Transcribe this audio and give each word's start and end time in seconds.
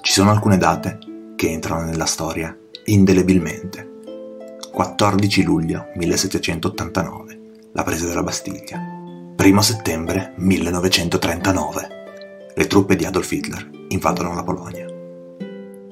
Ci 0.00 0.12
sono 0.12 0.30
alcune 0.30 0.56
date 0.56 0.98
che 1.36 1.50
entrano 1.50 1.84
nella 1.84 2.06
storia 2.06 2.56
indelebilmente. 2.86 3.88
14 4.72 5.42
luglio 5.42 5.86
1789, 5.94 7.40
la 7.72 7.82
presa 7.82 8.06
della 8.06 8.22
Bastiglia. 8.22 8.78
1 9.36 9.62
settembre 9.62 10.32
1939, 10.36 11.88
le 12.54 12.66
truppe 12.66 12.96
di 12.96 13.04
Adolf 13.04 13.30
Hitler 13.30 13.70
invadono 13.88 14.34
la 14.34 14.42
Polonia. 14.42 14.86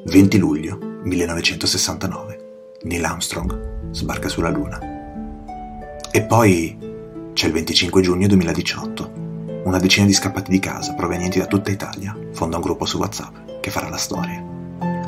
20 0.05 0.39
luglio 0.39 0.79
1969, 1.03 2.77
Neil 2.83 3.05
Armstrong 3.05 3.91
sbarca 3.91 4.29
sulla 4.29 4.51
Luna. 4.51 4.79
E 6.11 6.23
poi 6.23 6.77
c'è 7.33 7.47
il 7.47 7.53
25 7.53 8.03
giugno 8.03 8.27
2018. 8.27 9.28
Una 9.65 9.79
decina 9.79 10.07
di 10.07 10.13
scappati 10.13 10.51
di 10.51 10.59
casa 10.59 10.95
provenienti 10.95 11.39
da 11.39 11.47
tutta 11.47 11.71
Italia 11.71 12.17
fonda 12.33 12.57
un 12.57 12.63
gruppo 12.63 12.87
su 12.87 12.99
WhatsApp 12.99 13.61
che 13.61 13.71
farà 13.71 13.89
la 13.89 13.97
storia. 13.97 14.43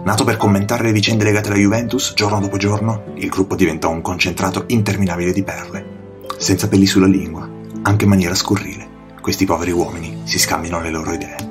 Nato 0.03 0.25
per 0.25 0.37
commentare 0.37 0.83
le 0.85 0.93
vicende 0.93 1.25
legate 1.25 1.49
alla 1.49 1.59
Juventus, 1.59 2.15
giorno 2.15 2.41
dopo 2.41 2.57
giorno, 2.57 3.05
il 3.15 3.29
gruppo 3.29 3.55
diventa 3.55 3.89
un 3.89 4.01
concentrato 4.01 4.65
interminabile 4.69 5.33
di 5.33 5.43
perle. 5.43 5.99
Senza 6.39 6.69
peli 6.69 6.87
sulla 6.87 7.07
lingua, 7.07 7.49
anche 7.83 8.05
in 8.05 8.11
maniera 8.11 8.35
scurrile, 8.35 8.89
questi 9.21 9.45
poveri 9.45 9.71
uomini 9.71 10.23
si 10.25 10.39
scambiano 10.39 10.81
le 10.81 10.91
loro 10.91 11.13
idee. 11.13 11.49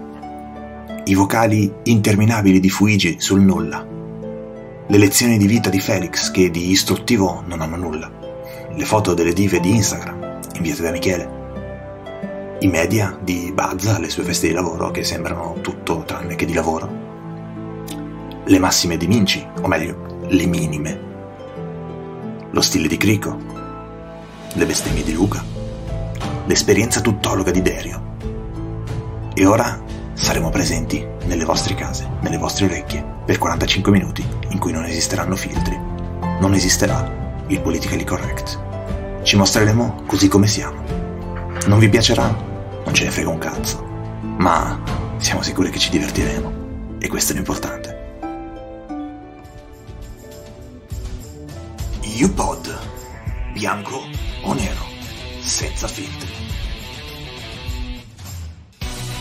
I 1.05 1.13
vocali 1.13 1.71
interminabili 1.83 2.59
di 2.59 2.69
Fuigi 2.69 3.15
sul 3.19 3.41
nulla. 3.41 3.85
Le 4.87 4.97
lezioni 4.97 5.37
di 5.37 5.47
vita 5.47 5.69
di 5.69 5.79
Felix 5.79 6.31
che 6.31 6.49
di 6.49 6.71
istruttivo 6.71 7.43
non 7.45 7.61
hanno 7.61 7.77
nulla. 7.77 8.11
Le 8.75 8.85
foto 8.85 9.13
delle 9.13 9.33
dive 9.33 9.59
di 9.59 9.75
Instagram, 9.75 10.39
inviate 10.55 10.81
da 10.81 10.91
Michele. 10.91 11.38
I 12.61 12.67
media 12.67 13.17
di 13.21 13.51
Bazza 13.53 13.95
alle 13.95 14.09
sue 14.09 14.23
feste 14.23 14.47
di 14.47 14.53
lavoro 14.53 14.91
che 14.91 15.05
sembrano 15.05 15.59
tutto 15.61 16.03
tranne 16.05 16.35
che 16.35 16.45
di 16.45 16.53
lavoro 16.53 17.07
le 18.43 18.59
massime 18.59 18.97
di 18.97 19.07
Minci, 19.07 19.47
o 19.61 19.67
meglio, 19.67 20.25
le 20.27 20.45
minime. 20.45 20.99
Lo 22.49 22.61
stile 22.61 22.87
di 22.87 22.97
Crico, 22.97 23.37
le 24.51 24.65
bestemmie 24.65 25.03
di 25.03 25.13
Luca, 25.13 25.41
l'esperienza 26.47 26.99
tuttologa 26.99 27.51
di 27.51 27.61
Derio. 27.61 28.15
E 29.35 29.45
ora 29.45 29.81
saremo 30.13 30.49
presenti 30.49 31.05
nelle 31.27 31.45
vostre 31.45 31.75
case, 31.75 32.09
nelle 32.21 32.37
vostre 32.37 32.65
orecchie, 32.65 33.05
per 33.23 33.37
45 33.37 33.91
minuti 33.91 34.27
in 34.49 34.57
cui 34.57 34.71
non 34.73 34.83
esisteranno 34.83 35.35
filtri. 35.35 35.79
Non 36.39 36.53
esisterà 36.55 37.43
il 37.47 37.61
politically 37.61 38.03
correct. 38.03 38.59
Ci 39.21 39.37
mostreremo 39.37 40.03
così 40.07 40.27
come 40.27 40.47
siamo. 40.47 40.98
Non 41.67 41.79
vi 41.79 41.89
piacerà? 41.89 42.27
Non 42.85 42.93
ce 42.93 43.03
ne 43.03 43.11
frega 43.11 43.29
un 43.29 43.37
cazzo. 43.37 43.83
Ma 44.37 44.81
siamo 45.17 45.41
sicuri 45.41 45.69
che 45.69 45.79
ci 45.79 45.89
divertiremo. 45.89 46.97
E 46.99 47.07
questo 47.07 47.33
è 47.33 47.35
l'importante. 47.35 47.97
UPod, 52.21 52.77
bianco 53.53 54.03
o 54.43 54.53
nero, 54.53 54.83
senza 55.39 55.87
filtri. 55.87 56.38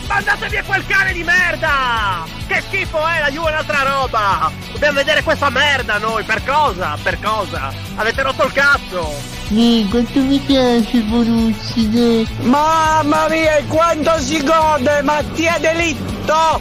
Mandate 0.09 0.49
via 0.49 0.63
quel 0.63 0.83
cane 0.87 1.13
di 1.13 1.23
merda! 1.23 2.25
Che 2.47 2.63
schifo 2.67 3.05
è, 3.05 3.19
la 3.19 3.29
Juve 3.29 3.49
è 3.49 3.51
un'altra 3.51 3.83
roba! 3.83 4.51
Dobbiamo 4.71 4.97
vedere 4.97 5.21
questa 5.21 5.51
merda 5.51 5.99
noi, 5.99 6.23
per 6.23 6.43
cosa? 6.43 6.97
Per 7.01 7.19
cosa? 7.21 7.71
Avete 7.95 8.23
rotto 8.23 8.45
il 8.45 8.51
cazzo! 8.51 9.13
Mi, 9.49 9.87
quanto 9.87 10.19
mi 10.21 10.39
piace 10.39 11.01
Borussia! 11.01 12.27
Mamma 12.41 13.27
mia, 13.29 13.63
quanto 13.67 14.19
si 14.19 14.43
gode! 14.43 15.03
Mattia 15.03 15.59
Delitto! 15.59 16.59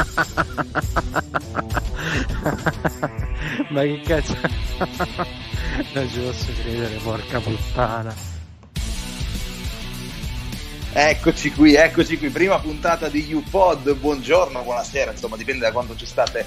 Ma 3.70 3.82
che 3.82 4.00
cazzo? 4.04 4.36
non 5.94 6.08
ci 6.10 6.18
posso 6.20 6.52
credere, 6.60 6.96
porca 6.96 7.40
puttana. 7.40 8.39
Eccoci 10.92 11.52
qui, 11.52 11.76
eccoci 11.76 12.18
qui, 12.18 12.30
prima 12.30 12.58
puntata 12.58 13.08
di 13.08 13.32
UPod, 13.32 13.94
buongiorno, 13.94 14.62
buonasera, 14.62 15.12
insomma 15.12 15.36
dipende 15.36 15.64
da 15.64 15.70
quando 15.70 15.94
ci 15.94 16.04
state 16.04 16.44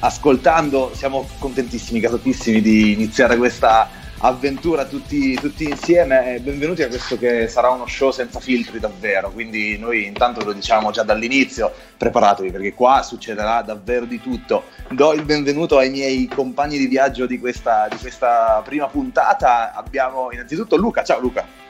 ascoltando, 0.00 0.90
siamo 0.94 1.26
contentissimi, 1.38 2.00
gasatissimi 2.00 2.60
di 2.60 2.92
iniziare 2.92 3.38
questa 3.38 3.88
avventura 4.18 4.84
tutti, 4.84 5.34
tutti 5.36 5.64
insieme. 5.64 6.38
Benvenuti 6.42 6.82
a 6.82 6.88
questo 6.88 7.16
che 7.16 7.48
sarà 7.48 7.70
uno 7.70 7.86
show 7.86 8.10
senza 8.10 8.38
filtri 8.38 8.80
davvero, 8.80 9.30
quindi 9.30 9.78
noi 9.78 10.04
intanto 10.04 10.44
lo 10.44 10.52
diciamo 10.52 10.90
già 10.90 11.02
dall'inizio, 11.02 11.72
preparatevi 11.96 12.50
perché 12.50 12.74
qua 12.74 13.02
succederà 13.02 13.62
davvero 13.62 14.04
di 14.04 14.20
tutto. 14.20 14.64
Do 14.90 15.14
il 15.14 15.22
benvenuto 15.22 15.78
ai 15.78 15.88
miei 15.88 16.28
compagni 16.28 16.76
di 16.76 16.86
viaggio 16.86 17.24
di 17.24 17.38
questa, 17.38 17.88
di 17.90 17.96
questa 17.96 18.60
prima 18.62 18.88
puntata. 18.88 19.72
Abbiamo 19.72 20.28
innanzitutto 20.32 20.76
Luca, 20.76 21.02
ciao 21.02 21.18
Luca. 21.18 21.64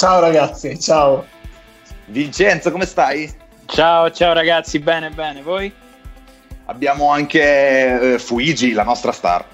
Ciao 0.00 0.18
ragazzi, 0.18 0.80
ciao. 0.80 1.26
Vincenzo, 2.06 2.72
come 2.72 2.86
stai? 2.86 3.30
Ciao, 3.66 4.10
ciao 4.10 4.32
ragazzi, 4.32 4.78
bene, 4.78 5.10
bene, 5.10 5.42
voi? 5.42 5.70
Abbiamo 6.64 7.10
anche 7.10 8.14
eh, 8.14 8.18
Fuigi, 8.18 8.72
la 8.72 8.84
nostra 8.84 9.12
star. 9.12 9.44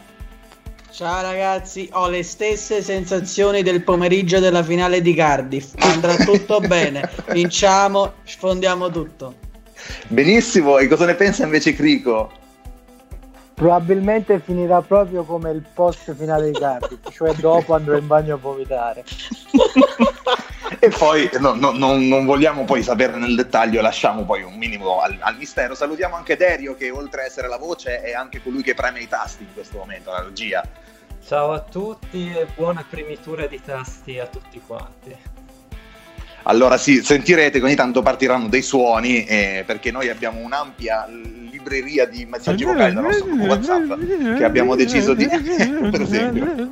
Ciao 0.93 1.21
ragazzi, 1.21 1.89
ho 1.95 2.09
le 2.09 2.23
stesse 2.23 2.81
sensazioni 2.81 3.65
del 3.65 3.83
pomeriggio 3.83 4.39
della 4.39 4.63
finale 4.63 5.03
di 5.03 5.15
Cardiff. 5.15 5.73
Andrà 5.79 6.15
tutto 6.15 6.61
bene, 6.63 7.11
vinciamo, 7.31 8.13
sfondiamo 8.23 8.89
tutto. 8.89 9.35
Benissimo, 10.07 10.79
e 10.79 10.87
cosa 10.87 11.07
ne 11.07 11.17
pensa 11.17 11.43
invece 11.43 11.75
Crico? 11.75 12.31
Probabilmente 13.53 14.39
finirà 14.39 14.81
proprio 14.81 15.25
come 15.25 15.51
il 15.51 15.65
post 15.75 16.15
finale 16.15 16.53
di 16.53 16.59
Cardiff, 16.61 17.11
cioè 17.11 17.35
dopo 17.35 17.75
andrò 17.75 17.97
in 17.97 18.07
bagno 18.07 18.35
a 18.35 18.39
vomitare. 18.39 19.03
e 20.79 20.89
poi 20.89 21.29
no, 21.39 21.55
no, 21.55 21.73
no, 21.73 21.97
non 21.97 22.25
vogliamo 22.25 22.65
poi 22.65 22.83
sapere 22.83 23.17
nel 23.17 23.35
dettaglio, 23.35 23.81
lasciamo 23.81 24.25
poi 24.25 24.43
un 24.43 24.55
minimo 24.55 25.01
al, 25.01 25.17
al, 25.21 25.37
mistero. 25.37 25.75
Salutiamo 25.75 26.17
anche 26.17 26.37
Derio 26.37 26.75
che 26.75 26.91
oltre 26.91 27.23
a 27.23 27.25
essere 27.25 27.49
la 27.49 27.59
voce 27.59 28.01
è 28.01 28.13
anche 28.13 28.43
colui 28.43 28.63
che 28.63 28.75
preme 28.75 29.01
i 29.01 29.09
tasti 29.09 29.45
in 29.45 29.53
questo 29.53 29.79
momento, 29.79 30.11
la 30.11 30.23
regia. 30.23 30.63
Ciao 31.25 31.53
a 31.53 31.61
tutti 31.61 32.33
e 32.33 32.47
buona 32.55 32.85
primitura 32.89 33.47
di 33.47 33.61
tasti 33.61 34.19
a 34.19 34.27
tutti 34.27 34.61
quanti. 34.65 35.17
Allora 36.49 36.77
sì, 36.77 37.03
sentirete 37.03 37.59
che 37.59 37.65
ogni 37.65 37.75
tanto 37.75 38.03
partiranno 38.03 38.47
dei 38.49 38.63
suoni 38.63 39.25
eh, 39.25 39.65
perché 39.67 39.91
noi 39.91 40.09
abbiamo 40.09 40.39
un'ampia 40.41 41.05
libreria 41.67 42.07
di 42.07 42.25
messaggi 42.25 42.65
vocali 42.65 42.95
dal 42.95 43.03
nostro 43.03 43.27
gruppo 43.27 43.45
WhatsApp 43.45 44.37
che 44.37 44.45
abbiamo 44.45 44.77
deciso 44.77 45.15
di 45.15 45.27
per 45.91 46.01
esempio. 46.01 46.69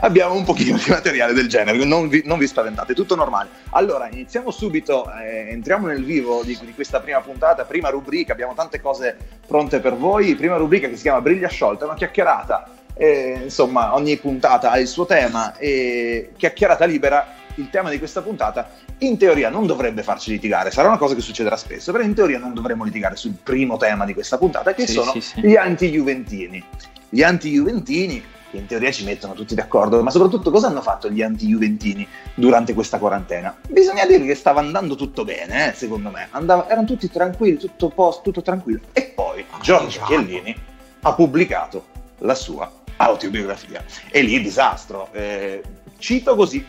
Abbiamo 0.00 0.34
un 0.34 0.44
pochino 0.44 0.76
di 0.76 0.90
materiale 0.90 1.32
del 1.32 1.48
genere 1.48 1.82
non 1.84 2.08
vi, 2.08 2.22
non 2.24 2.38
vi 2.38 2.46
spaventate, 2.46 2.94
tutto 2.94 3.14
normale. 3.14 3.48
Allora 3.70 4.08
iniziamo 4.10 4.50
subito 4.50 5.10
eh, 5.12 5.48
entriamo 5.50 5.86
nel 5.86 6.04
vivo 6.04 6.42
di, 6.42 6.58
di, 6.60 6.74
questa 6.74 7.00
prima 7.00 7.20
puntata 7.20 7.64
prima 7.64 7.88
rubrica, 7.88 8.32
abbiamo 8.32 8.54
tante 8.54 8.80
cose 8.80 9.16
pronte 9.46 9.80
per 9.80 9.94
voi. 9.94 10.34
Prima 10.34 10.56
rubrica 10.56 10.88
che 10.88 10.96
si 10.96 11.02
chiama 11.02 11.20
Briglia 11.20 11.48
Sciolta, 11.48 11.84
una 11.84 11.94
chiacchierata. 11.94 12.70
Eh, 12.94 13.42
insomma 13.44 13.94
ogni 13.94 14.16
puntata 14.16 14.72
ha 14.72 14.78
il 14.78 14.88
suo 14.88 15.06
tema 15.06 15.56
e 15.56 16.32
chiacchierata 16.36 16.84
libera 16.84 17.37
il 17.56 17.70
tema 17.70 17.90
di 17.90 17.98
questa 17.98 18.22
puntata 18.22 18.70
in 18.98 19.16
teoria 19.16 19.48
non 19.48 19.66
dovrebbe 19.66 20.02
farci 20.02 20.30
litigare, 20.30 20.70
sarà 20.70 20.88
una 20.88 20.98
cosa 20.98 21.14
che 21.14 21.20
succederà 21.20 21.56
spesso, 21.56 21.92
però 21.92 22.04
in 22.04 22.14
teoria 22.14 22.38
non 22.38 22.54
dovremmo 22.54 22.84
litigare 22.84 23.16
sul 23.16 23.34
primo 23.42 23.76
tema 23.76 24.04
di 24.04 24.14
questa 24.14 24.38
puntata 24.38 24.74
che 24.74 24.86
sì, 24.86 24.92
sono 24.92 25.12
sì, 25.12 25.20
sì. 25.20 25.40
gli 25.40 25.56
anti-juventini. 25.56 26.64
Gli 27.10 27.22
anti-juventini 27.22 28.22
che 28.50 28.56
in 28.56 28.66
teoria 28.66 28.90
ci 28.90 29.04
mettono 29.04 29.34
tutti 29.34 29.54
d'accordo, 29.54 30.02
ma 30.02 30.10
soprattutto 30.10 30.50
cosa 30.50 30.68
hanno 30.68 30.80
fatto 30.80 31.10
gli 31.10 31.22
anti-juventini 31.22 32.06
durante 32.34 32.72
questa 32.74 32.98
quarantena? 32.98 33.54
Bisogna 33.68 34.06
dire 34.06 34.24
che 34.24 34.34
stava 34.34 34.60
andando 34.60 34.94
tutto 34.94 35.24
bene, 35.24 35.68
eh, 35.68 35.74
secondo 35.74 36.10
me, 36.10 36.28
Andava, 36.30 36.68
erano 36.68 36.86
tutti 36.86 37.10
tranquilli, 37.10 37.58
tutto 37.58 37.88
post, 37.90 38.22
tutto 38.22 38.42
tranquillo. 38.42 38.80
E 38.92 39.12
poi 39.14 39.44
Giorgio 39.60 40.00
Chiellini 40.04 40.56
ha 41.00 41.12
pubblicato 41.12 41.86
la 42.18 42.34
sua 42.34 42.70
autobiografia. 42.96 43.84
E 44.10 44.22
lì 44.22 44.40
disastro. 44.40 45.08
Eh, 45.12 45.62
cito 45.98 46.34
così, 46.34 46.66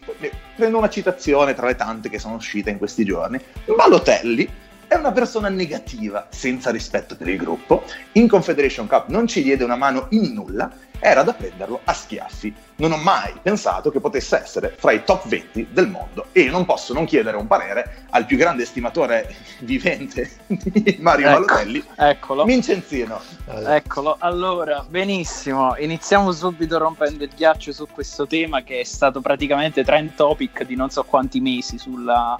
prendo 0.55 0.77
una 0.77 0.89
citazione 0.89 1.53
tra 1.53 1.67
le 1.67 1.75
tante 1.75 2.09
che 2.09 2.19
sono 2.19 2.35
uscite 2.35 2.69
in 2.69 2.77
questi 2.77 3.05
giorni. 3.05 3.39
Balotelli 3.75 4.49
è 4.87 4.95
una 4.95 5.11
persona 5.11 5.49
negativa, 5.49 6.27
senza 6.31 6.71
rispetto 6.71 7.15
per 7.15 7.27
il 7.29 7.37
gruppo. 7.37 7.83
In 8.13 8.27
Confederation 8.27 8.87
Cup 8.87 9.07
non 9.09 9.27
ci 9.27 9.43
diede 9.43 9.63
una 9.63 9.75
mano 9.75 10.07
in 10.09 10.33
nulla 10.33 10.69
era 10.99 11.23
da 11.23 11.33
prenderlo 11.33 11.81
a 11.83 11.93
schiaffi. 11.93 12.53
Non 12.75 12.91
ho 12.91 12.97
mai 12.97 13.33
pensato 13.41 13.91
che 13.91 13.99
potesse 13.99 14.37
essere 14.41 14.75
fra 14.77 14.91
i 14.91 15.03
top 15.03 15.27
20 15.27 15.67
del 15.71 15.87
mondo 15.87 16.27
e 16.31 16.45
non 16.45 16.65
posso 16.65 16.93
non 16.93 17.05
chiedere 17.05 17.37
un 17.37 17.47
parere 17.47 18.05
al 18.11 18.25
più 18.25 18.37
grande 18.37 18.63
estimatore 18.63 19.35
vivente 19.59 20.29
di 20.47 20.97
Mario 20.99 21.27
Ecco, 21.27 21.45
Balotelli, 21.45 21.83
Eccolo. 21.95 22.43
Vincenzino. 22.45 23.21
Eccolo, 23.65 24.15
allora, 24.19 24.85
benissimo, 24.87 25.75
iniziamo 25.77 26.31
subito 26.31 26.77
rompendo 26.77 27.23
il 27.23 27.31
ghiaccio 27.35 27.71
su 27.71 27.87
questo 27.91 28.27
tema 28.27 28.61
che 28.63 28.79
è 28.79 28.83
stato 28.83 29.21
praticamente 29.21 29.83
trend 29.83 30.15
topic 30.15 30.63
di 30.63 30.75
non 30.75 30.89
so 30.89 31.03
quanti 31.03 31.39
mesi 31.39 31.77
sulla, 31.77 32.39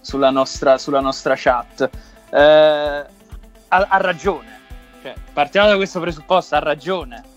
sulla 0.00 0.30
nostra, 0.30 0.78
sulla 0.78 1.00
nostra 1.00 1.34
chat. 1.36 1.88
Eh, 2.30 2.38
ha, 2.38 3.06
ha 3.88 3.96
ragione, 3.98 4.60
Cioè, 5.02 5.14
partiamo 5.32 5.68
da 5.68 5.76
questo 5.76 6.00
presupposto, 6.00 6.54
ha 6.54 6.58
ragione. 6.58 7.29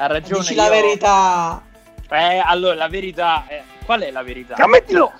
Ha 0.00 0.06
ragione. 0.06 0.40
Dici 0.40 0.54
la 0.54 0.64
io- 0.64 0.70
verità, 0.70 1.62
Eh, 2.08 2.42
allora, 2.44 2.74
la 2.74 2.88
verità 2.88 3.44
è... 3.46 3.62
Qual 3.84 4.00
è 4.00 4.10
la 4.10 4.22
verità? 4.22 4.54
Ammettilo! 4.56 5.12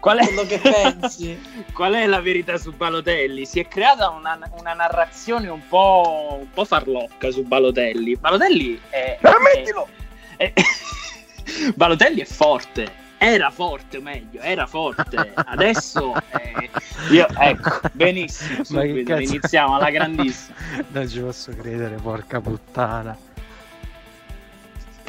Qual 0.00 0.18
è... 0.18 0.24
quello 0.26 0.42
che 0.44 0.58
pensi. 0.58 1.40
Qual 1.72 1.92
è 1.94 2.06
la 2.06 2.20
verità 2.20 2.56
su 2.58 2.72
Balotelli? 2.72 3.44
Si 3.46 3.60
è 3.60 3.68
creata 3.68 4.08
una, 4.10 4.38
una 4.58 4.72
narrazione 4.74 5.48
un 5.48 5.66
po', 5.68 6.38
un 6.40 6.50
po' 6.50 6.64
farlocca 6.64 7.30
su 7.30 7.42
Balotelli. 7.44 8.16
Balotelli 8.16 8.80
è. 8.90 9.18
Ammettilo! 9.22 9.88
è- 10.36 10.52
è- 10.52 10.62
Balotelli 11.76 12.20
è 12.20 12.24
forte. 12.24 13.06
Era 13.20 13.50
forte, 13.50 13.96
o 13.96 14.00
meglio, 14.00 14.40
era 14.40 14.66
forte. 14.66 15.32
Adesso. 15.34 16.14
eh, 16.40 16.70
io, 17.10 17.26
ecco, 17.38 17.80
benissimo. 17.92 18.62
Subito, 18.64 19.16
iniziamo 19.16 19.74
alla 19.76 19.90
grandissima. 19.90 20.56
Non 20.88 21.08
ci 21.08 21.18
posso 21.20 21.52
credere, 21.56 21.96
porca 21.96 22.40
puttana. 22.40 23.16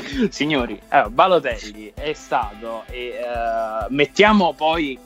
Signori, 0.30 0.80
allora, 0.90 1.10
Balotelli 1.10 1.92
è 1.94 2.13
stato, 2.13 2.84
e, 2.88 3.07
eh, 3.07 3.86
mettiamo 3.90 4.54
poi 4.54 4.98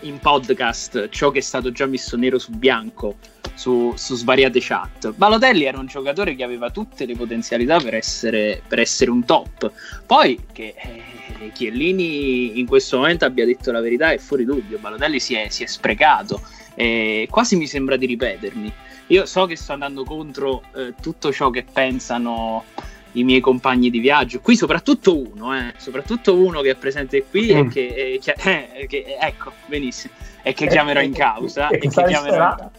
in 0.00 0.18
podcast 0.18 1.08
ciò 1.10 1.30
che 1.30 1.38
è 1.38 1.42
stato 1.42 1.72
già 1.72 1.86
messo 1.86 2.16
nero 2.16 2.38
su 2.38 2.52
bianco 2.52 3.16
su, 3.60 3.92
su 3.94 4.14
svariate 4.14 4.58
chat. 4.62 5.12
Balotelli 5.12 5.64
era 5.64 5.78
un 5.78 5.84
giocatore 5.84 6.34
che 6.34 6.42
aveva 6.42 6.70
tutte 6.70 7.04
le 7.04 7.14
potenzialità 7.14 7.78
per 7.78 7.94
essere, 7.94 8.62
per 8.66 8.78
essere 8.78 9.10
un 9.10 9.22
top. 9.26 9.70
Poi 10.06 10.46
che 10.50 10.74
eh, 10.76 11.50
Chiellini 11.52 12.58
in 12.58 12.66
questo 12.66 12.96
momento 12.96 13.26
abbia 13.26 13.44
detto 13.44 13.70
la 13.70 13.80
verità 13.80 14.12
è 14.12 14.18
fuori 14.18 14.46
dubbio. 14.46 14.78
Balotelli 14.78 15.20
si 15.20 15.34
è, 15.34 15.48
si 15.50 15.62
è 15.62 15.66
sprecato. 15.66 16.40
E 16.74 17.28
quasi 17.30 17.56
mi 17.56 17.66
sembra 17.66 17.96
di 17.96 18.06
ripetermi. 18.06 18.72
Io 19.08 19.26
so 19.26 19.44
che 19.44 19.56
sto 19.56 19.74
andando 19.74 20.04
contro 20.04 20.62
eh, 20.74 20.94
tutto 20.98 21.30
ciò 21.30 21.50
che 21.50 21.64
pensano 21.70 22.64
i 23.12 23.24
miei 23.24 23.40
compagni 23.40 23.90
di 23.90 23.98
viaggio. 23.98 24.40
Qui 24.40 24.56
soprattutto 24.56 25.16
uno, 25.18 25.56
eh, 25.56 25.74
soprattutto 25.76 26.34
uno 26.34 26.60
che 26.60 26.70
è 26.70 26.74
presente 26.76 27.24
qui 27.28 27.48
e 27.48 27.62
Mm. 27.64 27.68
che, 27.68 27.86
e 27.86 28.20
che- 28.22 28.34
eh, 28.74 28.86
che- 28.86 29.16
ecco, 29.20 29.52
benissimo, 29.66 30.12
e 30.42 30.52
che 30.52 30.66
chiamerò 30.66 31.00
in 31.00 31.12
causa 31.12 31.68
E 31.68 31.76
e 31.76 31.78
che 31.78 31.88
chiamerò 31.88 32.14
disperata. 32.16 32.70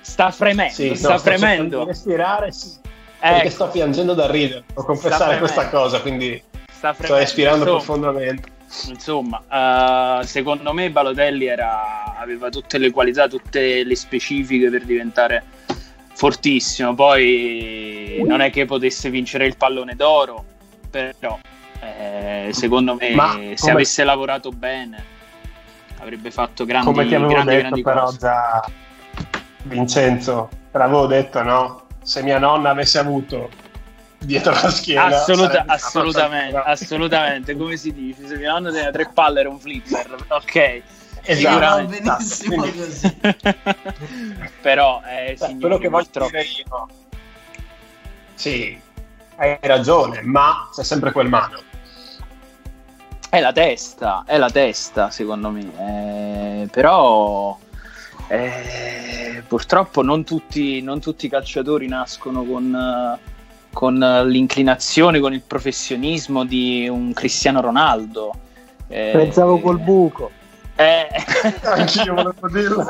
sta 0.00 0.30
fremendo, 0.30 0.72
Sì, 0.72 0.88
no, 0.88 0.94
sta 0.94 1.18
sto 1.18 1.28
cercando 1.30 1.46
fremendo. 1.46 1.84
respirare, 1.84 2.52
sì, 2.52 2.70
perché 3.20 3.40
Ecco, 3.42 3.50
sto 3.50 3.68
piangendo 3.68 4.14
da 4.14 4.30
ridere, 4.30 4.64
devo 4.68 4.84
confessare 4.84 5.38
questa 5.38 5.68
cosa, 5.68 6.00
quindi 6.00 6.40
sta 6.70 6.92
sto 6.92 7.02
fremendo. 7.02 7.18
respirando 7.24 7.58
Insomma, 7.64 7.76
profondamente. 7.78 8.48
Insomma, 8.88 10.20
eh, 10.20 10.26
secondo 10.26 10.72
me 10.72 10.90
Balotelli 10.90 11.46
era- 11.46 12.14
aveva 12.18 12.48
tutte 12.50 12.78
le 12.78 12.90
qualità, 12.90 13.26
tutte 13.28 13.82
le 13.82 13.96
specifiche 13.96 14.68
per 14.70 14.84
diventare 14.84 15.42
fortissimo. 16.18 16.94
Poi 16.96 18.22
non 18.26 18.40
è 18.40 18.50
che 18.50 18.64
potesse 18.64 19.08
vincere 19.08 19.46
il 19.46 19.56
pallone 19.56 19.94
d'oro, 19.94 20.44
però 20.90 21.38
eh, 21.80 22.48
secondo 22.52 22.96
me 22.96 23.14
Ma 23.14 23.30
se 23.34 23.54
come- 23.56 23.72
avesse 23.72 24.02
lavorato 24.02 24.50
bene 24.50 25.04
avrebbe 26.00 26.32
fatto 26.32 26.64
grandi, 26.64 26.86
Come 26.86 27.06
ti 27.06 27.14
avevo 27.14 27.30
grandi, 27.30 27.50
detto 27.50 27.60
grandi 27.62 27.82
però 27.82 28.04
cose. 28.04 28.18
già, 28.18 28.64
Vincenzo, 29.62 30.48
te 30.72 30.78
l'avevo 30.78 31.06
detto, 31.06 31.42
no? 31.42 31.82
Se 32.02 32.22
mia 32.22 32.38
nonna 32.38 32.70
avesse 32.70 32.98
avuto 32.98 33.48
dietro 34.18 34.52
la 34.52 34.70
schiena... 34.70 35.04
Assoluta- 35.06 35.64
assolutamente, 35.66 36.56
assolutamente, 36.56 37.54
come 37.58 37.76
si 37.76 37.92
dice? 37.92 38.26
Se 38.26 38.36
mio 38.36 38.50
nonno 38.50 38.70
teneva 38.72 38.90
tre 38.90 39.08
palle 39.12 39.40
era 39.40 39.48
un 39.48 39.60
flipper, 39.60 40.16
ok. 40.28 40.82
Esatto, 41.30 41.84
benissimo 41.84 42.62
così. 42.64 43.16
Però, 44.62 45.02
eh, 45.04 45.32
Beh, 45.32 45.36
signori, 45.36 45.60
quello 45.60 45.78
che 45.78 45.88
voglio 45.88 46.04
purtroppo- 46.04 46.30
dire 46.30 46.42
io... 46.44 46.88
Sì, 48.34 48.80
hai 49.36 49.58
ragione, 49.60 50.22
ma 50.22 50.68
c'è 50.74 50.82
sempre 50.82 51.12
quel 51.12 51.28
mano. 51.28 51.60
È 53.28 53.40
la 53.40 53.52
testa, 53.52 54.22
è 54.26 54.38
la 54.38 54.48
testa, 54.50 55.10
secondo 55.10 55.50
me. 55.50 56.62
Eh, 56.62 56.68
però 56.68 57.58
eh, 58.28 59.42
purtroppo 59.46 60.02
non 60.02 60.24
tutti, 60.24 60.80
non 60.80 60.98
tutti 61.00 61.26
i 61.26 61.28
calciatori 61.28 61.88
nascono 61.88 62.42
con, 62.44 62.74
eh, 62.74 63.18
con 63.72 63.98
l'inclinazione, 63.98 65.20
con 65.20 65.34
il 65.34 65.42
professionismo 65.42 66.44
di 66.46 66.88
un 66.88 67.12
Cristiano 67.12 67.60
Ronaldo. 67.60 68.32
Eh, 68.88 69.10
Pensavo 69.12 69.60
col 69.60 69.78
buco. 69.78 70.30
Eh, 70.78 71.08
Anch'io 71.64 72.14
volevo 72.14 72.48
dirlo. 72.48 72.86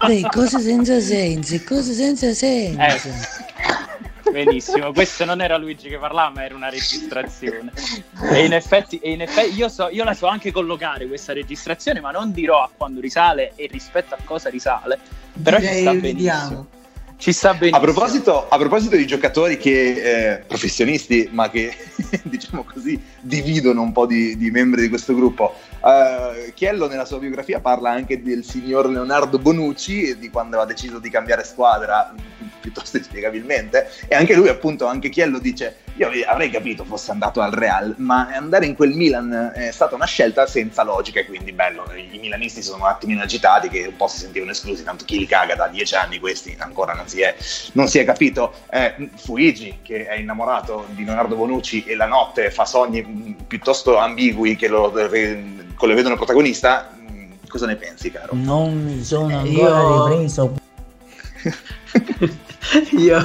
Dai, 0.00 0.22
cose 0.30 0.60
senza 0.60 0.98
senso, 0.98 1.60
cose 1.66 1.92
senza 1.92 2.32
senso. 2.32 2.80
Eh, 2.80 4.30
benissimo, 4.32 4.90
questo 4.92 5.26
non 5.26 5.42
era 5.42 5.58
Luigi 5.58 5.88
che 5.90 5.98
parlava, 5.98 6.30
ma 6.30 6.44
era 6.44 6.54
una 6.54 6.70
registrazione. 6.70 7.70
E 8.32 8.46
in 8.46 8.54
effetti, 8.54 8.98
e 8.98 9.10
in 9.12 9.20
effetti 9.20 9.54
io, 9.54 9.68
so, 9.68 9.88
io 9.90 10.04
la 10.04 10.14
so 10.14 10.26
anche 10.26 10.52
collocare 10.52 11.06
questa 11.06 11.34
registrazione, 11.34 12.00
ma 12.00 12.12
non 12.12 12.32
dirò 12.32 12.62
a 12.62 12.70
quando 12.74 13.00
risale 13.00 13.52
e 13.56 13.68
rispetto 13.70 14.14
a 14.14 14.18
cosa 14.24 14.48
risale. 14.48 14.98
Però 15.42 15.58
ci 15.58 15.62
Direi 15.66 15.80
sta 15.82 15.92
vediamo. 15.92 16.48
benissimo. 16.48 16.66
Ci 17.18 17.32
sta 17.32 17.52
benissimo. 17.52 17.76
A 17.76 17.80
proposito, 17.80 18.48
a 18.48 18.56
proposito 18.56 18.96
di 18.96 19.06
giocatori 19.06 19.58
che, 19.58 20.32
eh, 20.32 20.38
professionisti, 20.46 21.28
ma 21.30 21.50
che 21.50 21.76
diciamo 22.24 22.64
così 22.64 22.98
dividono 23.20 23.82
un 23.82 23.92
po' 23.92 24.06
di, 24.06 24.38
di 24.38 24.50
membri 24.50 24.80
di 24.80 24.88
questo 24.88 25.14
gruppo, 25.14 25.54
eh, 25.84 26.52
Chiello 26.54 26.88
nella 26.88 27.04
sua 27.04 27.18
biografia 27.18 27.60
parla 27.60 27.90
anche 27.90 28.22
del 28.22 28.44
signor 28.44 28.88
Leonardo 28.88 29.38
Bonucci 29.38 30.18
di 30.18 30.30
quando 30.30 30.60
ha 30.60 30.66
deciso 30.66 30.98
di 30.98 31.10
cambiare 31.10 31.44
squadra 31.44 32.12
piuttosto 32.60 32.96
inspiegabilmente. 32.96 33.90
E 34.08 34.14
anche 34.14 34.34
lui 34.34 34.48
appunto, 34.48 34.86
anche 34.86 35.08
Chiello 35.08 35.38
dice 35.38 35.88
io 36.00 36.08
avrei 36.26 36.50
capito 36.50 36.84
fosse 36.84 37.10
andato 37.10 37.40
al 37.40 37.50
Real 37.50 37.94
ma 37.98 38.28
andare 38.32 38.64
in 38.64 38.74
quel 38.74 38.94
Milan 38.94 39.52
è 39.54 39.70
stata 39.70 39.94
una 39.94 40.06
scelta 40.06 40.46
senza 40.46 40.82
logica 40.82 41.20
e 41.20 41.26
quindi 41.26 41.52
bello, 41.52 41.84
i 41.94 42.18
milanisti 42.18 42.62
sono 42.62 42.84
un 42.84 42.88
attimino 42.88 43.22
agitati 43.22 43.68
che 43.68 43.86
un 43.86 43.96
po' 43.96 44.08
si 44.08 44.18
sentivano 44.18 44.52
esclusi 44.52 44.82
tanto 44.82 45.04
chi 45.04 45.18
li 45.18 45.26
caga 45.26 45.54
da 45.56 45.68
dieci 45.68 45.94
anni 45.96 46.18
questi 46.18 46.56
ancora 46.58 46.94
non 46.94 47.06
si 47.08 47.20
è, 47.20 47.34
non 47.72 47.88
si 47.88 47.98
è 47.98 48.04
capito. 48.04 48.52
Eh, 48.70 49.10
Fuigi 49.16 49.78
che 49.82 50.06
è 50.06 50.14
innamorato 50.14 50.86
di 50.90 51.04
Leonardo 51.04 51.36
Bonucci 51.36 51.84
e 51.84 51.94
la 51.96 52.06
notte 52.06 52.50
fa 52.50 52.64
sogni 52.64 53.02
mh, 53.02 53.44
piuttosto 53.46 53.98
ambigui 53.98 54.56
che 54.56 54.68
lo, 54.68 54.88
re- 55.80 55.86
che 55.86 55.86
lo 55.86 55.94
vedono 55.94 56.16
protagonista 56.16 56.90
mh, 56.94 57.46
cosa 57.48 57.66
ne 57.66 57.76
pensi 57.76 58.10
caro? 58.10 58.30
Non 58.34 58.82
mi 58.84 59.02
sono 59.04 59.38
ancora 59.38 59.82
Io- 59.82 60.06
ripreso. 60.06 60.54
io, 62.96 63.18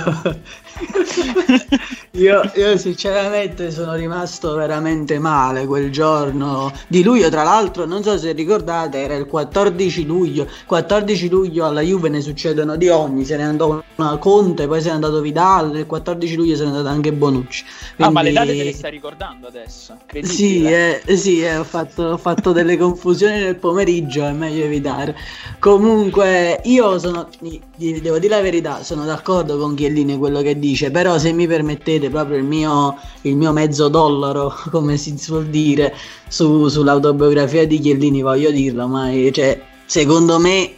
io, 2.11 2.51
io 2.53 2.77
sinceramente 2.77 3.71
sono 3.71 3.93
rimasto 3.93 4.55
veramente 4.55 5.19
male 5.19 5.65
quel 5.65 5.91
giorno 5.91 6.71
di 6.87 7.03
luglio. 7.03 7.29
Tra 7.29 7.43
l'altro, 7.43 7.85
non 7.85 8.03
so 8.03 8.17
se 8.17 8.33
ricordate, 8.33 8.99
era 8.99 9.15
il 9.15 9.25
14 9.25 10.05
luglio. 10.05 10.47
14 10.65 11.29
luglio 11.29 11.65
alla 11.65 11.81
Juve 11.81 12.09
ne 12.09 12.21
succedono 12.21 12.75
di 12.75 12.89
ogni. 12.89 13.23
Se 13.25 13.37
ne 13.37 13.43
andò 13.43 13.81
una 13.95 14.17
Conte, 14.17 14.67
poi 14.67 14.79
se 14.79 14.87
ne 14.87 14.91
è 14.91 14.95
andato 14.95 15.21
Vidal. 15.21 15.75
Il 15.77 15.85
14 15.85 16.35
luglio 16.35 16.55
se 16.55 16.63
ne 16.63 16.67
è 16.67 16.71
andato 16.71 16.89
anche 16.89 17.13
Bonucci. 17.13 17.65
Ah, 17.97 18.09
ma 18.09 18.21
le 18.21 18.31
date 18.31 18.47
Quindi- 18.47 18.63
te 18.63 18.69
le 18.69 18.75
stai 18.75 18.91
ricordando 18.91 19.47
adesso? 19.47 19.97
Sì, 20.21 20.63
eh, 20.63 21.01
sì 21.15 21.41
eh, 21.41 21.57
ho, 21.57 21.63
fatto, 21.63 22.03
ho 22.03 22.17
fatto 22.17 22.51
delle 22.51 22.77
confusioni 22.77 23.39
nel 23.39 23.55
pomeriggio, 23.55 24.25
è 24.25 24.31
meglio 24.31 24.65
evitare. 24.65 25.15
Comunque, 25.59 26.59
io 26.65 26.99
sono, 26.99 27.29
devo 27.75 28.19
dire 28.19 28.35
la 28.35 28.41
verità, 28.41 28.83
sono 28.83 29.05
d'accordo 29.05 29.57
con 29.57 29.75
Chiellini 29.75 30.17
quello 30.17 30.41
che 30.41 30.57
dice, 30.57 30.64
però 30.91 31.17
se 31.17 31.31
mi 31.31 31.47
permettete 31.47 32.09
proprio 32.09 32.37
il 32.37 32.43
mio, 32.43 32.97
il 33.21 33.35
mio 33.35 33.51
mezzo 33.51 33.87
dollaro, 33.87 34.53
come 34.71 34.97
si 34.97 35.17
suol 35.17 35.47
dire, 35.47 35.93
su- 36.27 36.67
sull'autobiografia 36.67 37.67
di 37.67 37.79
Chiellini, 37.79 38.21
voglio 38.21 38.51
dirlo, 38.51 38.87
ma 38.87 39.09
eh, 39.11 39.31
cioè, 39.31 39.61
secondo 39.85 40.39
me 40.39 40.73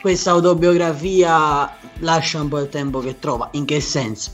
questa 0.00 0.32
autobiografia 0.32 1.70
lascia 1.98 2.40
un 2.40 2.48
po' 2.48 2.60
il 2.60 2.68
tempo 2.68 3.00
che 3.00 3.18
trova. 3.18 3.48
In 3.52 3.64
che 3.64 3.80
senso? 3.80 4.30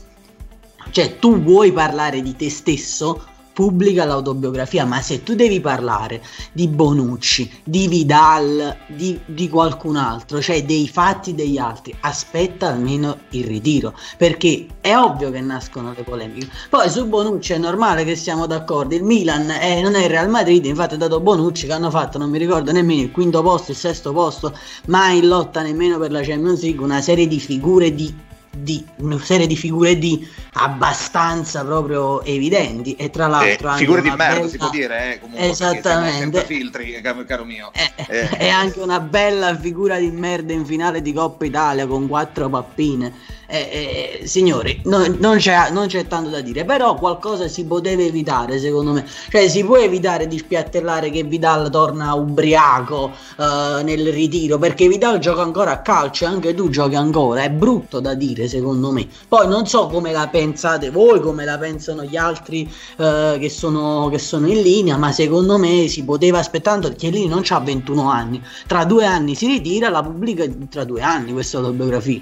Cioè, 0.91 1.19
tu 1.19 1.41
vuoi 1.41 1.71
parlare 1.71 2.21
di 2.21 2.35
te 2.35 2.49
stesso, 2.49 3.23
pubblica 3.59 4.05
l'autobiografia, 4.05 4.85
ma 4.85 5.01
se 5.01 5.21
tu 5.21 5.35
devi 5.35 5.59
parlare 5.59 6.21
di 6.53 6.69
Bonucci, 6.69 7.59
di 7.65 7.89
Vidal, 7.89 8.73
di, 8.87 9.19
di 9.25 9.49
qualcun 9.49 9.97
altro, 9.97 10.39
cioè 10.39 10.63
dei 10.63 10.87
fatti 10.87 11.35
degli 11.35 11.57
altri, 11.57 11.93
aspetta 11.99 12.67
almeno 12.69 13.17
il 13.31 13.43
ritiro, 13.43 13.93
perché 14.15 14.65
è 14.79 14.95
ovvio 14.95 15.29
che 15.29 15.41
nascono 15.41 15.93
le 15.93 16.03
polemiche. 16.03 16.47
Poi 16.69 16.89
su 16.89 17.05
Bonucci 17.05 17.51
è 17.51 17.57
normale 17.57 18.05
che 18.05 18.15
siamo 18.15 18.45
d'accordo, 18.45 18.95
il 18.95 19.03
Milan 19.03 19.51
eh, 19.51 19.81
non 19.81 19.95
è 19.95 20.05
il 20.05 20.09
Real 20.09 20.29
Madrid, 20.29 20.63
infatti 20.63 20.93
ha 20.93 20.97
dato 20.97 21.19
Bonucci 21.19 21.65
che 21.65 21.73
hanno 21.73 21.89
fatto, 21.89 22.17
non 22.17 22.29
mi 22.29 22.37
ricordo 22.37 22.71
nemmeno 22.71 23.01
il 23.01 23.11
quinto 23.11 23.41
posto, 23.41 23.71
il 23.71 23.77
sesto 23.77 24.13
posto, 24.13 24.57
mai 24.85 25.17
in 25.17 25.27
lotta 25.27 25.61
nemmeno 25.61 25.97
per 25.97 26.11
la 26.11 26.21
Champions 26.21 26.61
League, 26.61 26.81
una 26.81 27.01
serie 27.01 27.27
di 27.27 27.41
figure 27.41 27.93
di 27.93 28.27
di 28.61 28.85
una 28.97 29.19
serie 29.19 29.47
di 29.47 29.55
figure 29.55 29.97
di 29.97 30.27
abbastanza 30.53 31.63
proprio 31.63 32.21
evidenti 32.23 32.95
e 32.95 33.09
tra 33.09 33.27
l'altro 33.27 33.73
Eh, 33.73 33.77
figure 33.77 34.01
di 34.01 34.09
merda 34.09 34.35
bella- 34.35 34.47
si 34.47 34.57
può 34.57 34.69
dire, 34.69 35.13
eh, 35.13 35.19
comunque, 35.19 35.49
esattamente 35.49 36.19
senza 36.19 36.41
filtri, 36.43 37.01
caro, 37.01 37.23
caro 37.25 37.45
mio. 37.45 37.71
Eh, 37.73 38.29
è 38.29 38.49
anche 38.49 38.79
una 38.79 38.99
bella 38.99 39.57
figura 39.57 39.97
di 39.97 40.11
merda 40.11 40.53
in 40.53 40.65
finale 40.65 41.01
di 41.01 41.13
Coppa 41.13 41.45
Italia 41.45 41.87
con 41.87 42.07
quattro 42.07 42.49
pappine. 42.49 43.37
Eh, 43.51 44.19
eh, 44.21 44.27
signori, 44.27 44.79
no- 44.83 45.07
non, 45.17 45.37
c'è, 45.37 45.71
non 45.71 45.87
c'è 45.87 46.05
tanto 46.05 46.29
da 46.29 46.39
dire, 46.39 46.65
però 46.65 46.93
qualcosa 46.93 47.47
si 47.47 47.65
poteva 47.65 48.03
evitare, 48.03 48.59
secondo 48.59 48.91
me. 48.91 49.03
Cioè, 49.29 49.49
si 49.49 49.63
può 49.63 49.77
evitare 49.77 50.27
di 50.27 50.37
spiattellare 50.37 51.09
che 51.09 51.23
Vidal 51.23 51.71
torna 51.71 52.13
ubriaco 52.13 53.09
eh, 53.39 53.81
nel 53.81 54.11
ritiro, 54.11 54.59
perché 54.59 54.87
Vidal 54.87 55.17
gioca 55.17 55.41
ancora 55.41 55.71
a 55.71 55.81
calcio, 55.81 56.25
e 56.25 56.27
anche 56.27 56.53
tu 56.53 56.69
giochi 56.69 56.93
ancora. 56.93 57.41
È 57.41 57.49
brutto 57.49 57.99
da 57.99 58.13
dire, 58.13 58.47
secondo 58.47 58.91
me. 58.91 59.07
Poi 59.27 59.47
non 59.47 59.65
so 59.65 59.87
come 59.87 60.11
la 60.11 60.27
pensate 60.27 60.91
voi, 60.91 61.19
come 61.19 61.43
la 61.43 61.57
pensano 61.57 62.03
gli 62.03 62.17
altri 62.17 62.71
eh, 62.97 63.37
che, 63.39 63.49
sono, 63.49 64.09
che 64.11 64.19
sono 64.19 64.47
in 64.47 64.61
linea, 64.61 64.95
ma 64.97 65.11
secondo 65.11 65.57
me 65.57 65.87
si 65.87 66.03
poteva 66.03 66.37
aspettare, 66.37 66.81
tanto 66.81 66.95
Chiellini 66.95 67.27
non 67.27 67.41
ha 67.49 67.59
21 67.59 68.09
anni, 68.11 68.43
tra 68.67 68.85
due 68.85 69.05
anni 69.05 69.33
si 69.33 69.47
ritira, 69.47 69.89
la 69.89 70.03
pubblica 70.03 70.45
tra 70.69 70.83
due 70.83 71.01
anni 71.01 71.31
questa 71.31 71.57
autobiografia. 71.57 72.21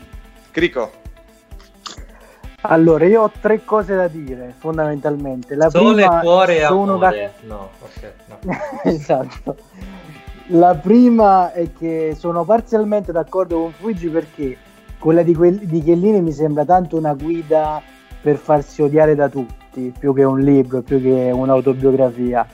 Crico. 0.51 1.05
Allora, 2.69 3.05
io 3.05 3.21
ho 3.23 3.31
tre 3.39 3.63
cose 3.63 3.95
da 3.95 4.07
dire, 4.07 4.53
fondamentalmente. 4.57 5.55
La 5.55 5.69
Sole, 5.69 6.03
prima, 6.05 6.19
cuore 6.19 6.57
e 6.61 6.65
sono 6.65 6.97
da- 6.97 7.07
amore. 7.07 7.33
No, 7.41 7.69
ok. 7.79 8.11
no. 8.25 8.37
esatto. 8.83 9.55
La 10.47 10.75
prima 10.75 11.51
è 11.51 11.69
che 11.77 12.15
sono 12.17 12.43
parzialmente 12.43 13.11
d'accordo 13.11 13.59
con 13.59 13.71
Fuigi 13.71 14.07
perché 14.07 14.57
quella 14.97 15.21
di, 15.21 15.33
quel- 15.35 15.59
di 15.59 15.81
Chiellini 15.81 16.21
mi 16.21 16.31
sembra 16.31 16.63
tanto 16.65 16.97
una 16.97 17.13
guida 17.13 17.81
per 18.21 18.37
farsi 18.37 18.81
odiare 18.81 19.13
da 19.15 19.29
tutti, 19.29 19.93
più 19.97 20.13
che 20.13 20.23
un 20.23 20.39
libro, 20.39 20.81
più 20.81 21.01
che 21.01 21.31
un'autobiografia. 21.33 22.45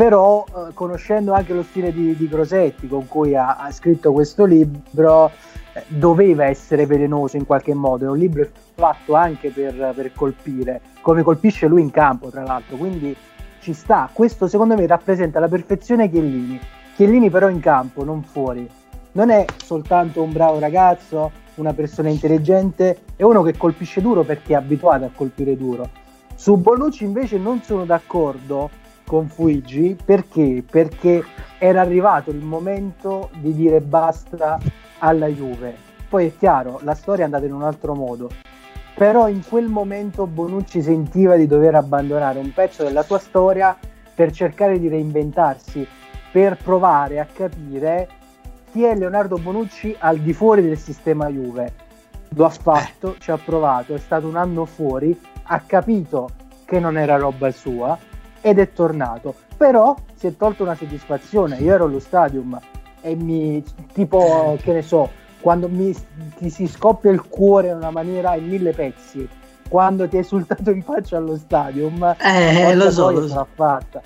Però, 0.00 0.46
eh, 0.48 0.72
conoscendo 0.72 1.34
anche 1.34 1.52
lo 1.52 1.62
stile 1.62 1.92
di, 1.92 2.16
di 2.16 2.26
Crosetti 2.26 2.88
con 2.88 3.06
cui 3.06 3.36
ha, 3.36 3.56
ha 3.58 3.70
scritto 3.70 4.12
questo 4.12 4.46
libro, 4.46 5.30
eh, 5.74 5.82
doveva 5.88 6.46
essere 6.46 6.86
velenoso 6.86 7.36
in 7.36 7.44
qualche 7.44 7.74
modo. 7.74 8.06
È 8.06 8.08
un 8.08 8.16
libro 8.16 8.48
fatto 8.74 9.14
anche 9.14 9.50
per, 9.50 9.92
per 9.94 10.10
colpire, 10.14 10.80
come 11.02 11.22
colpisce 11.22 11.66
lui 11.66 11.82
in 11.82 11.90
campo, 11.90 12.30
tra 12.30 12.42
l'altro. 12.44 12.78
Quindi 12.78 13.14
ci 13.60 13.74
sta. 13.74 14.08
Questo 14.10 14.48
secondo 14.48 14.74
me 14.74 14.86
rappresenta 14.86 15.38
la 15.38 15.48
perfezione 15.48 16.08
Chiellini. 16.08 16.58
Chiellini 16.96 17.28
però 17.28 17.50
in 17.50 17.60
campo, 17.60 18.02
non 18.02 18.22
fuori. 18.22 18.66
Non 19.12 19.28
è 19.28 19.44
soltanto 19.62 20.22
un 20.22 20.32
bravo 20.32 20.58
ragazzo, 20.58 21.30
una 21.56 21.74
persona 21.74 22.08
intelligente, 22.08 23.00
è 23.16 23.22
uno 23.22 23.42
che 23.42 23.54
colpisce 23.54 24.00
duro 24.00 24.22
perché 24.22 24.54
è 24.54 24.56
abituato 24.56 25.04
a 25.04 25.10
colpire 25.14 25.58
duro. 25.58 25.90
Su 26.34 26.56
Bonucci 26.56 27.04
invece 27.04 27.36
non 27.36 27.60
sono 27.60 27.84
d'accordo 27.84 28.79
con 29.10 29.26
Fuigi 29.26 29.96
perché? 30.04 30.62
Perché 30.70 31.24
era 31.58 31.80
arrivato 31.80 32.30
il 32.30 32.44
momento 32.44 33.30
di 33.40 33.52
dire 33.52 33.80
basta 33.80 34.56
alla 34.98 35.26
Juve. 35.26 35.74
Poi 36.08 36.26
è 36.26 36.36
chiaro, 36.38 36.78
la 36.84 36.94
storia 36.94 37.22
è 37.22 37.24
andata 37.24 37.44
in 37.44 37.52
un 37.52 37.64
altro 37.64 37.96
modo. 37.96 38.30
Però 38.94 39.26
in 39.26 39.42
quel 39.44 39.66
momento 39.66 40.28
Bonucci 40.28 40.80
sentiva 40.80 41.34
di 41.34 41.48
dover 41.48 41.74
abbandonare 41.74 42.38
un 42.38 42.52
pezzo 42.52 42.84
della 42.84 43.02
sua 43.02 43.18
storia 43.18 43.76
per 44.14 44.30
cercare 44.30 44.78
di 44.78 44.86
reinventarsi, 44.86 45.84
per 46.30 46.56
provare 46.62 47.18
a 47.18 47.26
capire 47.26 48.08
chi 48.70 48.84
è 48.84 48.94
Leonardo 48.94 49.38
Bonucci 49.38 49.92
al 49.98 50.18
di 50.18 50.32
fuori 50.32 50.62
del 50.62 50.78
sistema 50.78 51.28
Juve. 51.28 51.72
Lo 52.36 52.44
ha 52.44 52.50
fatto, 52.50 53.16
ci 53.18 53.32
ha 53.32 53.38
provato, 53.38 53.92
è 53.92 53.98
stato 53.98 54.28
un 54.28 54.36
anno 54.36 54.66
fuori, 54.66 55.20
ha 55.42 55.58
capito 55.66 56.28
che 56.64 56.78
non 56.78 56.96
era 56.96 57.16
roba 57.16 57.50
sua 57.50 57.98
ed 58.40 58.58
è 58.58 58.72
tornato. 58.72 59.34
Però 59.56 59.94
si 60.14 60.26
è 60.26 60.36
tolto 60.36 60.62
una 60.62 60.74
soddisfazione. 60.74 61.56
Io 61.56 61.74
ero 61.74 61.84
allo 61.84 62.00
stadium 62.00 62.58
e 63.02 63.14
mi 63.14 63.62
tipo 63.92 64.56
che 64.62 64.72
ne 64.72 64.82
so, 64.82 65.10
quando 65.40 65.68
mi, 65.68 65.94
ti 66.36 66.50
si 66.50 66.66
scoppia 66.66 67.10
il 67.10 67.22
cuore 67.28 67.68
in 67.68 67.76
una 67.76 67.90
maniera 67.90 68.34
in 68.36 68.46
mille 68.48 68.72
pezzi. 68.72 69.28
Quando 69.68 70.08
ti 70.08 70.16
hai 70.16 70.22
esultato 70.22 70.70
in 70.70 70.82
faccia 70.82 71.16
allo 71.16 71.36
stadium, 71.36 72.16
Eh, 72.18 72.74
lo 72.74 72.90
so, 72.90 73.10
lo 73.10 73.28
so. 73.28 73.46
fatta. 73.54 74.02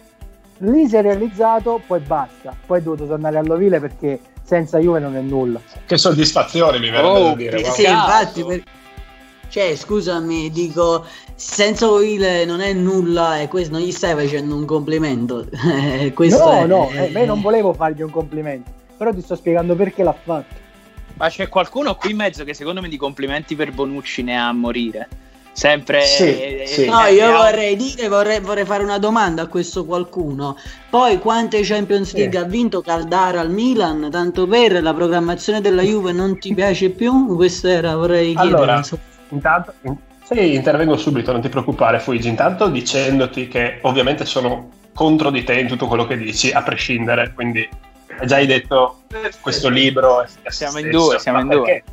Lì 0.59 0.87
si 0.89 0.97
è 0.97 1.03
realizzato, 1.03 1.81
poi 1.87 2.01
basta. 2.01 2.55
Poi 2.67 2.79
è 2.79 2.83
dovuto 2.83 3.07
tornare 3.07 3.39
all'ovile 3.39 3.81
perché 3.81 4.21
senza 4.43 4.79
Juve 4.79 5.01
non 5.01 5.17
è 5.17 5.21
nulla. 5.21 5.61
Che 5.87 5.97
soddisfazione 5.97 6.79
mi 6.79 6.91
verrebbe 6.91 7.19
Oh, 7.19 7.29
da 7.31 7.35
dire. 7.35 7.65
Sì, 7.65 7.83
infatti, 7.89 8.45
per- 8.45 8.63
cioè, 9.49 9.75
scusami, 9.75 10.51
dico, 10.51 11.05
senza 11.35 11.91
Ovile 11.91 12.45
non 12.45 12.61
è 12.61 12.73
nulla 12.73 13.41
e 13.41 13.49
questo 13.49 13.73
non 13.75 13.83
gli 13.83 13.93
stai 13.93 14.15
facendo 14.15 14.55
un 14.57 14.65
complimento. 14.65 15.45
Eh, 16.05 16.13
questo 16.13 16.45
no, 16.45 16.63
è- 16.63 16.67
no, 16.67 16.91
eh, 16.91 17.09
beh, 17.09 17.25
non 17.25 17.41
volevo 17.41 17.73
fargli 17.73 18.03
un 18.03 18.11
complimento, 18.11 18.71
però 18.97 19.13
ti 19.13 19.21
sto 19.23 19.35
spiegando 19.37 19.75
perché 19.75 20.03
l'ha 20.03 20.13
fatto. 20.13 20.55
Ma 21.15 21.29
c'è 21.29 21.49
qualcuno 21.49 21.95
qui 21.95 22.11
in 22.11 22.17
mezzo 22.17 22.45
che 22.45 22.55
secondo 22.55 22.81
me 22.81 22.89
di 22.89 22.97
complimenti 22.97 23.55
per 23.55 23.73
Bonucci 23.73 24.23
ne 24.23 24.37
ha 24.39 24.49
a 24.49 24.53
morire. 24.53 25.09
Sempre. 25.53 26.01
Sì, 26.05 26.23
eh, 26.25 26.65
sì. 26.67 26.87
No, 26.87 27.07
eh, 27.07 27.15
io 27.15 27.29
eh, 27.29 27.33
vorrei 27.33 27.77
dire, 27.77 28.09
vorrei, 28.09 28.41
vorrei 28.41 28.65
fare 28.65 28.83
una 28.83 28.99
domanda 28.99 29.43
a 29.43 29.47
questo 29.47 29.85
qualcuno. 29.85 30.57
Poi 30.91 31.21
quante 31.21 31.61
Champions 31.63 32.13
League 32.15 32.37
ha 32.37 32.43
vinto 32.43 32.81
Caldara 32.81 33.39
al 33.39 33.51
Milan? 33.51 34.09
Tanto 34.11 34.49
per 34.49 34.83
la 34.83 34.93
programmazione 34.93 35.61
della 35.61 35.83
Juve 35.83 36.11
non 36.11 36.39
ti 36.41 36.53
piace 36.53 36.91
più? 36.91 37.37
Questo 37.37 37.69
era, 37.69 37.95
vorrei 37.95 38.35
chiedere. 38.35 38.57
Allora, 38.57 38.83
intanto, 39.29 39.75
in- 39.83 39.97
sì, 40.25 40.55
intervengo 40.55 40.97
subito, 40.97 41.33
non 41.33 41.41
ti 41.41 41.49
preoccupare, 41.49 42.01
Fuigi. 42.01 42.29
Intanto 42.29 42.69
dicendoti 42.69 43.47
che 43.49 43.79
ovviamente 43.83 44.25
sono 44.25 44.71
contro 44.95 45.31
di 45.31 45.45
te 45.45 45.55
in 45.55 45.67
tutto 45.67 45.87
quello 45.87 46.07
che 46.07 46.17
dici, 46.17 46.51
a 46.51 46.63
prescindere, 46.63 47.33
quindi 47.35 47.69
hai 48.19 48.27
già 48.27 48.37
hai 48.37 48.47
detto 48.47 49.03
questo 49.41 49.69
libro 49.69 50.23
è 50.23 50.51
Siamo 50.51 50.79
in 50.79 50.91
due, 50.91 51.19
siamo 51.19 51.41
in 51.41 51.49
due. 51.49 51.85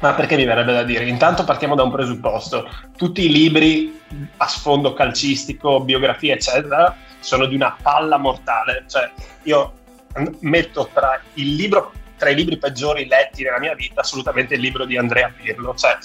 Ma 0.00 0.12
perché 0.12 0.36
mi 0.36 0.44
verrebbe 0.44 0.72
da 0.72 0.82
dire? 0.82 1.08
Intanto 1.08 1.44
partiamo 1.44 1.74
da 1.74 1.82
un 1.82 1.90
presupposto. 1.90 2.68
Tutti 2.96 3.24
i 3.24 3.32
libri 3.32 3.98
a 4.36 4.46
sfondo 4.46 4.92
calcistico, 4.92 5.80
biografie, 5.80 6.34
eccetera, 6.34 6.94
sono 7.20 7.46
di 7.46 7.54
una 7.54 7.74
palla 7.80 8.18
mortale. 8.18 8.84
Cioè, 8.86 9.10
io 9.44 9.72
metto 10.40 10.90
tra 10.92 11.18
il 11.34 11.54
libro, 11.54 11.92
tra 12.18 12.28
i 12.28 12.34
libri 12.34 12.58
peggiori 12.58 13.06
letti 13.06 13.42
nella 13.44 13.58
mia 13.58 13.74
vita, 13.74 14.02
assolutamente 14.02 14.54
il 14.54 14.60
libro 14.60 14.84
di 14.84 14.98
Andrea 14.98 15.32
Pirlo. 15.34 15.74
Cioè, 15.74 15.96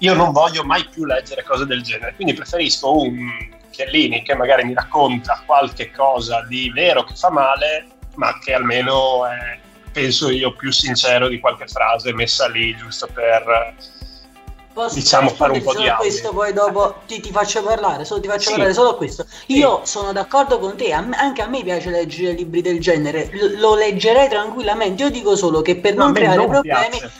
io 0.00 0.14
non 0.14 0.32
voglio 0.32 0.64
mai 0.64 0.86
più 0.88 1.04
leggere 1.04 1.42
cose 1.44 1.64
del 1.66 1.82
genere, 1.82 2.14
quindi 2.14 2.34
preferisco 2.34 2.96
un 3.00 3.58
Chiellini 3.70 4.22
che 4.22 4.34
magari 4.34 4.64
mi 4.64 4.74
racconta 4.74 5.42
qualche 5.46 5.90
cosa 5.90 6.44
di 6.48 6.70
vero 6.70 7.04
che 7.04 7.14
fa 7.14 7.30
male, 7.30 7.86
ma 8.16 8.36
che 8.38 8.52
almeno 8.52 9.24
è, 9.26 9.58
penso 9.92 10.28
io, 10.30 10.54
più 10.56 10.72
sincero 10.72 11.28
di 11.28 11.38
qualche 11.38 11.66
frase 11.66 12.12
messa 12.12 12.48
lì 12.48 12.76
giusto 12.76 13.08
per 13.12 13.74
Posso 14.72 14.94
diciamo 14.94 15.28
fare 15.30 15.52
un 15.52 15.62
po' 15.62 15.72
di 15.72 15.80
audio. 15.88 15.96
questo 15.96 16.30
poi 16.32 16.52
dopo 16.52 17.00
ti, 17.06 17.20
ti 17.20 17.32
faccio 17.32 17.62
parlare 17.62 18.04
solo, 18.04 18.20
ti 18.20 18.28
faccio 18.28 18.44
Sì. 18.44 18.50
parlare 18.50 18.72
solo 18.72 18.96
questo 18.96 19.26
io 19.46 19.80
sono 19.84 20.12
d'accordo 20.12 20.58
con 20.60 20.76
te 20.76 20.92
a 20.92 21.00
me- 21.00 21.16
anche 21.16 21.42
a 21.42 21.48
me 21.48 21.62
piace 21.64 21.90
leggere 21.90 22.32
libri 22.34 22.62
del 22.62 22.78
genere 22.80 23.28
L- 23.32 23.58
lo 23.58 23.74
leggerei 23.74 24.28
tranquillamente 24.28 25.02
io 25.02 25.10
dico 25.10 25.34
solo 25.34 25.60
che 25.60 25.76
per 25.76 25.94
No, 25.96 26.04
non 26.04 26.12
creare 26.12 26.36
non 26.36 26.48
problemi 26.50 26.88
piace. 26.98 27.10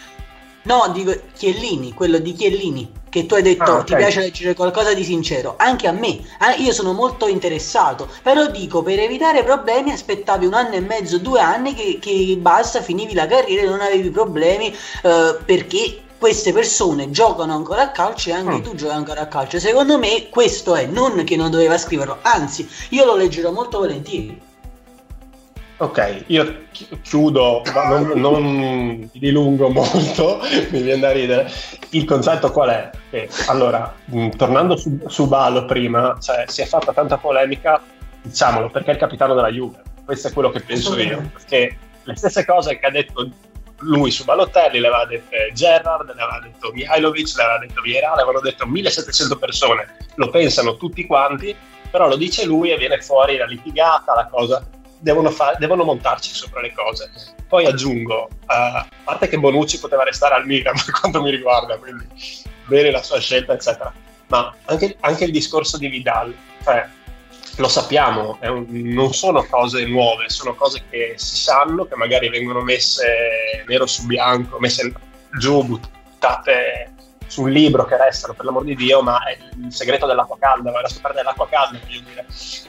No 0.63 0.89
dico 0.93 1.15
Chiellini 1.37 1.95
quello 1.95 2.19
di 2.19 2.33
Chiellini 2.33 2.93
che 3.09 3.27
tu 3.27 3.35
hai 3.35 3.43
detto 3.43 3.63
Ah, 3.65 3.79
ok. 3.79 3.85
ti 3.85 3.95
piace 3.97 4.21
leggere 4.21 4.55
qualcosa 4.55 4.93
di 4.95 5.03
sincero 5.05 5.55
anche 5.59 5.87
a 5.89 5.93
me 5.93 6.21
Ah, 6.39 6.55
io 6.55 6.73
sono 6.73 6.93
molto 6.93 7.27
interessato 7.27 8.09
però 8.23 8.47
dico 8.47 8.83
per 8.83 8.99
evitare 9.01 9.43
problemi 9.43 9.91
aspettavi 9.91 10.47
un 10.47 10.55
anno 10.55 10.75
e 10.75 10.81
mezzo 10.81 11.19
due 11.19 11.41
anni 11.41 11.75
che, 11.75 11.99
che 12.01 12.37
basta 12.39 12.83
finivi 12.83 13.15
la 13.15 13.27
carriera 13.27 13.63
e 13.63 13.67
non 13.69 13.81
avevi 13.81 14.11
problemi 14.11 14.75
eh, 15.03 15.37
perché 15.45 16.03
queste 16.19 16.53
persone 16.53 17.11
giocano 17.11 17.55
ancora 17.55 17.81
a 17.83 17.91
calcio 17.91 18.29
e 18.29 18.33
anche 18.35 18.57
Mm. 18.57 18.63
tu 18.63 18.75
giochi 18.75 18.93
ancora 18.93 19.23
a 19.23 19.27
calcio. 19.27 19.59
Secondo 19.59 19.97
me 19.99 20.29
questo 20.29 20.75
è, 20.75 20.85
non 20.85 21.25
che 21.25 21.35
non 21.35 21.51
doveva 21.51 21.79
scriverlo, 21.79 22.19
anzi 22.21 22.69
io 22.91 23.07
lo 23.07 23.17
leggerò 23.17 23.51
molto 23.53 23.79
volentieri. 23.79 24.39
Ok, 25.83 26.25
io 26.27 26.65
chi- 26.73 26.89
chiudo, 27.01 27.63
non, 27.75 28.13
non 28.17 29.11
dilungo 29.15 29.71
molto, 29.71 30.41
mi 30.69 30.83
viene 30.83 31.01
da 31.01 31.11
ridere. 31.11 31.51
Il 31.91 32.05
concetto 32.05 32.51
qual 32.51 32.69
è? 32.69 32.91
Che, 33.09 33.31
allora, 33.47 33.91
mh, 34.05 34.29
tornando 34.37 34.77
su, 34.77 35.01
su 35.07 35.27
Balo 35.27 35.65
prima, 35.65 36.19
cioè, 36.21 36.45
si 36.49 36.61
è 36.61 36.67
fatta 36.67 36.93
tanta 36.93 37.17
polemica, 37.17 37.81
diciamolo, 38.21 38.69
perché 38.69 38.91
è 38.91 38.93
il 38.93 38.99
capitano 38.99 39.33
della 39.33 39.49
Juve. 39.49 39.83
Questo 40.05 40.29
è 40.29 40.33
quello 40.35 40.51
che 40.51 40.61
penso 40.61 40.99
io. 40.99 41.31
Perché 41.33 41.79
le 42.03 42.15
stesse 42.15 42.45
cose 42.45 42.79
che 42.79 42.85
ha 42.85 42.91
detto 42.91 43.31
lui 43.79 44.11
su 44.11 44.25
Balotelli 44.25 44.81
le 44.81 44.87
aveva 44.89 45.07
dette 45.07 45.51
Gerrard, 45.55 46.15
le 46.15 46.21
aveva 46.21 46.41
detto 46.43 46.73
Mihailovic, 46.75 47.37
le 47.37 47.43
aveva 47.43 47.59
detto 47.59 47.81
Vieira, 47.81 48.15
le 48.17 48.21
avevano 48.21 48.41
detto 48.41 48.67
1700 48.67 49.39
persone. 49.39 49.97
Lo 50.17 50.29
pensano 50.29 50.77
tutti 50.77 51.07
quanti, 51.07 51.57
però 51.91 52.07
lo 52.07 52.17
dice 52.17 52.45
lui 52.45 52.71
e 52.71 52.77
viene 52.77 53.01
fuori 53.01 53.39
la 53.39 53.47
litigata, 53.47 54.15
la 54.15 54.27
cosa 54.31 54.63
devono, 55.01 55.31
fa- 55.31 55.57
devono 55.59 55.83
montarci 55.85 56.33
sopra 56.33 56.61
le 56.61 56.73
cose. 56.73 57.11
Poi 57.49 57.67
aggiungo, 57.67 58.29
eh, 58.29 58.45
a 58.47 58.87
parte 59.03 59.27
che 59.29 59.39
Bonucci 59.39 59.81
poteva 59.81 60.05
restare 60.05 60.35
al 60.35 60.47
Milan 60.47 60.75
per 60.85 61.01
quanto 61.01 61.21
mi 61.23 61.31
riguarda, 61.31 61.77
quindi 61.79 62.07
bene 62.67 62.91
la 62.91 63.03
sua 63.03 63.19
scelta, 63.19 63.55
eccetera. 63.55 63.93
Ma 64.29 64.55
anche, 64.67 64.97
anche 65.01 65.25
il 65.25 65.33
discorso 65.33 65.77
di 65.77 65.89
Vidal, 65.89 66.33
cioè, 66.63 66.87
lo 67.57 67.69
sappiamo, 67.69 68.39
un- 68.43 68.67
non 68.69 69.13
sono 69.13 69.45
cose 69.45 69.85
nuove, 69.87 70.29
sono 70.29 70.55
cose 70.55 70.85
che 70.89 71.15
si 71.17 71.37
sanno, 71.37 71.87
che 71.87 71.97
magari 71.97 72.29
vengono 72.29 72.61
messe 72.61 73.65
nero 73.67 73.87
su 73.87 74.07
bianco, 74.07 74.59
messe 74.61 74.93
giù, 75.39 75.65
buttate 75.65 76.90
su 77.31 77.43
un 77.43 77.51
libro 77.51 77.85
che 77.85 77.97
restano, 77.97 78.35
per 78.35 78.45
l'amor 78.45 78.65
di 78.65 78.75
Dio, 78.75 79.03
ma 79.03 79.23
è 79.23 79.39
il 79.57 79.73
segreto 79.73 80.05
dell'acqua 80.05 80.37
calda, 80.37 80.73
vai 80.73 80.83
a 80.83 80.89
scoprire 80.89 81.15
dell'acqua 81.19 81.49
calda, 81.49 81.79
voglio 81.79 82.01
dire. 82.01 82.27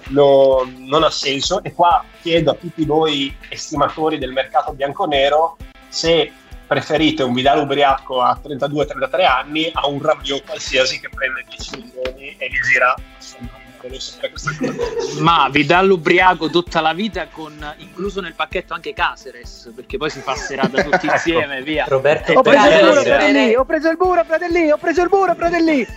No- 0.10 0.72
non 0.88 1.04
ha 1.04 1.10
senso. 1.10 1.64
E 1.64 1.74
qua 1.74 2.04
chiedo 2.22 2.52
a 2.52 2.54
tutti 2.54 2.86
voi 2.86 3.36
estimatori 3.50 4.20
del 4.20 4.32
mercato 4.32 4.72
bianconero 4.74 5.58
se 5.90 6.32
preferite 6.68 7.24
un 7.24 7.34
Vidal 7.34 7.64
ubriaco 7.64 8.22
a 8.22 8.40
32-33 8.42 9.26
anni 9.26 9.72
a 9.74 9.88
un 9.88 10.00
Rabiot 10.00 10.46
qualsiasi 10.46 11.00
che 11.00 11.10
prende 11.10 11.44
10 11.50 11.78
milioni 11.78 12.36
e 12.38 12.48
li 12.48 12.60
gira. 12.62 12.94
Insomma, 13.18 13.61
volevo 13.82 14.00
sapere 14.00 14.32
questa 14.32 14.52
cosa. 14.58 15.22
Ma 15.22 15.50
Vidal 15.50 15.90
ubriaco 15.90 16.50
tutta 16.50 16.82
la 16.82 16.94
vita 16.94 17.28
con 17.28 17.74
incluso 17.78 18.22
nel 18.22 18.34
pacchetto 18.34 18.74
anche 18.74 18.94
Caceres, 18.94 19.72
perché 19.76 19.98
poi 19.98 20.10
si 20.10 20.20
fa 20.20 20.36
serata 20.36 20.84
tutti 20.84 21.08
insieme, 21.08 21.62
via. 21.62 21.86
Roberto 21.88 22.32
E 22.32 22.36
Ho 22.36 22.42
preso 22.42 22.68
il 22.68 22.80
burro, 22.82 23.02
fratelli! 23.04 23.56
Ho 23.56 23.66
preso 23.66 23.90
il 23.90 23.98
burro, 23.98 24.24
fratelli! 24.24 24.72
Ho 24.72 24.78
preso 24.78 25.02
il 25.02 25.10
burro, 25.10 25.36
fratelli! 25.36 25.88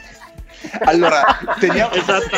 Allora, 0.84 1.38
teniamo, 1.58 1.90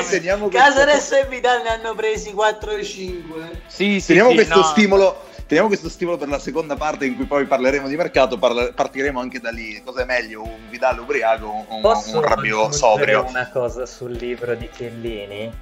teniamo 0.08 0.48
questo, 0.48 0.68
Casares 0.68 1.12
e 1.12 1.26
Vidal 1.28 1.62
ne 1.62 1.68
hanno 1.68 1.94
presi 1.94 2.32
4 2.32 2.72
o 2.72 2.82
5. 2.82 3.50
Sì, 3.66 4.00
sì, 4.00 4.06
teniamo 4.08 4.30
sì, 4.30 4.34
questo 4.34 4.56
no. 4.56 4.62
stimolo. 4.64 5.25
Teniamo 5.46 5.68
questo 5.68 5.88
stimolo 5.88 6.16
per 6.16 6.26
la 6.28 6.40
seconda 6.40 6.74
parte 6.74 7.06
in 7.06 7.14
cui 7.14 7.26
poi 7.26 7.46
parleremo 7.46 7.86
di 7.86 7.94
mercato, 7.94 8.36
parla- 8.36 8.72
partiremo 8.72 9.20
anche 9.20 9.38
da 9.38 9.50
lì. 9.50 9.80
Cosa 9.84 10.02
è 10.02 10.04
meglio, 10.04 10.42
un 10.42 10.68
Vidal 10.68 10.98
ubriaco 10.98 11.46
o 11.46 11.74
un, 11.76 11.82
Posso 11.82 12.16
un 12.16 12.24
Rabiot 12.24 12.72
sobrio? 12.72 13.24
una 13.28 13.48
cosa 13.50 13.86
sul 13.86 14.10
libro 14.10 14.56
di 14.56 14.68
Chiellini? 14.68 15.52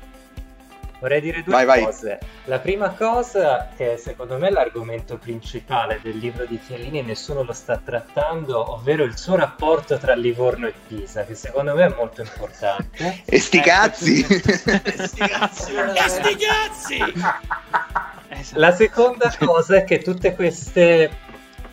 Vorrei 1.01 1.21
dire 1.21 1.43
due 1.43 1.53
Vai, 1.53 1.67
vai. 1.67 1.85
cose. 1.85 2.19
La 2.45 2.61
prima 2.61 2.89
cosa, 2.93 3.69
che 3.77 3.99
secondo 3.99 4.39
me 4.39 4.49
è 4.49 4.51
l'argomento 4.51 5.19
principale 5.19 6.01
del 6.03 6.17
libro 6.17 6.47
di 6.47 6.59
Chiellini 6.67 7.01
e 7.01 7.03
nessuno 7.03 7.43
lo 7.43 7.53
sta 7.53 7.77
trattando, 7.77 8.73
ovvero 8.73 9.05
il 9.05 9.19
suo 9.19 9.37
rapporto 9.37 9.99
tra 9.99 10.15
Livorno 10.15 10.67
e 10.67 10.73
Pisa, 10.87 11.27
che 11.27 11.35
secondo 11.35 11.75
me 11.75 11.85
è 11.85 11.95
molto 11.95 12.23
importante. 12.23 13.21
E 13.27 13.39
sti 13.39 13.61
cazzi! 13.61 14.25
La 18.55 18.73
seconda 18.73 19.33
cosa 19.39 19.77
è 19.77 19.85
che 19.85 19.99
tutte 19.99 20.35
queste 20.35 21.11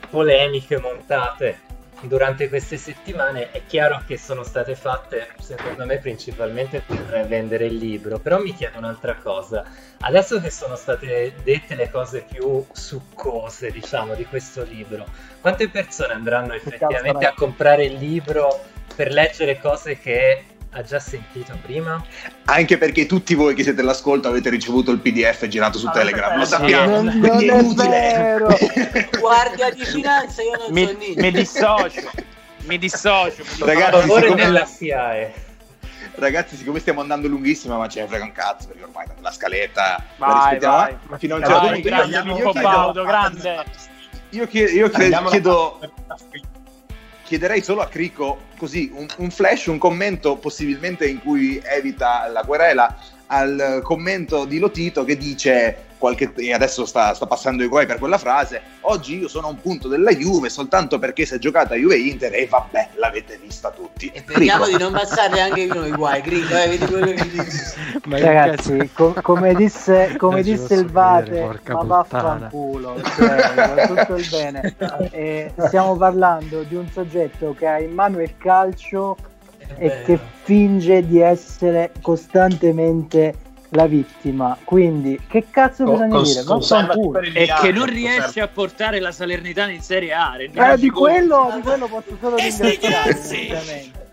polemiche 0.09 0.79
montate 0.79 1.69
durante 2.01 2.49
queste 2.49 2.77
settimane 2.77 3.51
è 3.51 3.61
chiaro 3.65 4.01
che 4.05 4.17
sono 4.17 4.43
state 4.43 4.75
fatte, 4.75 5.29
secondo 5.39 5.85
me, 5.85 5.97
principalmente 5.97 6.81
per 6.85 7.27
vendere 7.27 7.65
il 7.65 7.75
libro. 7.75 8.19
Però 8.19 8.39
mi 8.39 8.53
chiedo 8.53 8.79
un'altra 8.79 9.15
cosa. 9.15 9.63
Adesso 9.99 10.41
che 10.41 10.49
sono 10.49 10.75
state 10.75 11.33
dette 11.43 11.75
le 11.75 11.89
cose 11.89 12.25
più 12.29 12.65
succose, 12.71 13.71
diciamo, 13.71 14.15
di 14.15 14.25
questo 14.25 14.63
libro, 14.63 15.05
quante 15.39 15.69
persone 15.69 16.13
andranno 16.13 16.53
effettivamente 16.53 17.25
a 17.25 17.33
comprare 17.33 17.85
il 17.85 17.95
libro 17.95 18.59
per 18.95 19.11
leggere 19.11 19.59
cose 19.59 19.97
che 19.97 20.45
ha 20.73 20.81
già 20.83 20.99
sentito 20.99 21.57
prima? 21.61 22.03
Anche 22.45 22.77
perché 22.77 23.05
tutti 23.05 23.33
voi 23.35 23.53
che 23.55 23.63
siete 23.63 23.81
all'ascolto 23.81 24.27
avete 24.29 24.49
ricevuto 24.49 24.91
il 24.91 24.99
PDF 24.99 25.45
girato 25.47 25.77
su 25.77 25.89
Telegram, 25.91 26.37
lo 26.37 26.45
sì. 26.45 26.49
sappiamo. 26.51 27.01
Non, 27.01 27.17
non 27.19 27.25
è 27.25 27.37
è 27.37 27.59
inutile. 27.59 27.89
vero! 27.89 28.47
Guardia 29.19 29.69
di 29.71 29.83
finanza, 29.85 30.41
io 30.41 30.57
non 30.57 30.71
mi, 30.71 30.85
so 30.85 30.97
niente. 30.97 31.21
mi 31.21 31.31
dissocio, 31.31 32.09
mi 32.63 32.77
dissocio. 32.77 33.43
mi 33.59 33.65
Ragazzi, 33.65 33.95
a 33.95 33.99
favore 33.99 34.21
siccome- 34.21 34.43
della 34.43 34.65
SIAE. 34.65 35.33
Ragazzi, 36.15 36.55
siccome 36.55 36.79
stiamo 36.79 37.01
andando 37.01 37.27
lunghissima, 37.27 37.77
ma 37.77 37.87
ce 37.87 38.01
ne 38.01 38.07
frega 38.07 38.23
un 38.23 38.31
cazzo, 38.31 38.67
perché 38.67 38.83
ormai 38.83 39.05
la 39.19 39.31
scaletta 39.31 40.03
la 40.17 40.25
Vai, 40.25 40.39
rispettiamo, 40.41 40.75
vai. 40.77 40.97
ma 41.07 41.17
fino 41.17 41.35
a 41.35 41.37
un 41.37 41.43
certo 41.45 41.59
punto 41.59 41.77
io- 41.77 41.83
grande, 41.83 42.17
io 42.17 42.51
chiedo- 42.51 43.03
grande. 43.03 43.63
Io, 44.33 44.47
chiedo, 44.47 44.71
io 44.71 44.89
chiedo- 44.89 45.23
chiedo- 45.29 45.79
chiederei 47.31 47.61
solo 47.61 47.79
a 47.79 47.87
Crico 47.87 48.47
così 48.57 48.91
un, 48.93 49.07
un 49.19 49.31
flash, 49.31 49.67
un 49.67 49.77
commento 49.77 50.35
possibilmente 50.35 51.07
in 51.07 51.21
cui 51.21 51.61
evita 51.63 52.27
la 52.27 52.43
querela 52.43 52.93
al 53.31 53.79
commento 53.83 54.45
di 54.45 54.59
Lotito 54.59 55.05
che 55.05 55.15
dice 55.15 55.89
qualche, 55.97 56.33
e 56.35 56.53
adesso 56.53 56.85
sta, 56.85 57.13
sta 57.13 57.27
passando 57.27 57.63
i 57.63 57.67
guai 57.67 57.85
per 57.85 57.97
quella 57.97 58.17
frase 58.17 58.61
oggi 58.81 59.19
io 59.19 59.27
sono 59.27 59.47
a 59.47 59.49
un 59.51 59.61
punto 59.61 59.87
della 59.87 60.11
Juve 60.11 60.49
soltanto 60.49 60.99
perché 60.99 61.25
si 61.25 61.35
è 61.35 61.37
giocata 61.37 61.75
Juve-Inter 61.75 62.33
e 62.33 62.47
vabbè 62.47 62.89
l'avete 62.95 63.39
vista 63.41 63.69
tutti 63.69 64.11
E 64.13 64.19
speriamo 64.19 64.65
di 64.67 64.77
non 64.77 64.91
passarli 64.91 65.39
anche 65.39 65.65
noi 65.67 65.91
guai, 65.91 66.21
Grigo, 66.21 66.57
eh, 66.57 66.67
vedi 66.67 66.85
quello 66.85 67.11
che 67.11 67.29
dici. 67.29 67.57
Ma 68.05 68.19
Ragazzi, 68.19 68.89
co- 68.93 69.15
come 69.21 69.53
disse, 69.53 70.15
come 70.17 70.41
disse 70.41 70.73
il 70.73 70.89
Vate, 70.89 71.59
ma 71.67 71.83
vaffanculo, 71.83 73.01
cioè, 73.15 73.87
tutto 73.87 74.15
il 74.15 74.27
bene. 74.29 74.75
E 75.11 75.53
stiamo 75.67 75.95
parlando 75.95 76.63
di 76.63 76.75
un 76.75 76.89
soggetto 76.89 77.53
che 77.57 77.67
ha 77.67 77.79
in 77.79 77.93
mano 77.93 78.21
il 78.21 78.35
calcio 78.37 79.15
e 79.77 80.03
che 80.03 80.19
finge 80.43 81.05
di 81.05 81.19
essere 81.19 81.91
costantemente 82.01 83.35
la 83.69 83.87
vittima. 83.87 84.57
Quindi, 84.63 85.19
che 85.27 85.45
cazzo 85.49 85.83
Con- 85.85 86.07
bisogna 86.09 86.93
dire? 86.93 87.33
E 87.33 87.47
che 87.61 87.71
non 87.71 87.85
riesce 87.85 88.41
a 88.41 88.47
portare 88.47 88.99
la 88.99 89.11
Salernitana 89.11 89.71
in 89.71 89.81
Serie 89.81 90.13
A. 90.13 90.35
Eh, 90.39 90.77
di 90.77 90.89
quello, 90.89 91.51
di 91.55 91.61
quello 91.61 91.87
posso 91.87 92.17
solo 92.19 92.35
ringraziare, 92.35 93.15
sinceramente. 93.15 94.09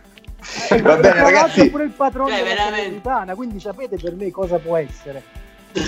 E 0.70 0.80
Va 0.80 0.96
bene, 0.96 1.00
tra 1.00 1.00
l'altro 1.00 1.22
ragazzi. 1.24 1.70
pure 1.70 1.84
il 1.84 1.90
patrono 1.90 2.28
Cioè, 2.28 2.42
della. 2.42 2.56
Salernitana, 2.56 3.34
quindi 3.34 3.60
sapete 3.60 3.96
per 3.96 4.14
me 4.14 4.30
cosa 4.30 4.58
può 4.58 4.76
essere. 4.76 5.22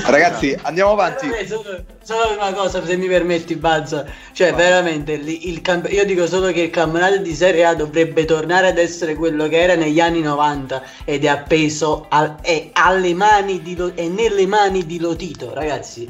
Ragazzi 0.07 0.57
andiamo 0.63 0.93
avanti 0.93 1.27
Solo, 1.47 1.85
solo 2.03 2.35
una 2.39 2.53
cosa, 2.53 2.85
se 2.85 2.97
mi 2.97 3.07
permetti, 3.07 3.57
Bazza. 3.57 4.05
Cioè, 4.33 4.53
veramente, 4.55 5.13
il 5.13 5.61
camp- 5.63 5.91
io 5.91 6.05
dico 6.05 6.27
solo 6.27 6.53
che 6.53 6.61
il 6.63 6.71
campionato 6.71 7.17
di 7.19 7.35
Serie 7.35 7.65
A 7.65 7.75
dovrebbe 7.75 8.25
tornare 8.25 8.69
ad 8.69 8.79
essere 8.79 9.15
quello 9.15 9.49
che 9.49 9.61
era 9.61 9.75
negli 9.75 10.01
anni 10.01 10.21
90 10.21 10.83
ed 11.05 11.25
è 11.25 11.29
appeso 11.29 12.07
al- 12.09 12.37
è 12.43 12.71
alle 12.73 13.15
mani 13.15 13.63
di 13.63 13.77
Lo- 13.77 13.93
è 13.95 14.07
nelle 14.07 14.47
mani 14.47 14.85
di 14.87 14.99
Lotito, 15.01 15.53
ragazzi. 15.55 16.09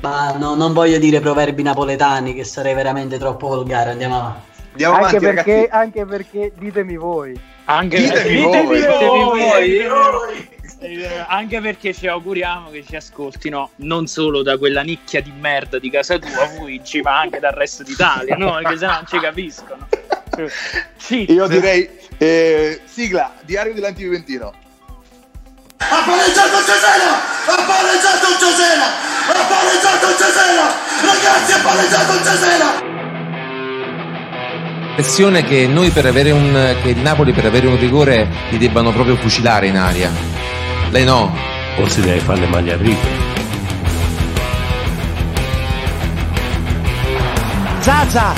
Ma 0.00 0.32
no, 0.38 0.54
non 0.54 0.72
voglio 0.72 0.98
dire 0.98 1.18
proverbi 1.20 1.62
napoletani, 1.62 2.32
che 2.32 2.44
sarei 2.44 2.74
veramente 2.74 3.18
troppo 3.18 3.48
volgare. 3.48 3.90
Andiamo 3.90 4.16
avanti. 4.16 4.46
andiamo 4.72 4.94
Anche 4.94 5.16
avanti 5.16 5.24
perché, 5.34 5.50
ragazzi 5.52 5.68
anche 5.72 6.04
perché, 6.06 6.52
ditemi 6.56 6.96
voi, 6.96 7.40
Anche, 7.64 7.96
Ditemi 7.98 8.36
ditemi 8.36 8.64
voi. 8.66 8.80
voi, 8.80 9.36
Voi, 9.36 9.68
ditemi 9.68 9.88
voi. 9.88 10.48
Eh, 10.80 11.24
anche 11.26 11.60
perché 11.60 11.92
ci 11.92 12.06
auguriamo 12.06 12.70
che 12.70 12.84
ci 12.88 12.94
ascoltino 12.94 13.70
non 13.76 14.06
solo 14.06 14.42
da 14.42 14.56
quella 14.56 14.82
nicchia 14.82 15.20
di 15.20 15.32
merda 15.32 15.78
di 15.80 15.90
casa 15.90 16.18
tua, 16.18 16.46
Fuigi, 16.46 17.00
ma 17.00 17.18
anche 17.18 17.40
dal 17.40 17.52
resto 17.52 17.82
d'Italia, 17.82 18.36
no? 18.36 18.52
Perché 18.62 18.78
sennò 18.78 18.92
non 18.92 19.06
ci 19.06 19.18
capiscono. 19.18 19.88
Cheat. 20.96 21.30
io 21.30 21.48
direi 21.48 21.88
eh, 22.16 22.80
sigla 22.84 23.34
diario 23.42 23.74
dell'antiviventino 23.74 24.54
Ha 25.78 26.02
pareggiato 26.06 26.58
Cesena! 26.58 27.16
Ha 27.44 27.64
pareggiato 27.66 28.26
Cesena! 28.38 28.86
Ha 29.26 29.46
pareggiato 29.48 30.06
Cesena! 30.16 30.74
Ragazzi, 31.02 31.52
ha 31.52 31.60
pareggiato 31.60 32.22
Cesena! 32.22 32.86
L'impressione 34.98 35.44
che 35.44 35.66
noi 35.68 35.90
per 35.90 36.06
avere 36.06 36.32
un 36.32 36.76
che 36.82 36.90
il 36.90 36.98
Napoli 36.98 37.32
per 37.32 37.46
avere 37.46 37.68
un 37.68 37.78
rigore 37.78 38.28
li 38.50 38.58
debbano 38.58 38.92
proprio 38.92 39.16
fucilare 39.16 39.68
in 39.68 39.76
aria. 39.76 40.47
Lei 40.90 41.04
no? 41.04 41.30
O 41.78 41.86
si 41.86 42.00
deve 42.00 42.18
fare 42.20 42.40
le 42.40 42.46
maglie 42.46 42.72
a 42.72 42.76
righe. 42.76 43.26
Zaza, 47.80 48.32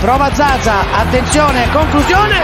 prova 0.00 0.34
Zaza, 0.34 0.80
attenzione, 0.92 1.68
conclusione. 1.70 2.40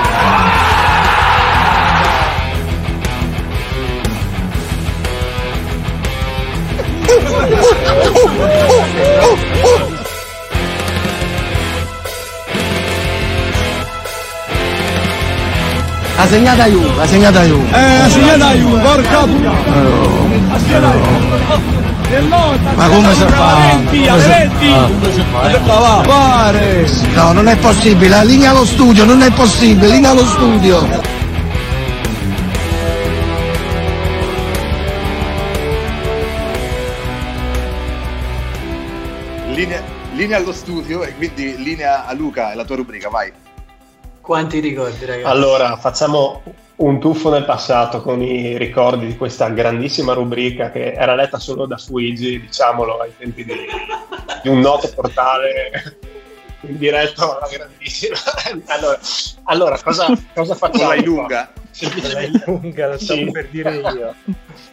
Ha 16.19 16.27
segnata 16.29 16.65
Juve, 16.67 17.03
ha 17.03 17.07
segnata 17.07 17.43
Juve. 17.43 17.71
Eh, 17.71 18.01
ha 18.01 18.09
segnata 18.09 18.53
Juve, 18.55 18.81
porca 18.81 19.19
puttana. 19.21 20.95
Ma 22.75 22.89
come 22.89 23.15
si 23.15 23.25
fa? 23.27 23.57
Come 23.85 25.13
si 25.13 25.23
fa? 25.31 26.03
Fare. 26.03 26.91
No, 27.15 27.33
non 27.33 27.49
è 27.49 27.57
possibile, 27.57 28.25
linea 28.25 28.51
allo 28.51 28.65
studio, 28.65 29.05
non 29.05 29.21
è 29.23 29.31
possibile, 29.31 29.89
linea 29.89 30.11
allo 30.11 30.25
studio. 30.25 30.89
Linea, 39.53 39.83
linea 40.15 40.37
allo 40.39 40.53
studio 40.53 41.03
e 41.03 41.15
quindi 41.15 41.63
linea 41.63 42.07
a 42.07 42.13
Luca 42.15 42.53
e 42.53 42.55
la 42.55 42.65
tua 42.65 42.77
rubrica, 42.77 43.09
vai. 43.11 43.33
Quanti 44.27 44.59
ricordi, 44.59 45.05
ragazzi? 45.05 45.31
Allora, 45.31 45.77
facciamo 45.77 46.43
un 46.79 46.99
tuffo 46.99 47.31
nel 47.31 47.45
passato 47.45 48.03
con 48.03 48.21
i 48.21 48.59
ricordi 48.59 49.07
di 49.07 49.17
questa 49.17 49.51
grandissima 49.51 50.15
rubrica 50.15 50.73
che 50.73 50.95
era 50.95 51.15
letta 51.15 51.39
solo 51.39 51.65
da 51.65 51.79
Suigi, 51.79 52.41
diciamolo, 52.41 52.99
ai 52.99 53.13
tempi 53.17 53.45
di, 53.45 53.55
di 54.43 54.49
un 54.49 54.59
noto 54.59 54.91
portale 54.93 55.95
in 56.63 56.77
diretta 56.77 57.23
alla 57.23 57.49
grandissima. 57.49 58.17
Allora, 58.67 58.99
allora 59.45 59.81
cosa, 59.81 60.09
cosa 60.35 60.57
facciamo? 60.57 60.89
La 60.93 61.01
lunga. 61.03 61.53
Semplicemente- 61.71 62.43
lunga, 62.47 62.89
lo 62.89 62.99
stavo 62.99 63.21
Sì. 63.21 63.31
per 63.31 63.49
dire 63.49 63.77
io. 63.77 64.15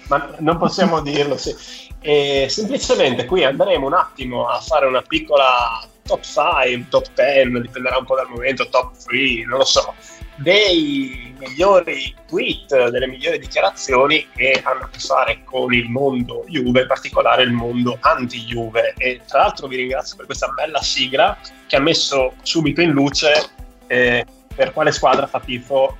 Ma 0.07 0.33
non 0.39 0.57
possiamo 0.57 0.99
dirlo, 0.99 1.37
sì. 1.37 1.55
E 2.01 2.47
semplicemente 2.49 3.25
qui 3.25 3.43
andremo 3.43 3.85
un 3.85 3.93
attimo 3.93 4.47
a 4.47 4.59
fare 4.59 4.87
una 4.87 5.03
piccola 5.03 5.79
top 6.03 6.21
5, 6.21 6.87
top 6.89 7.07
10, 7.13 7.61
dipenderà 7.61 7.97
un 7.97 8.05
po' 8.05 8.15
dal 8.15 8.29
momento, 8.29 8.67
top 8.69 8.95
3, 9.05 9.45
non 9.45 9.59
lo 9.59 9.65
so, 9.65 9.93
dei 10.35 11.33
migliori 11.37 12.13
tweet, 12.27 12.89
delle 12.89 13.07
migliori 13.07 13.39
dichiarazioni 13.39 14.27
che 14.35 14.61
hanno 14.63 14.83
a 14.83 14.89
che 14.89 14.99
fare 14.99 15.43
con 15.43 15.73
il 15.73 15.89
mondo 15.89 16.43
Juve, 16.47 16.81
in 16.81 16.87
particolare 16.87 17.43
il 17.43 17.51
mondo 17.51 17.97
anti-Juve. 17.99 18.93
E 18.97 19.21
tra 19.27 19.39
l'altro 19.39 19.67
vi 19.67 19.77
ringrazio 19.77 20.15
per 20.15 20.25
questa 20.25 20.47
bella 20.49 20.81
sigla 20.81 21.37
che 21.67 21.75
ha 21.75 21.79
messo 21.79 22.33
subito 22.41 22.81
in 22.81 22.91
luce 22.91 23.49
eh, 23.87 24.25
per 24.55 24.71
quale 24.73 24.91
squadra 24.91 25.27
fa 25.27 25.39
tifo 25.39 25.97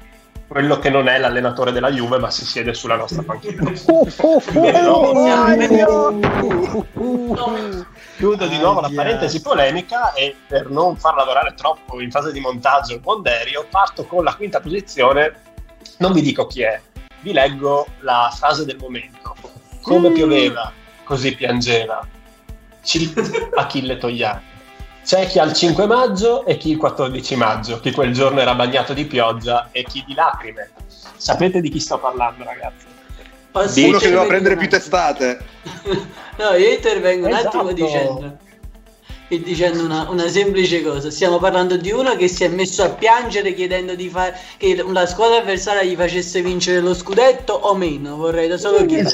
quello 0.53 0.77
che 0.77 0.91
non 0.91 1.07
è 1.07 1.17
l'allenatore 1.17 1.71
della 1.71 1.89
Juve 1.89 2.19
ma 2.19 2.29
si 2.29 2.45
siede 2.45 2.75
sulla 2.75 2.95
nostra 2.95 3.23
panchina. 3.23 3.71
Chiudo 8.17 8.45
di 8.45 8.59
nuovo 8.59 8.79
la 8.79 8.91
parentesi 8.93 9.41
polemica 9.41 10.13
e 10.13 10.35
per 10.47 10.69
non 10.69 10.95
far 10.95 11.15
lavorare 11.15 11.55
troppo 11.55 11.99
in 11.99 12.11
fase 12.11 12.31
di 12.31 12.39
montaggio 12.39 12.93
il 12.93 12.99
Bonderio, 12.99 13.65
parto 13.67 14.05
con 14.05 14.23
la 14.23 14.35
quinta 14.35 14.59
posizione. 14.59 15.33
Non 15.97 16.13
vi 16.13 16.21
dico 16.21 16.45
chi 16.45 16.61
è, 16.61 16.79
vi 17.21 17.33
leggo 17.33 17.87
la 18.01 18.31
frase 18.31 18.63
del 18.63 18.77
momento. 18.79 19.35
Come 19.81 20.11
pioveva, 20.11 20.71
così 21.03 21.33
piangeva. 21.33 22.07
Cil- 22.83 23.49
Achille 23.55 23.97
Togliani. 23.97 24.51
C'è 25.03 25.27
chi 25.27 25.39
al 25.39 25.53
5 25.53 25.85
maggio 25.85 26.45
e 26.45 26.57
chi 26.57 26.71
il 26.71 26.77
14 26.77 27.35
maggio, 27.35 27.79
chi 27.79 27.91
quel 27.91 28.13
giorno 28.13 28.39
era 28.39 28.55
bagnato 28.55 28.93
di 28.93 29.05
pioggia 29.05 29.69
e 29.71 29.83
chi 29.83 30.03
di 30.07 30.13
lacrime. 30.13 30.69
Sapete 31.17 31.59
di 31.59 31.69
chi 31.69 31.79
sto 31.79 31.99
parlando, 31.99 32.43
ragazzi? 32.43 32.85
Posso 33.51 33.79
Uno 33.85 33.97
che 33.97 34.05
doveva 34.05 34.25
prendere 34.25 34.55
un 34.55 34.59
più 34.61 34.69
testate. 34.69 35.39
No, 36.35 36.55
io 36.55 36.71
intervengo 36.71 37.27
un 37.27 37.33
Esatto. 37.33 37.59
attimo 37.59 37.73
dicendo, 37.73 38.37
e 39.27 39.41
dicendo 39.41 39.83
una, 39.85 40.09
una 40.09 40.27
semplice 40.27 40.81
cosa. 40.81 41.11
Stiamo 41.11 41.37
parlando 41.37 41.77
di 41.77 41.91
uno 41.91 42.15
che 42.15 42.27
si 42.27 42.43
è 42.43 42.47
messo 42.47 42.81
a 42.83 42.89
piangere 42.89 43.53
chiedendo 43.53 43.93
di 43.93 44.09
fare 44.09 44.35
che 44.57 44.83
la 44.83 45.05
squadra 45.05 45.37
avversaria 45.37 45.83
gli 45.83 45.95
facesse 45.95 46.41
vincere 46.41 46.79
lo 46.79 46.95
scudetto 46.95 47.53
o 47.53 47.75
meno. 47.75 48.15
Vorrei 48.15 48.47
da 48.47 48.57
solo 48.57 48.83
chiedere. 48.85 49.11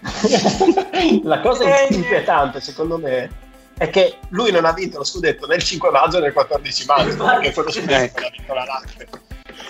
La 1.24 1.40
cosa 1.40 1.64
inquietante, 1.88 2.60
secondo 2.60 2.98
me, 2.98 3.30
è 3.76 3.88
che 3.90 4.18
lui 4.30 4.50
non 4.50 4.64
ha 4.64 4.72
vinto 4.72 4.98
lo 4.98 5.04
scudetto 5.04 5.46
né 5.46 5.56
il 5.56 5.62
5 5.62 5.90
maggio 5.90 6.18
né 6.20 6.28
il 6.28 6.32
14 6.32 6.84
maggio, 6.86 7.24
perché 7.24 7.52
quello 7.52 7.70
scudetto 7.70 8.20
l'ha 8.20 8.30
vinto 8.36 8.54
la 8.54 8.64
Latte. 8.64 9.08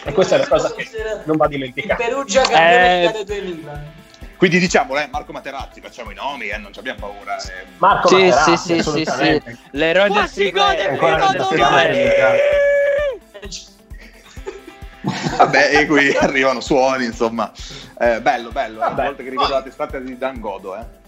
E 0.05 0.13
questa 0.13 0.37
è 0.37 0.39
una 0.39 0.49
cosa 0.49 0.73
che 0.75 0.89
non 1.25 1.37
va 1.37 1.47
dimenticata. 1.47 2.03
Perugia 2.03 2.43
Eh, 2.43 2.47
campionato 3.11 3.25
2000. 3.25 3.99
Quindi 4.37 4.59
diciamolo, 4.59 5.01
eh, 5.01 5.09
Marco 5.11 5.33
Materazzi, 5.33 5.81
facciamo 5.83 6.11
i 6.11 6.15
nomi, 6.15 6.49
eh, 6.49 6.57
non 6.57 6.73
ci 6.73 6.79
abbiamo 6.79 7.01
paura. 7.01 7.37
eh. 7.37 7.67
Marco 7.77 8.09
Sì, 8.09 8.15
Materazzi, 8.15 8.57
sì, 8.57 8.83
sì, 8.83 8.91
sì, 8.91 9.05
sì. 9.05 9.59
L'eroe 9.73 10.09
del 10.09 10.31
triplete. 10.31 10.83
gol, 10.83 10.91
Ancora 10.93 11.17
non 11.19 11.47
polemica. 11.47 12.33
Vabbè, 15.03 15.77
e 15.79 15.87
qui 15.87 16.15
arrivano 16.17 16.61
suoni, 16.61 17.05
insomma. 17.07 17.51
Eh, 17.99 18.21
bello, 18.21 18.51
bello. 18.51 18.77
eh, 18.77 18.81
Vabbè, 18.81 18.93
Una 18.95 19.05
volta 19.05 19.23
che 19.23 19.31
rivedo 19.31 19.53
la 19.53 19.63
testata 19.63 19.99
di 19.99 20.17
Dan 20.19 20.41
Godo, 20.41 20.77
eh. 20.77 20.99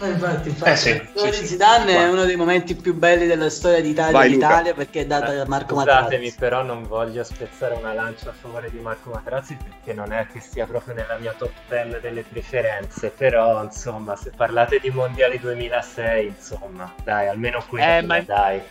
Eh, 0.00 0.10
Infatti, 0.10 0.48
infatti. 0.50 0.70
Eh 0.70 0.76
sì, 0.76 1.02
sì, 1.16 1.30
di 1.30 1.32
sì. 1.36 1.46
Zidane 1.46 1.96
è 1.96 2.08
uno 2.08 2.24
dei 2.24 2.36
momenti 2.36 2.76
più 2.76 2.94
belli 2.94 3.26
della 3.26 3.50
storia 3.50 3.80
d'Italia, 3.80 4.12
Vai, 4.12 4.30
d'Italia 4.30 4.72
perché 4.74 5.00
è 5.00 5.06
data 5.06 5.32
da 5.34 5.44
Marco 5.48 5.74
Scusatemi, 5.74 6.04
Materazzi. 6.04 6.34
però 6.38 6.62
non 6.62 6.86
voglio 6.86 7.24
spezzare 7.24 7.74
una 7.74 7.92
lancia 7.94 8.28
a 8.30 8.32
favore 8.32 8.70
di 8.70 8.78
Marco 8.78 9.10
Materazzi 9.10 9.56
perché 9.60 9.94
non 9.94 10.12
è 10.12 10.26
che 10.30 10.38
sia 10.40 10.66
proprio 10.66 10.94
nella 10.94 11.16
mia 11.18 11.32
top 11.36 11.50
10 11.68 11.98
delle 12.00 12.22
preferenze, 12.22 13.08
però 13.10 13.60
insomma, 13.64 14.14
se 14.14 14.30
parlate 14.36 14.78
di 14.80 14.90
mondiali 14.90 15.40
2006, 15.40 16.26
insomma, 16.26 16.94
dai, 17.02 17.26
almeno 17.26 17.64
qui 17.66 17.80
Eh, 17.80 18.02
ma- 18.02 18.20
dai. 18.20 18.62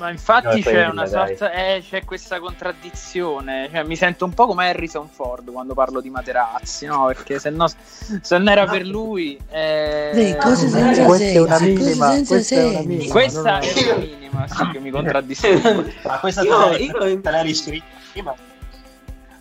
Ma 0.00 0.08
infatti 0.08 0.46
No, 0.46 0.62
c'è 0.62 0.86
una 0.86 1.04
sorta. 1.06 1.52
Eh, 1.52 1.84
c'è 1.86 2.04
questa 2.06 2.40
contraddizione. 2.40 3.68
Cioè, 3.70 3.82
mi 3.82 3.96
sento 3.96 4.24
un 4.24 4.32
po' 4.32 4.46
come 4.46 4.66
Harrison 4.66 5.06
Ford 5.10 5.52
quando 5.52 5.74
parlo 5.74 6.00
di 6.00 6.08
Materazzi, 6.08 6.86
no? 6.86 7.04
Perché 7.08 7.38
se 7.38 7.50
no, 7.50 7.68
se 7.68 8.38
non 8.38 8.48
era 8.48 8.64
per 8.64 8.86
lui. 8.86 9.38
eh, 9.50 10.10
Sì, 10.14 10.36
cose 10.40 10.68
senza 10.70 11.04
Questa 11.04 11.24
è 11.26 11.38
una 11.38 11.56
senso, 11.58 11.74
cose 11.82 11.84
minima, 11.84 12.10
senza 12.12 12.34
questa 12.34 12.54
è 12.54 12.62
una 12.64 12.72
senso. 12.72 12.88
minima. 12.88 13.12
Questa 13.12 13.58
è 13.60 13.84
la 13.86 13.94
minima, 13.96 14.48
sì, 14.48 14.68
che 14.72 14.78
mi 14.80 14.90
contraddistingue. 14.90 15.94
Ma 16.04 16.18
questa 16.18 16.42
Io- 16.42 16.58
te 16.58 16.68
l'hai, 16.70 16.84
io- 16.86 17.20
te 17.20 17.30
l'hai 17.30 17.42
riscritta 17.42 17.84
prima? 18.12 18.34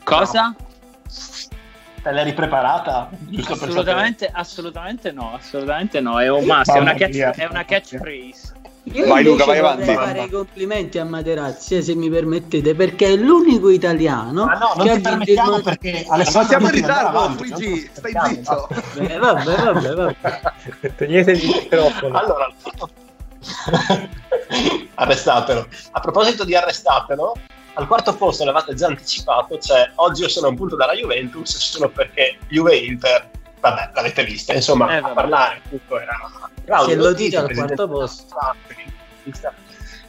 Cosa? 0.03 0.55
Te 2.03 2.11
l'hai 2.11 2.23
ripreparata? 2.25 3.09
Assolutamente, 3.47 4.29
assolutamente 4.31 5.11
no, 5.13 5.33
assolutamente 5.35 6.01
no. 6.01 6.19
È 6.19 6.27
un 6.29 6.43
must, 6.43 6.71
è 6.73 6.79
una, 6.79 6.93
catch, 6.95 7.17
è 7.17 7.45
una 7.49 7.63
catchphrase. 7.63 8.57
Io 8.83 9.05
Vai, 9.07 9.23
Luca, 9.23 9.45
vai 9.45 9.59
vorrei 9.59 9.73
avanti. 9.83 9.93
fare 9.93 10.23
i 10.23 10.29
complimenti 10.29 10.97
a 10.97 11.05
Materazzi, 11.05 11.75
eh, 11.75 11.81
se 11.81 11.93
mi 11.95 12.09
permettete, 12.09 12.73
perché 12.73 13.07
è 13.07 13.15
l'unico 13.17 13.69
italiano 13.69 14.45
Ma 14.45 14.53
no, 14.57 14.73
non 14.75 14.85
che 14.85 14.91
ha 14.91 14.93
ti 14.95 14.95
vinto 14.95 14.95
il 14.95 15.01
permettiamo 15.03 15.51
mon- 15.51 15.61
perché 15.63 16.05
Ma 16.07 16.13
Alessandro 16.15 16.47
siamo 16.49 16.65
in 16.67 16.71
ritardo, 16.73 17.27
Luigi, 17.37 17.89
stai 17.93 18.13
zitto. 18.35 18.67
Eh, 18.97 19.17
vabbè, 19.17 19.55
vabbè, 19.55 19.93
vabbè. 19.93 20.15
Togliete 20.95 21.31
il 21.31 21.45
microfono. 21.45 22.17
Allora, 22.17 22.51
arrestatelo. 24.95 25.67
A 25.91 25.99
proposito 25.99 26.43
di 26.43 26.55
arrestatelo, 26.55 27.33
al 27.73 27.87
quarto 27.87 28.15
posto 28.15 28.43
l'avete 28.45 28.73
già 28.73 28.87
anticipato, 28.87 29.57
cioè 29.59 29.91
oggi 29.95 30.21
io 30.23 30.29
sono 30.29 30.47
a 30.47 30.49
un 30.49 30.55
punto 30.55 30.75
dalla 30.75 30.93
Juventus 30.93 31.55
solo 31.57 31.89
perché 31.89 32.37
Juve 32.47 32.75
Inter, 32.77 33.29
vabbè, 33.59 33.91
l'avete 33.93 34.23
vista, 34.23 34.53
insomma, 34.53 34.91
Eh, 34.93 34.97
a 34.97 35.01
vabbè. 35.01 35.13
parlare 35.13 35.61
tutto 35.69 35.99
era 35.99 36.17
Claudio 36.69 36.95
Se 36.95 36.95
lo 36.95 37.13
dite 37.13 37.37
al 37.37 37.51
quarto 37.51 37.87
posto. 37.87 38.35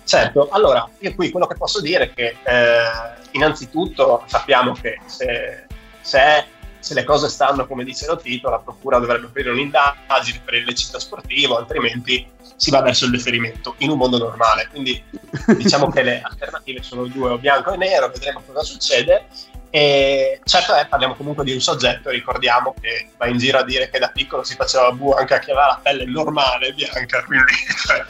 Certo, 0.05 0.49
allora 0.51 0.88
io 0.99 1.14
qui 1.14 1.31
quello 1.31 1.46
che 1.46 1.55
posso 1.55 1.81
dire 1.81 2.05
è 2.05 2.12
che 2.12 2.37
eh, 2.42 3.18
innanzitutto 3.31 4.25
sappiamo 4.27 4.73
che 4.73 4.99
se, 5.07 5.66
se, 6.01 6.44
se 6.79 6.94
le 6.94 7.05
cose 7.05 7.29
stanno 7.29 7.66
come 7.66 7.85
dice 7.85 8.07
lo 8.07 8.16
Tito, 8.16 8.51
la 8.51 8.59
Procura 8.59 8.99
dovrebbe 8.99 9.27
aprire 9.27 9.51
un'indagine 9.51 10.42
per 10.44 10.55
illecito 10.55 10.99
sportivo, 10.99 11.57
altrimenti 11.57 12.27
si 12.57 12.70
va 12.70 12.83
verso 12.83 13.07
il 13.07 13.12
deferimento 13.12 13.75
in 13.79 13.90
un 13.90 13.99
mondo 13.99 14.18
normale. 14.18 14.68
Quindi 14.70 15.03
diciamo 15.57 15.88
che 15.90 16.03
le 16.03 16.20
alternative 16.29 16.83
sono 16.83 17.07
due, 17.07 17.31
o 17.31 17.38
bianco 17.38 17.73
e 17.73 17.77
nero, 17.77 18.09
vedremo 18.09 18.42
cosa 18.44 18.62
succede. 18.62 19.27
E 19.72 20.40
certo 20.44 20.74
è, 20.74 20.87
parliamo 20.87 21.14
comunque 21.14 21.44
di 21.44 21.52
un 21.52 21.61
soggetto, 21.61 22.11
ricordiamo 22.11 22.74
che 22.80 23.11
va 23.16 23.26
in 23.26 23.38
giro 23.38 23.59
a 23.59 23.64
dire 23.64 23.88
che 23.88 24.00
da 24.00 24.09
piccolo 24.09 24.42
si 24.42 24.56
faceva 24.56 24.90
bu 24.90 25.12
anche 25.12 25.35
a 25.35 25.38
chi 25.38 25.52
aveva 25.52 25.66
la 25.66 25.80
pelle 25.80 26.04
normale 26.06 26.72
bianca, 26.72 27.22
quindi 27.24 27.52
cioè, 27.87 28.04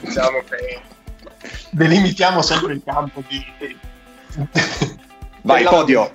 diciamo 0.00 0.42
che 0.44 0.80
delimitiamo 1.70 2.42
sempre 2.42 2.74
il 2.74 2.82
campo 2.84 3.22
di... 3.26 3.44
Vai, 5.42 5.58
della 5.58 5.70
podio. 5.70 6.10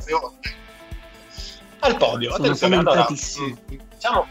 Al 1.79 1.97
podio, 1.97 2.31
Sono 2.31 2.43
attenzione, 2.43 2.75
allora, 2.75 3.07
mm, 3.09 3.53
diciamo, 3.95 4.27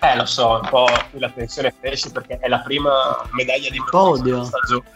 eh 0.00 0.16
lo 0.16 0.26
so, 0.26 0.60
un 0.62 0.68
po' 0.68 0.86
qui 1.10 1.18
la 1.18 1.30
tensione 1.30 1.74
cresce 1.80 2.10
perché 2.12 2.38
è 2.38 2.48
la 2.48 2.60
prima 2.60 3.26
medaglia 3.30 3.70
di 3.70 3.82
bronzo 3.82 4.18
Podio. 4.18 4.34
della 4.34 4.44
stagione. 4.44 4.90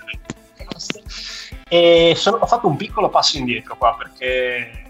E 1.69 2.13
sono- 2.15 2.37
ho 2.37 2.47
fatto 2.47 2.69
un 2.69 2.77
piccolo 2.77 3.09
passo 3.09 3.39
indietro 3.39 3.77
qua 3.77 3.97
perché 3.97 4.82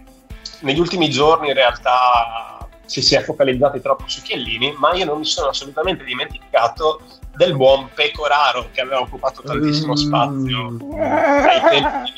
negli 0.63 0.81
ultimi 0.81 1.09
giorni 1.11 1.49
in 1.49 1.55
realtà 1.55 2.69
ci 2.87 3.01
si 3.01 3.15
è 3.15 3.23
focalizzati 3.23 3.81
troppo 3.81 4.05
su 4.07 4.23
Chiellini, 4.23 4.75
ma 4.79 4.93
io 4.95 5.05
non 5.05 5.19
mi 5.19 5.25
sono 5.25 5.49
assolutamente 5.49 6.05
dimenticato 6.05 7.01
del 7.37 7.57
buon 7.57 7.89
Pecoraro 7.95 8.69
che 8.73 8.81
aveva 8.83 9.01
occupato 9.01 9.43
tantissimo 9.43 9.97
spazio 9.97 10.77
ai 10.99 11.61
tempi 11.71 12.13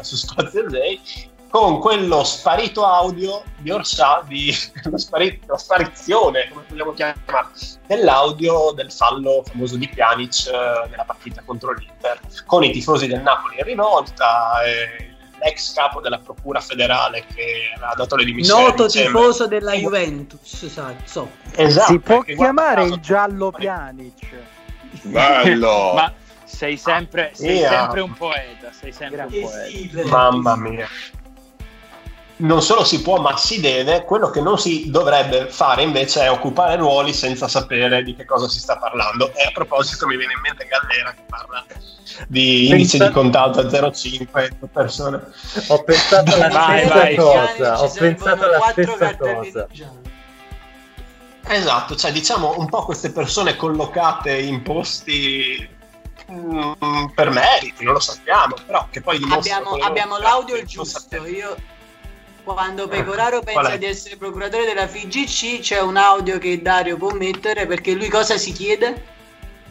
su 0.00 0.16
Spazio 0.16 0.68
Zay 0.70 1.00
con 1.48 1.78
quello 1.78 2.24
sparito 2.24 2.84
audio 2.84 3.44
di 3.58 3.70
Orsà, 3.70 4.24
di 4.26 4.52
la, 4.90 4.98
spari- 4.98 5.40
la 5.46 5.56
sparizione, 5.56 6.48
come 6.48 6.64
vogliamo 6.68 6.92
chiamare, 6.94 7.20
dell'audio 7.86 8.72
del 8.72 8.90
fallo 8.90 9.44
famoso 9.46 9.76
di 9.76 9.88
Pjanic 9.88 10.48
eh, 10.48 10.88
nella 10.90 11.04
partita 11.04 11.42
contro 11.44 11.72
l'Inter, 11.72 12.18
con 12.44 12.64
i 12.64 12.72
tifosi 12.72 13.06
del 13.06 13.20
Napoli 13.20 13.58
in 13.58 13.64
rivolta, 13.66 14.64
e 14.64 15.13
l'ex 15.44 15.74
capo 15.74 16.00
della 16.00 16.18
procura 16.18 16.60
federale 16.60 17.24
che 17.34 17.72
ha 17.78 17.94
dato 17.94 18.16
le 18.16 18.24
dimissioni. 18.24 18.64
Noto 18.64 18.86
tifoso 18.86 19.46
della 19.46 19.74
Juventus, 19.74 20.66
sa, 20.66 20.94
so. 21.04 21.30
Esatto, 21.54 21.92
si 21.92 21.98
può 21.98 22.22
chiamare 22.22 22.84
il 22.84 22.98
giallo 23.00 23.50
Pjanic. 23.50 24.26
Bello! 25.02 25.92
Ma 25.94 26.12
sei 26.44 26.76
sempre, 26.76 27.30
sei 27.34 27.60
sempre 27.60 28.00
un 28.00 28.14
poeta, 28.14 28.70
sei 28.72 28.92
sempre 28.92 29.22
un 29.22 29.40
poeta. 29.40 30.08
Mamma 30.08 30.56
mia. 30.56 30.88
Non 32.44 32.60
solo 32.60 32.84
si 32.84 33.00
può, 33.00 33.18
ma 33.20 33.36
si 33.38 33.60
deve. 33.60 34.04
Quello 34.04 34.28
che 34.28 34.42
non 34.42 34.58
si 34.58 34.90
dovrebbe 34.90 35.48
fare 35.48 35.82
invece 35.82 36.22
è 36.22 36.30
occupare 36.30 36.76
ruoli 36.76 37.14
senza 37.14 37.48
sapere 37.48 38.02
di 38.02 38.14
che 38.14 38.26
cosa 38.26 38.48
si 38.48 38.58
sta 38.60 38.76
parlando. 38.76 39.32
E 39.34 39.44
a 39.44 39.50
proposito, 39.50 40.06
mi 40.06 40.16
viene 40.16 40.34
in 40.34 40.40
mente 40.40 40.66
Gallera 40.66 41.12
che 41.12 41.22
parla 41.26 41.64
di 42.28 42.68
indice 42.68 42.98
Pensa- 42.98 43.06
di 43.06 43.12
contatto 43.12 43.60
a 43.60 43.64
0,5 43.64 44.26
per 44.30 44.68
persone. 44.70 45.22
Ho 45.68 45.82
pensato 45.84 46.34
alla 46.34 46.48
Vai, 46.48 46.78
stessa 46.80 46.94
vai. 46.94 47.14
cosa. 47.14 47.82
Ho 47.82 47.90
pensato 47.90 48.44
alla 48.44 48.60
stessa 48.72 49.16
cosa. 49.16 49.68
Esatto, 51.46 51.96
cioè 51.96 52.12
diciamo 52.12 52.58
un 52.58 52.68
po' 52.68 52.84
queste 52.84 53.10
persone 53.10 53.56
collocate 53.56 54.36
in 54.38 54.62
posti 54.62 55.66
mm, 56.30 57.06
per 57.14 57.30
meriti, 57.30 57.84
non 57.84 57.94
lo 57.94 58.00
sappiamo, 58.00 58.54
però 58.66 58.86
che 58.90 59.00
poi 59.02 59.18
dimostrano 59.18 59.70
Abbiamo, 59.70 59.84
abbiamo 59.84 60.18
l'audio 60.18 60.62
giusto. 60.64 61.26
Io 61.26 61.54
quando 62.44 62.86
Pecoraro 62.86 63.40
Qual 63.40 63.54
pensa 63.54 63.76
di 63.76 63.86
essere 63.86 64.16
procuratore 64.16 64.66
della 64.66 64.86
FIGC 64.86 65.60
c'è 65.60 65.80
un 65.80 65.96
audio 65.96 66.38
che 66.38 66.60
Dario 66.60 66.96
può 66.96 67.10
mettere 67.12 67.66
perché 67.66 67.94
lui 67.94 68.08
cosa 68.08 68.36
si 68.36 68.52
chiede? 68.52 69.12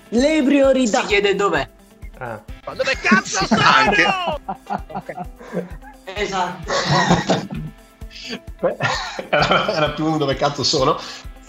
Le 0.10 0.44
priorità. 0.44 1.02
Si 1.02 1.06
chiede 1.06 1.36
dov'è. 1.36 1.70
Ah. 2.18 2.42
Ma 2.66 2.74
dove 2.74 2.98
cazzo 3.00 3.46
Anche. 3.50 4.06
Esatto. 6.06 6.72
era, 9.30 9.74
era 9.74 9.90
più 9.92 10.18
dove 10.18 10.36
cazzo 10.36 10.64
sono. 10.64 11.00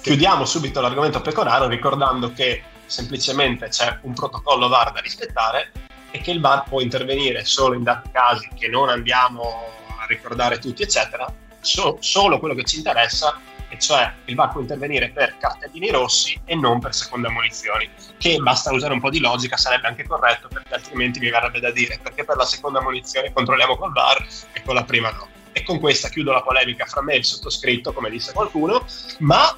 Chiudiamo 0.00 0.44
subito 0.44 0.80
l'argomento 0.80 1.20
Pecoraro 1.22 1.66
ricordando 1.66 2.32
che 2.32 2.62
semplicemente 2.86 3.68
c'è 3.68 3.98
un 4.02 4.12
protocollo 4.12 4.68
VAR 4.68 4.92
da 4.92 5.00
rispettare 5.00 5.72
e 6.10 6.20
che 6.20 6.30
il 6.30 6.40
VAR 6.40 6.64
può 6.64 6.80
intervenire 6.80 7.44
solo 7.44 7.74
in 7.74 7.82
dati 7.82 8.10
casi 8.12 8.48
che 8.54 8.68
non 8.68 8.90
andiamo 8.90 9.82
ricordare 10.06 10.58
tutti, 10.58 10.82
eccetera, 10.82 11.32
so- 11.60 11.98
solo 12.00 12.38
quello 12.38 12.54
che 12.54 12.64
ci 12.64 12.76
interessa, 12.76 13.38
e 13.68 13.78
cioè 13.78 14.12
il 14.26 14.34
VAR 14.34 14.52
può 14.52 14.60
intervenire 14.60 15.10
per 15.10 15.36
cartellini 15.38 15.90
rossi 15.90 16.40
e 16.44 16.54
non 16.54 16.80
per 16.80 16.94
seconde 16.94 17.28
ammonizioni, 17.28 17.88
che 18.18 18.38
basta 18.38 18.72
usare 18.72 18.92
un 18.92 19.00
po' 19.00 19.10
di 19.10 19.18
logica, 19.18 19.56
sarebbe 19.56 19.88
anche 19.88 20.06
corretto, 20.06 20.48
perché 20.48 20.74
altrimenti 20.74 21.18
mi 21.18 21.30
verrebbe 21.30 21.60
da 21.60 21.70
dire 21.70 21.98
perché 22.02 22.24
per 22.24 22.36
la 22.36 22.44
seconda 22.44 22.78
ammonizione 22.78 23.32
controlliamo 23.32 23.76
col 23.76 23.92
VAR 23.92 24.26
e 24.52 24.62
con 24.62 24.74
la 24.74 24.84
prima 24.84 25.10
no. 25.10 25.28
E 25.52 25.62
con 25.62 25.78
questa 25.78 26.08
chiudo 26.08 26.32
la 26.32 26.42
polemica 26.42 26.84
fra 26.84 27.02
me 27.02 27.14
e 27.14 27.18
il 27.18 27.24
sottoscritto, 27.24 27.92
come 27.92 28.10
disse 28.10 28.32
qualcuno, 28.32 28.84
ma 29.18 29.56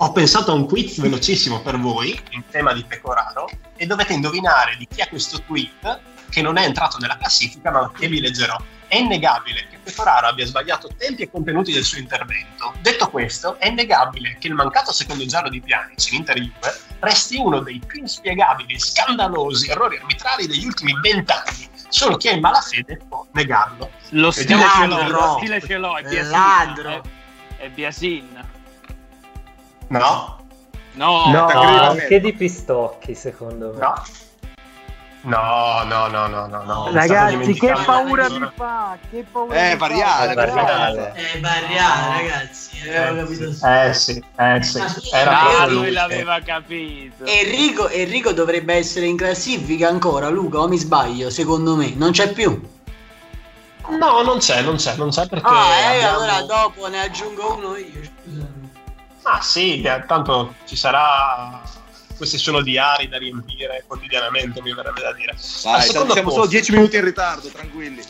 ho 0.00 0.12
pensato 0.12 0.52
a 0.52 0.54
un 0.54 0.66
quiz 0.66 1.00
velocissimo 1.00 1.60
per 1.60 1.76
voi 1.76 2.18
in 2.30 2.44
tema 2.48 2.72
di 2.72 2.84
Pecoraro 2.84 3.48
e 3.76 3.84
dovete 3.84 4.12
indovinare 4.12 4.76
di 4.76 4.86
chi 4.86 5.00
è 5.00 5.08
questo 5.08 5.42
tweet 5.42 6.00
che 6.30 6.40
non 6.40 6.56
è 6.56 6.64
entrato 6.64 6.98
nella 6.98 7.16
classifica 7.16 7.72
ma 7.72 7.90
che 7.92 8.06
vi 8.06 8.20
leggerò. 8.20 8.56
È 8.88 8.96
innegabile 8.96 9.66
che 9.68 9.78
Pecoraro 9.82 10.28
abbia 10.28 10.46
sbagliato 10.46 10.88
tempi 10.96 11.22
e 11.22 11.30
contenuti 11.30 11.72
del 11.72 11.84
suo 11.84 11.98
intervento. 11.98 12.72
Detto 12.80 13.10
questo, 13.10 13.58
è 13.58 13.68
innegabile 13.68 14.36
che 14.40 14.46
il 14.48 14.54
mancato 14.54 14.92
secondo 14.92 15.26
giallo 15.26 15.50
di 15.50 15.60
Pjanic 15.60 16.10
in 16.10 16.16
Inter 16.18 16.38
Juve 16.38 16.80
resti 17.00 17.36
uno 17.36 17.60
dei 17.60 17.80
più 17.86 18.00
inspiegabili 18.00 18.74
e 18.74 18.78
scandalosi 18.80 19.70
errori 19.70 19.98
arbitrali 19.98 20.46
degli 20.46 20.64
ultimi 20.64 20.98
vent'anni. 21.00 21.68
Solo 21.90 22.16
chi 22.16 22.28
è 22.28 22.32
in 22.32 22.40
malafede 22.40 22.98
può 23.08 23.26
negarlo. 23.32 23.90
Lo 24.10 24.30
stile 24.30 24.56
Vediamo 24.56 24.72
ce 24.72 25.04
chi 25.04 25.10
l'ho, 25.10 25.18
lo- 25.18 25.36
stile 25.36 25.60
ce 25.60 25.76
l'ho, 25.76 25.96
è 25.98 26.02
Biasin. 26.02 26.30
Ladro. 26.30 26.90
È, 26.90 27.00
è 27.62 27.68
Biasin. 27.70 28.46
No? 29.88 30.46
No, 30.92 31.30
No, 31.30 31.46
anche 31.46 32.20
di 32.20 32.32
Pistocchi, 32.32 33.14
secondo 33.14 33.72
me. 33.72 33.78
No. 33.78 34.02
No, 35.20 35.82
no, 35.84 36.06
no, 36.06 36.26
no, 36.28 36.46
no, 36.46 36.62
no. 36.62 36.90
Ragazzi, 36.92 37.52
che 37.54 37.72
paura 37.84 38.28
mi 38.28 38.48
fa? 38.54 38.96
Che 39.10 39.24
paura 39.30 39.56
Eh, 39.56 39.72
mi 39.72 39.78
fa? 39.78 39.86
variale, 39.88 40.34
variale. 40.34 41.12
È 41.12 41.38
barriale, 41.38 42.22
ragazzi. 42.22 42.88
Avevo 42.88 43.24
capito. 43.26 43.66
Eh 43.66 43.92
sì, 43.94 44.24
eh 44.36 44.62
sì. 44.62 44.82
Era 45.10 45.58
Ah, 45.58 45.66
lui 45.66 45.90
l'aveva 45.90 46.40
capito. 46.40 47.24
Enrico, 47.24 47.88
Enrico 47.88 48.32
dovrebbe 48.32 48.74
essere 48.74 49.06
in 49.06 49.16
classifica 49.16 49.88
ancora, 49.88 50.28
Luca, 50.28 50.60
o 50.60 50.68
mi 50.68 50.78
sbaglio? 50.78 51.30
Secondo 51.30 51.74
me, 51.74 51.92
non 51.96 52.12
c'è 52.12 52.32
più. 52.32 52.76
No, 53.88 54.22
non 54.22 54.38
c'è, 54.38 54.62
non 54.62 54.76
c'è, 54.76 54.94
non 54.96 55.10
c'è 55.10 55.26
perché. 55.26 55.48
Ah, 55.48 55.74
eh, 55.80 55.94
abbiamo- 56.04 56.18
allora 56.18 56.42
dopo 56.42 56.86
ne 56.88 57.00
aggiungo 57.00 57.54
uno 57.56 57.76
io, 57.76 58.02
scusami. 58.22 58.70
Ah 59.22 59.40
sì, 59.40 59.82
eh, 59.82 60.04
tanto 60.06 60.54
ci 60.64 60.76
sarà. 60.76 61.60
Questi 62.18 62.36
sono 62.36 62.62
diari 62.62 63.08
da 63.08 63.16
riempire 63.16 63.84
quotidianamente, 63.86 64.60
mi 64.60 64.74
verrebbe 64.74 65.00
da 65.02 65.12
dire. 65.12 65.34
Secondo 65.36 66.12
siamo 66.12 66.30
solo 66.30 66.42
posto- 66.42 66.46
10 66.48 66.72
minuti 66.72 66.96
in 66.96 67.04
ritardo, 67.04 67.48
tranquilli. 67.48 68.02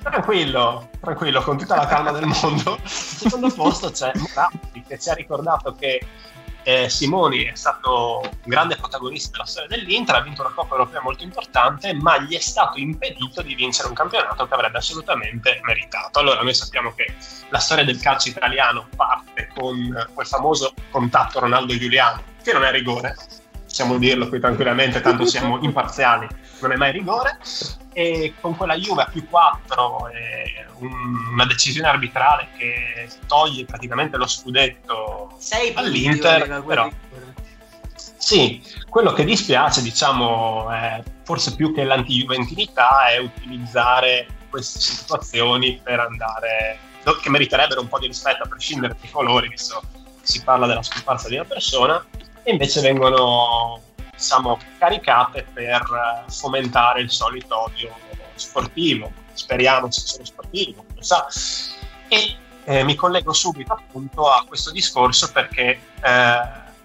Tranquillo, 0.00 0.88
tranquillo, 1.00 1.42
con 1.42 1.58
tutta 1.58 1.74
la 1.74 1.86
calma 1.86 2.12
del 2.12 2.26
mondo. 2.26 2.74
Al 2.80 2.88
secondo 2.88 3.50
posto 3.50 3.90
c'è 3.90 4.12
Moratti 4.14 4.84
che 4.86 4.98
ci 5.00 5.10
ha 5.10 5.14
ricordato 5.14 5.74
che 5.74 6.00
eh, 6.68 6.90
Simoni 6.90 7.44
è 7.44 7.54
stato 7.54 8.20
un 8.22 8.30
grande 8.44 8.76
protagonista 8.76 9.30
della 9.30 9.46
storia 9.46 9.68
dell'Inter, 9.68 10.16
ha 10.16 10.20
vinto 10.20 10.42
una 10.42 10.50
Coppa 10.50 10.74
Europea 10.74 11.00
molto 11.00 11.24
importante, 11.24 11.94
ma 11.94 12.18
gli 12.18 12.36
è 12.36 12.40
stato 12.40 12.78
impedito 12.78 13.40
di 13.40 13.54
vincere 13.54 13.88
un 13.88 13.94
campionato 13.94 14.46
che 14.46 14.52
avrebbe 14.52 14.76
assolutamente 14.76 15.60
meritato. 15.62 16.18
Allora, 16.18 16.42
noi 16.42 16.52
sappiamo 16.52 16.92
che 16.92 17.14
la 17.48 17.58
storia 17.58 17.84
del 17.84 17.98
calcio 17.98 18.28
italiano 18.28 18.86
parte 18.94 19.48
con 19.54 20.08
quel 20.12 20.26
famoso 20.26 20.74
contatto 20.90 21.40
Ronaldo-Giuliano, 21.40 22.22
che 22.42 22.52
non 22.52 22.64
è 22.64 22.70
rigore, 22.70 23.16
possiamo 23.78 23.98
dirlo 23.98 24.28
qui 24.28 24.40
tranquillamente, 24.40 25.00
tanto 25.00 25.24
siamo 25.24 25.58
imparziali, 25.62 26.26
non 26.60 26.72
è 26.72 26.76
mai 26.76 26.90
rigore, 26.90 27.38
e 27.92 28.34
con 28.40 28.56
quella 28.56 28.74
Juve 28.74 29.02
a 29.02 29.06
più 29.06 29.28
4 29.28 30.08
e 30.08 30.66
un- 30.78 31.28
una 31.32 31.46
decisione 31.46 31.86
arbitrale 31.88 32.48
che 32.56 33.08
toglie 33.28 33.64
praticamente 33.64 34.16
lo 34.16 34.26
scudetto 34.26 35.34
Sei 35.38 35.72
all'Inter, 35.76 36.62
però 36.64 36.90
sì, 38.16 38.60
quello 38.88 39.12
che 39.12 39.24
dispiace, 39.24 39.80
diciamo, 39.80 40.68
è 40.70 41.00
forse 41.22 41.54
più 41.54 41.72
che 41.72 41.84
l'antijuventinità 41.84 43.06
è 43.10 43.18
utilizzare 43.18 44.26
queste 44.50 44.80
situazioni 44.80 45.80
per 45.80 46.00
andare 46.00 46.80
che 47.22 47.30
meriterebbero 47.30 47.80
un 47.80 47.88
po' 47.88 47.98
di 47.98 48.06
rispetto 48.06 48.42
a 48.42 48.48
prescindere 48.48 48.94
dai 49.00 49.10
colori, 49.10 49.48
visto 49.48 49.80
che 49.80 49.98
si 50.20 50.42
parla 50.42 50.66
della 50.66 50.82
scomparsa 50.82 51.28
di 51.28 51.36
una 51.36 51.44
persona, 51.44 52.04
e 52.48 52.52
invece 52.52 52.80
vengono 52.80 53.82
diciamo, 54.16 54.58
caricate 54.78 55.46
per 55.52 55.82
eh, 55.82 56.30
fomentare 56.30 57.02
il 57.02 57.10
solito 57.10 57.64
odio 57.64 57.94
sportivo. 58.36 59.12
Speriamo 59.34 59.90
sia 59.90 60.06
solo 60.06 60.24
sportivo, 60.24 60.86
lo 60.94 61.02
sa. 61.02 61.26
E 62.08 62.36
eh, 62.64 62.84
mi 62.84 62.94
collego 62.94 63.34
subito 63.34 63.74
appunto 63.74 64.30
a 64.30 64.46
questo 64.48 64.70
discorso 64.70 65.30
perché 65.30 65.78
eh, 66.00 66.40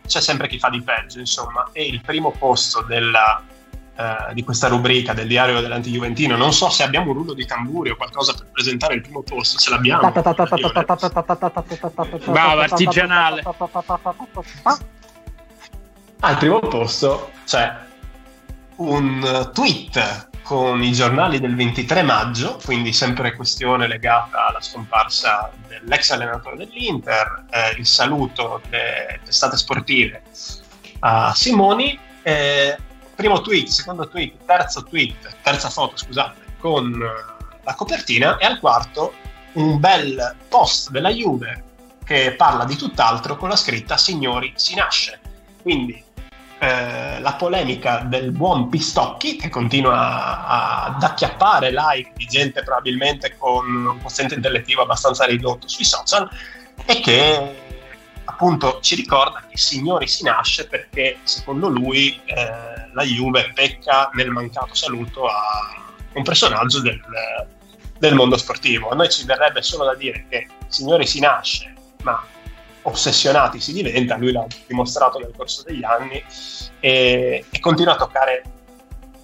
c'è 0.06 0.20
sempre 0.20 0.50
chi 0.50 0.60
fa 0.60 0.68
di 0.68 0.82
peggio, 0.82 1.20
insomma, 1.20 1.70
e 1.72 1.86
il 1.86 2.02
primo 2.02 2.32
posto 2.32 2.82
della, 2.82 3.42
eh, 3.96 4.34
di 4.34 4.44
questa 4.44 4.68
rubrica 4.68 5.14
del 5.14 5.28
diario 5.28 5.62
dell'antijuventino, 5.62 6.36
non 6.36 6.52
so 6.52 6.70
se 6.70 6.84
abbiamo 6.84 7.12
un 7.12 7.18
rullo 7.20 7.34
di 7.34 7.46
tamburi 7.46 7.90
o 7.90 7.96
qualcosa 7.96 8.34
per 8.34 8.48
presentare 8.52 8.96
il 8.96 9.02
primo 9.02 9.22
posto, 9.22 9.58
se 9.60 9.70
l'abbiamo. 9.70 10.02
Bravo, 12.34 12.60
artigianale. 12.60 13.42
Al 16.26 16.38
primo 16.38 16.60
posto 16.60 17.32
c'è 17.44 17.70
un 18.78 19.50
tweet 19.54 20.30
con 20.44 20.82
i 20.82 20.94
giornali 20.94 21.38
del 21.38 21.54
23 21.54 22.02
maggio, 22.02 22.62
quindi 22.64 22.94
sempre 22.94 23.36
questione 23.36 23.88
legata 23.88 24.48
alla 24.48 24.62
scomparsa 24.62 25.52
dell'ex 25.68 26.12
allenatore 26.12 26.56
dell'Inter, 26.56 27.44
eh, 27.50 27.76
il 27.78 27.86
saluto 27.86 28.62
delle 28.70 29.20
testate 29.26 29.58
sportive 29.58 30.22
a 31.00 31.34
Simoni, 31.34 32.00
eh, 32.22 32.78
primo 33.16 33.42
tweet, 33.42 33.68
secondo 33.68 34.08
tweet, 34.08 34.46
terzo 34.46 34.82
tweet, 34.86 35.36
terza 35.44 35.70
foto, 35.70 35.98
scusate, 35.98 36.56
con 36.58 36.94
eh, 36.94 37.46
la 37.66 37.76
copertina 37.76 38.38
e 38.38 38.46
al 38.46 38.60
quarto 38.60 39.14
un 39.56 39.78
bel 39.78 40.38
post 40.48 40.90
della 40.90 41.10
Juve 41.10 41.64
che 42.06 42.34
parla 42.38 42.64
di 42.64 42.78
tutt'altro 42.78 43.36
con 43.36 43.50
la 43.50 43.58
scritta 43.58 43.98
Signori 43.98 44.54
si 44.56 44.74
nasce. 44.76 45.20
Quindi 45.62 46.12
eh, 46.60 47.20
la 47.20 47.34
polemica 47.34 48.00
del 48.06 48.32
buon 48.32 48.70
Pistocchi, 48.70 49.36
che 49.36 49.50
continua 49.50 50.46
ad 50.86 51.04
acchiappare 51.04 51.72
like 51.72 52.12
di 52.16 52.26
gente 52.26 52.64
probabilmente 52.64 53.36
con 53.38 53.66
un 53.68 54.00
quoziente 54.02 54.36
intellettivo 54.36 54.82
abbastanza 54.82 55.26
ridotto 55.26 55.68
sui 55.68 55.86
social, 55.86 56.30
e 56.86 57.00
che 57.00 57.56
appunto 58.26 58.80
ci 58.82 58.96
ricorda 58.96 59.44
che 59.50 59.58
Signori 59.58 60.08
si 60.08 60.24
nasce 60.24 60.68
perché 60.68 61.18
secondo 61.24 61.68
lui 61.68 62.20
eh, 62.26 62.90
la 62.94 63.04
Juve 63.04 63.52
pecca 63.54 64.10
nel 64.14 64.30
mancato 64.30 64.74
saluto 64.74 65.26
a 65.26 65.76
un 66.14 66.24
personaggio 66.24 66.82
del, 66.82 67.02
del 68.00 68.16
mondo 68.16 68.38
sportivo. 68.38 68.90
A 68.90 68.96
noi 68.96 69.10
ci 69.10 69.26
verrebbe 69.26 69.62
solo 69.62 69.86
da 69.86 69.96
dire 69.96 70.26
che 70.30 70.48
Signori 70.68 71.06
si 71.06 71.20
nasce, 71.20 71.74
ma 72.04 72.24
ossessionati 72.84 73.60
si 73.60 73.74
diventa, 73.74 74.18
lui 74.18 74.32
l'ha 74.32 74.46
dimostrato 74.68 75.18
nel 75.20 75.32
corso 75.36 75.64
degli 75.64 75.84
anni 75.84 76.24
e, 76.80 77.46
e 77.50 77.60
continua 77.60 77.94
a 77.94 77.98
toccare 77.98 78.44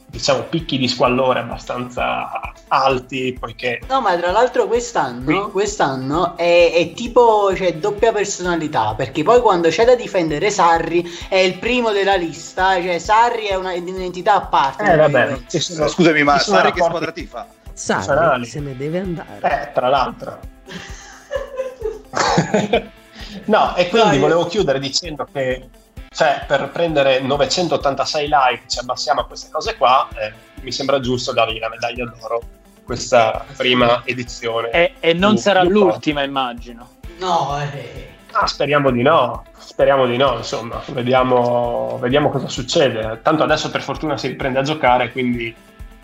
diciamo 0.10 0.42
picchi 0.44 0.80
di 0.80 0.88
squallore 0.88 1.40
abbastanza 1.42 2.32
alti 2.70 3.36
poiché 3.40 3.80
No, 3.88 4.02
ma 4.02 4.18
tra 4.18 4.32
l'altro 4.32 4.66
quest'anno, 4.68 5.50
quest'anno 5.50 6.36
è, 6.36 6.72
è 6.74 6.94
tipo 6.94 7.56
cioè, 7.56 7.76
doppia 7.76 8.12
personalità, 8.12 8.96
perché 8.96 9.22
poi 9.24 9.40
quando 9.42 9.70
c'è 9.70 9.86
da 9.86 9.94
difendere 9.96 10.50
Sarri 10.50 11.08
è 11.30 11.36
il 11.38 11.60
primo 11.60 11.92
della 11.92 12.16
lista, 12.16 12.82
cioè 12.82 12.98
Sarri 12.98 13.46
è 13.46 13.56
una- 13.56 13.74
un'entità 13.74 14.34
a 14.36 14.42
parte. 14.48 14.84
Eh, 14.92 14.96
vabbè, 14.96 15.38
sono- 15.48 15.88
Scusami, 15.88 16.24
ma 16.24 16.40
Sarri 16.40 16.72
che 16.72 16.80
rapporti 16.80 16.88
squadra 16.88 17.12
tifa? 17.12 17.48
Sarri 17.74 18.46
se 18.46 18.60
ne 18.62 18.76
deve 18.76 19.00
andare. 19.00 19.70
Eh, 19.70 19.74
tra 19.74 19.90
l'altro. 19.90 20.40
no, 23.46 23.76
e 23.76 23.90
quindi 23.90 24.10
Dai. 24.10 24.20
volevo 24.20 24.46
chiudere 24.46 24.80
dicendo 24.80 25.28
che 25.32 25.70
cioè, 26.12 26.44
per 26.48 26.70
prendere 26.70 27.20
986 27.22 28.28
like 28.28 28.64
ci 28.68 28.80
abbassiamo 28.80 29.22
a 29.22 29.26
queste 29.26 29.50
cose 29.52 29.78
qua, 29.78 30.08
eh, 30.16 30.34
mi 30.62 30.72
sembra 30.72 31.00
giusto 31.00 31.34
dargli 31.34 31.60
la 31.60 31.70
medaglia 31.70 32.06
d'oro 32.06 32.42
questa 32.84 33.46
prima 33.56 34.02
edizione. 34.06 34.72
E, 34.72 34.94
e 35.00 35.14
non 35.14 35.36
Di- 35.36 35.42
sarà 35.42 35.62
di 35.62 35.70
l'ultima, 35.70 36.24
immagino. 36.24 36.90
No, 37.20 37.60
eh. 37.62 38.08
Ah, 38.32 38.48
speriamo 38.48 38.90
di 38.92 39.04
no, 39.04 39.46
speriamo 39.58 40.06
di 40.06 40.18
no, 40.18 40.38
insomma, 40.38 40.82
vediamo, 40.88 41.98
vediamo 42.00 42.30
cosa 42.30 42.48
succede. 42.48 43.20
Tanto 43.22 43.44
adesso 43.44 43.70
per 43.70 43.82
fortuna 43.82 44.18
si 44.18 44.28
riprende 44.28 44.60
a 44.60 44.64
giocare, 44.64 45.12
quindi 45.12 45.54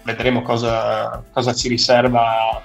vedremo 0.04 0.44
cosa, 0.44 1.24
cosa 1.32 1.54
ci 1.54 1.68
riserva 1.68 2.62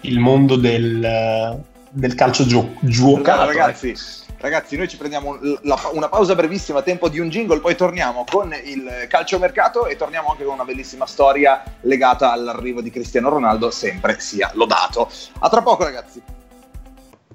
il 0.00 0.18
mondo 0.18 0.56
del, 0.56 1.62
del 1.94 2.14
calcio 2.14 2.44
gio- 2.44 2.74
giocato. 2.80 3.42
Allora, 3.42 3.66
ragazzi, 3.66 3.94
ragazzi, 4.38 4.76
noi 4.76 4.88
ci 4.88 4.96
prendiamo 4.96 5.38
la- 5.62 5.90
una 5.92 6.08
pausa 6.08 6.34
brevissima, 6.34 6.82
tempo 6.82 7.08
di 7.08 7.20
un 7.20 7.28
jingle, 7.28 7.60
poi 7.60 7.76
torniamo 7.76 8.24
con 8.28 8.52
il 8.64 9.06
calciomercato 9.08 9.86
e 9.86 9.94
torniamo 9.96 10.30
anche 10.30 10.44
con 10.44 10.54
una 10.54 10.64
bellissima 10.64 11.06
storia 11.06 11.62
legata 11.82 12.32
all'arrivo 12.32 12.80
di 12.80 12.90
Cristiano 12.90 13.28
Ronaldo, 13.28 13.70
sempre 13.70 14.16
sia 14.18 14.50
lodato. 14.54 15.08
A 15.38 15.48
tra 15.48 15.62
poco, 15.62 15.84
ragazzi. 15.84 16.20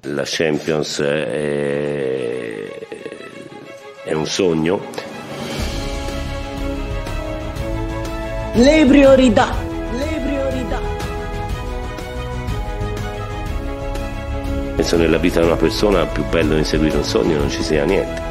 La 0.02 0.22
Champions 0.24 1.00
è, 1.00 2.68
è 4.04 4.12
un 4.12 4.26
sogno. 4.26 4.80
Le 8.52 8.84
priorità. 8.86 9.69
Penso 14.80 14.96
nella 14.96 15.18
vita 15.18 15.40
di 15.40 15.46
una 15.46 15.56
persona 15.56 16.06
più 16.06 16.24
bello 16.30 16.54
di 16.54 16.60
inseguire 16.60 16.96
un 16.96 17.04
sogno 17.04 17.36
non 17.36 17.50
ci 17.50 17.62
sia 17.62 17.84
niente. 17.84 18.22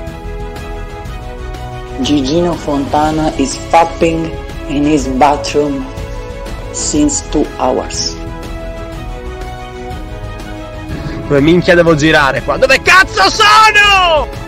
Gigino 2.00 2.54
Fontana 2.54 3.32
is 3.36 3.56
fapping 3.56 4.28
in 4.70 4.84
his 4.84 5.06
bathroom 5.06 5.86
since 6.72 7.24
two 7.30 7.46
hours. 7.58 8.16
Dove 11.28 11.40
minchia 11.40 11.76
devo 11.76 11.94
girare 11.94 12.42
qua? 12.42 12.58
Dove 12.58 12.82
cazzo 12.82 13.30
sono? 13.30 14.39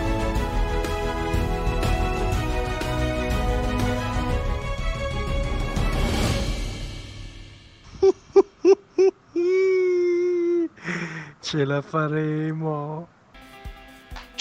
Ce 11.52 11.66
la 11.66 11.82
faremo. 11.82 13.06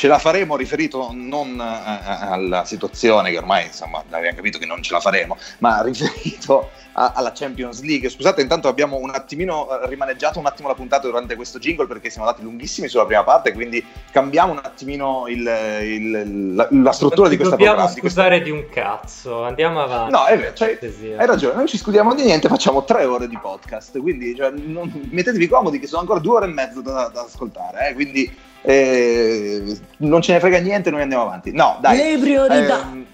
Ce 0.01 0.07
la 0.07 0.17
faremo 0.17 0.55
riferito 0.55 1.11
non 1.13 1.59
eh, 1.59 2.25
alla 2.27 2.65
situazione 2.65 3.29
che 3.29 3.37
ormai 3.37 3.67
insomma 3.67 3.99
abbiamo 4.09 4.35
capito 4.35 4.57
che 4.57 4.65
non 4.65 4.81
ce 4.81 4.93
la 4.93 4.99
faremo, 4.99 5.37
ma 5.59 5.79
riferito 5.85 6.71
a- 6.93 7.11
alla 7.15 7.31
Champions 7.35 7.83
League. 7.83 8.09
Scusate, 8.09 8.41
intanto 8.41 8.67
abbiamo 8.67 8.97
un 8.97 9.11
attimino 9.13 9.67
eh, 9.79 9.87
rimaneggiato 9.87 10.39
un 10.39 10.47
attimo 10.47 10.69
la 10.69 10.73
puntata 10.73 11.05
durante 11.05 11.35
questo 11.35 11.59
jingle 11.59 11.85
perché 11.85 12.09
siamo 12.09 12.25
andati 12.25 12.43
lunghissimi 12.43 12.87
sulla 12.87 13.05
prima 13.05 13.23
parte, 13.23 13.53
quindi 13.53 13.85
cambiamo 14.09 14.53
un 14.53 14.61
attimino 14.63 15.25
il- 15.27 15.37
il- 15.83 16.55
la, 16.55 16.67
la 16.71 16.91
struttura 16.93 17.29
di 17.29 17.35
questa 17.35 17.53
Dobbiamo 17.55 17.75
programma. 17.75 17.93
di 17.93 17.99
questa- 18.01 18.21
scusare 18.23 18.41
di 18.41 18.49
un 18.49 18.69
cazzo, 18.71 19.43
andiamo 19.43 19.83
avanti. 19.83 20.11
No, 20.13 20.25
è 20.25 20.35
vero, 20.35 20.53
cioè, 20.55 20.79
hai 21.15 21.27
ragione, 21.27 21.53
non 21.53 21.67
ci 21.67 21.77
scudiamo 21.77 22.15
di 22.15 22.23
niente, 22.23 22.47
facciamo 22.47 22.83
tre 22.85 23.05
ore 23.05 23.27
di 23.27 23.37
podcast, 23.39 23.99
quindi 23.99 24.35
cioè, 24.35 24.49
non- 24.49 25.09
mettetevi 25.11 25.47
comodi 25.47 25.77
che 25.77 25.85
sono 25.85 26.01
ancora 26.01 26.19
due 26.19 26.37
ore 26.37 26.45
e 26.47 26.49
mezzo 26.53 26.81
da, 26.81 27.07
da 27.13 27.21
ascoltare, 27.21 27.89
eh, 27.89 27.93
quindi 27.93 28.49
eh, 28.61 29.77
non 29.97 30.21
ce 30.21 30.33
ne 30.33 30.39
frega 30.39 30.59
niente, 30.59 30.91
noi 30.91 31.01
andiamo 31.01 31.23
avanti. 31.23 31.51
No, 31.51 31.77
dai. 31.81 31.97
Le 31.97 32.17
priorità. 32.19 32.81
ehm, 32.81 33.05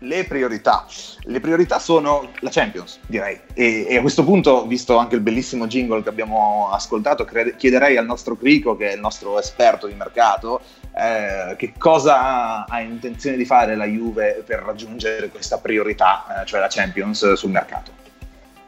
le 0.00 0.24
priorità. 0.24 0.86
Le 1.22 1.40
priorità 1.40 1.78
sono 1.78 2.30
la 2.40 2.50
Champions, 2.50 3.00
direi. 3.06 3.40
E, 3.54 3.86
e 3.88 3.96
a 3.96 4.00
questo 4.00 4.24
punto, 4.24 4.66
visto 4.66 4.96
anche 4.96 5.14
il 5.14 5.20
bellissimo 5.20 5.66
jingle 5.66 6.02
che 6.02 6.08
abbiamo 6.08 6.70
ascoltato, 6.70 7.24
cre- 7.24 7.56
chiederei 7.56 7.96
al 7.96 8.04
nostro 8.04 8.36
Crico, 8.36 8.76
che 8.76 8.90
è 8.90 8.94
il 8.94 9.00
nostro 9.00 9.38
esperto 9.38 9.86
di 9.86 9.94
mercato, 9.94 10.60
eh, 10.94 11.56
che 11.56 11.72
cosa 11.76 12.66
ha, 12.66 12.80
intenzione 12.80 13.36
di 13.36 13.44
fare 13.44 13.74
la 13.74 13.86
Juve 13.86 14.42
per 14.46 14.60
raggiungere 14.60 15.28
questa 15.28 15.58
priorità, 15.58 16.42
eh, 16.42 16.46
cioè 16.46 16.60
la 16.60 16.68
Champions, 16.68 17.22
eh, 17.22 17.36
sul 17.36 17.50
mercato. 17.50 17.92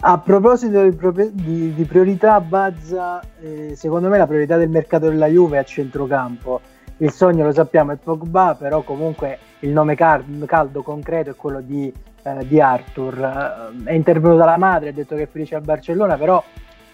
A 0.00 0.16
proposito 0.18 0.84
di, 0.84 0.94
proprio- 0.94 1.28
di- 1.32 1.74
di 1.74 1.84
priorità, 1.84 2.40
Bazza, 2.40 3.20
eh, 3.40 3.74
secondo 3.74 4.08
me 4.08 4.16
la 4.16 4.28
priorità 4.28 4.56
del 4.56 4.68
mercato 4.68 5.08
della 5.08 5.26
Juve 5.26 5.56
è 5.56 5.60
a 5.60 5.64
centrocampo. 5.64 6.60
Il 6.98 7.10
sogno 7.10 7.44
lo 7.44 7.52
sappiamo 7.52 7.90
è 7.90 7.96
Pogba, 7.96 8.54
però 8.56 8.82
comunque 8.82 9.38
il 9.60 9.70
nome 9.70 9.96
car- 9.96 10.22
caldo, 10.46 10.82
concreto 10.82 11.30
è 11.30 11.34
quello 11.34 11.60
di, 11.60 11.92
eh, 12.22 12.46
di 12.46 12.60
Arthur. 12.60 13.18
Eh, 13.84 13.90
è 13.90 13.92
intervenuta 13.92 14.44
la 14.44 14.56
madre, 14.56 14.90
ha 14.90 14.92
detto 14.92 15.16
che 15.16 15.22
è 15.22 15.28
felice 15.28 15.56
al 15.56 15.62
Barcellona, 15.62 16.16
però 16.16 16.42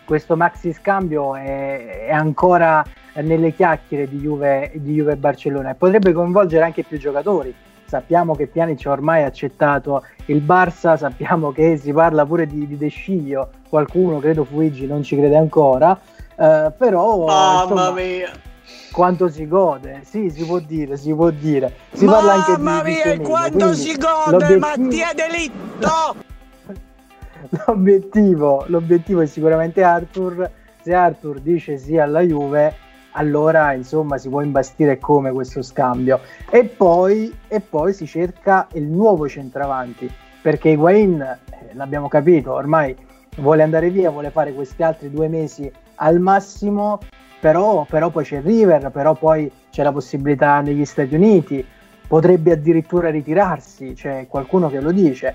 questo 0.04 0.34
maxi 0.34 0.72
scambio 0.72 1.34
è, 1.34 2.06
è 2.06 2.12
ancora 2.12 2.82
nelle 3.16 3.52
chiacchiere 3.52 4.08
di 4.08 4.18
Juve, 4.18 4.70
di 4.76 4.94
Juve 4.94 5.12
e 5.12 5.16
Barcellona 5.16 5.70
e 5.70 5.74
potrebbe 5.74 6.12
coinvolgere 6.12 6.64
anche 6.64 6.84
più 6.84 6.98
giocatori. 6.98 7.54
Sappiamo 7.86 8.34
che 8.34 8.46
Pjanic 8.46 8.86
ha 8.86 8.90
ormai 8.90 9.22
accettato 9.22 10.04
il 10.26 10.42
Barça, 10.42 10.96
sappiamo 10.96 11.52
che 11.52 11.76
si 11.76 11.92
parla 11.92 12.24
pure 12.24 12.46
di, 12.46 12.66
di 12.66 12.76
De 12.76 12.88
Sciglio, 12.88 13.50
qualcuno, 13.68 14.18
credo 14.18 14.44
Fuigi, 14.44 14.86
non 14.86 15.02
ci 15.02 15.16
crede 15.16 15.36
ancora, 15.36 15.98
eh, 16.36 16.72
però 16.76 17.24
Mamma 17.26 17.62
insomma, 17.62 17.90
mia. 17.92 18.32
quanto 18.90 19.28
si 19.28 19.46
gode, 19.46 20.00
sì, 20.04 20.30
si 20.30 20.44
può 20.44 20.58
dire, 20.58 20.96
si 20.96 21.12
può 21.12 21.30
dire. 21.30 21.72
Si 21.92 22.06
parla 22.06 22.34
anche 22.34 22.56
di, 22.56 22.62
Mamma 22.62 22.82
di 22.82 22.90
mia, 22.90 23.02
Semedo, 23.02 23.28
quanto 23.28 23.56
quindi 23.58 23.76
si 23.76 23.96
gode, 23.96 24.56
Mattia 24.56 25.12
Delitto! 25.14 26.32
l'obiettivo, 27.66 28.64
l'obiettivo 28.68 29.20
è 29.20 29.26
sicuramente 29.26 29.82
Arthur. 29.82 30.50
Se 30.82 30.92
Arthur 30.92 31.40
dice 31.40 31.78
sì 31.78 31.96
alla 31.96 32.20
Juve, 32.20 32.76
allora 33.16 33.72
insomma 33.72 34.18
si 34.18 34.28
può 34.28 34.40
imbastire 34.40 34.98
come 34.98 35.32
questo 35.32 35.62
scambio. 35.62 36.20
E 36.50 36.64
poi, 36.64 37.34
e 37.48 37.60
poi 37.60 37.92
si 37.92 38.06
cerca 38.06 38.68
il 38.72 38.84
nuovo 38.84 39.28
centravanti 39.28 40.10
perché 40.44 40.68
Higuain, 40.68 41.20
eh, 41.20 41.38
l'abbiamo 41.72 42.08
capito, 42.08 42.52
ormai 42.52 42.94
vuole 43.36 43.62
andare 43.62 43.88
via, 43.88 44.10
vuole 44.10 44.28
fare 44.30 44.52
questi 44.52 44.82
altri 44.82 45.10
due 45.10 45.26
mesi 45.28 45.72
al 45.96 46.20
massimo. 46.20 46.98
Però, 47.40 47.86
però 47.88 48.10
poi 48.10 48.24
c'è 48.24 48.40
River, 48.42 48.90
però 48.90 49.14
poi 49.14 49.50
c'è 49.70 49.82
la 49.82 49.92
possibilità 49.92 50.60
negli 50.60 50.84
Stati 50.84 51.14
Uniti, 51.14 51.66
potrebbe 52.06 52.52
addirittura 52.52 53.10
ritirarsi, 53.10 53.92
c'è 53.94 54.26
qualcuno 54.28 54.68
che 54.70 54.80
lo 54.80 54.92
dice. 54.92 55.34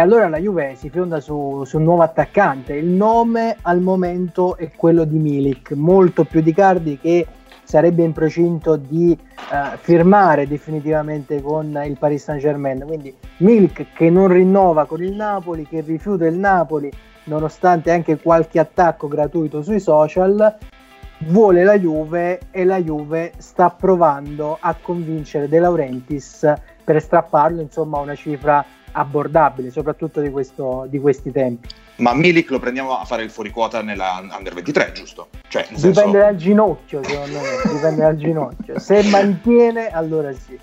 Allora 0.00 0.28
la 0.28 0.38
Juve 0.38 0.76
si 0.76 0.88
fionda 0.88 1.20
su, 1.20 1.62
su 1.64 1.76
un 1.76 1.84
nuovo 1.84 2.02
attaccante. 2.02 2.74
Il 2.74 2.86
nome 2.86 3.56
al 3.62 3.80
momento 3.80 4.56
è 4.56 4.70
quello 4.74 5.04
di 5.04 5.18
Milik, 5.18 5.72
molto 5.72 6.24
più 6.24 6.40
di 6.40 6.54
Cardi 6.54 6.98
che 6.98 7.26
sarebbe 7.62 8.02
in 8.02 8.12
procinto 8.12 8.76
di 8.76 9.12
eh, 9.12 9.76
firmare 9.76 10.48
definitivamente 10.48 11.42
con 11.42 11.80
il 11.84 11.98
Paris 11.98 12.24
Saint 12.24 12.40
Germain. 12.40 12.82
Quindi 12.86 13.14
Milik 13.38 13.92
che 13.92 14.08
non 14.08 14.28
rinnova 14.28 14.86
con 14.86 15.02
il 15.02 15.14
Napoli, 15.14 15.66
che 15.66 15.82
rifiuta 15.82 16.26
il 16.26 16.36
Napoli 16.36 16.90
nonostante 17.24 17.92
anche 17.92 18.18
qualche 18.18 18.58
attacco 18.58 19.06
gratuito 19.06 19.62
sui 19.62 19.80
social. 19.80 20.56
vuole 21.26 21.62
la 21.62 21.78
Juve 21.78 22.40
e 22.50 22.64
la 22.64 22.80
Juve 22.80 23.32
sta 23.36 23.68
provando 23.68 24.56
a 24.58 24.74
convincere 24.80 25.46
De 25.46 25.58
Laurentiis 25.58 26.50
per 26.82 27.00
strapparlo 27.02 27.60
insomma 27.60 27.98
una 27.98 28.14
cifra 28.14 28.64
abbordabile, 28.92 29.70
soprattutto 29.70 30.20
di, 30.20 30.30
questo, 30.30 30.86
di 30.88 30.98
questi 30.98 31.30
tempi. 31.30 31.68
Ma 31.96 32.14
Milik 32.14 32.50
lo 32.50 32.58
prendiamo 32.58 32.98
a 32.98 33.04
fare 33.04 33.22
il 33.22 33.30
fuoriquota 33.30 33.82
nella 33.82 34.26
Under 34.36 34.54
23, 34.54 34.92
giusto? 34.92 35.28
Cioè, 35.48 35.66
nel 35.70 35.80
Dipende 35.80 36.00
senso... 36.00 36.18
dal 36.18 36.36
ginocchio, 36.36 37.02
secondo 37.02 37.38
me, 37.38 37.72
dipende 37.72 38.00
dal 38.00 38.16
ginocchio. 38.16 38.78
Se 38.78 39.02
mantiene, 39.04 39.88
allora 39.88 40.32
sì. 40.32 40.58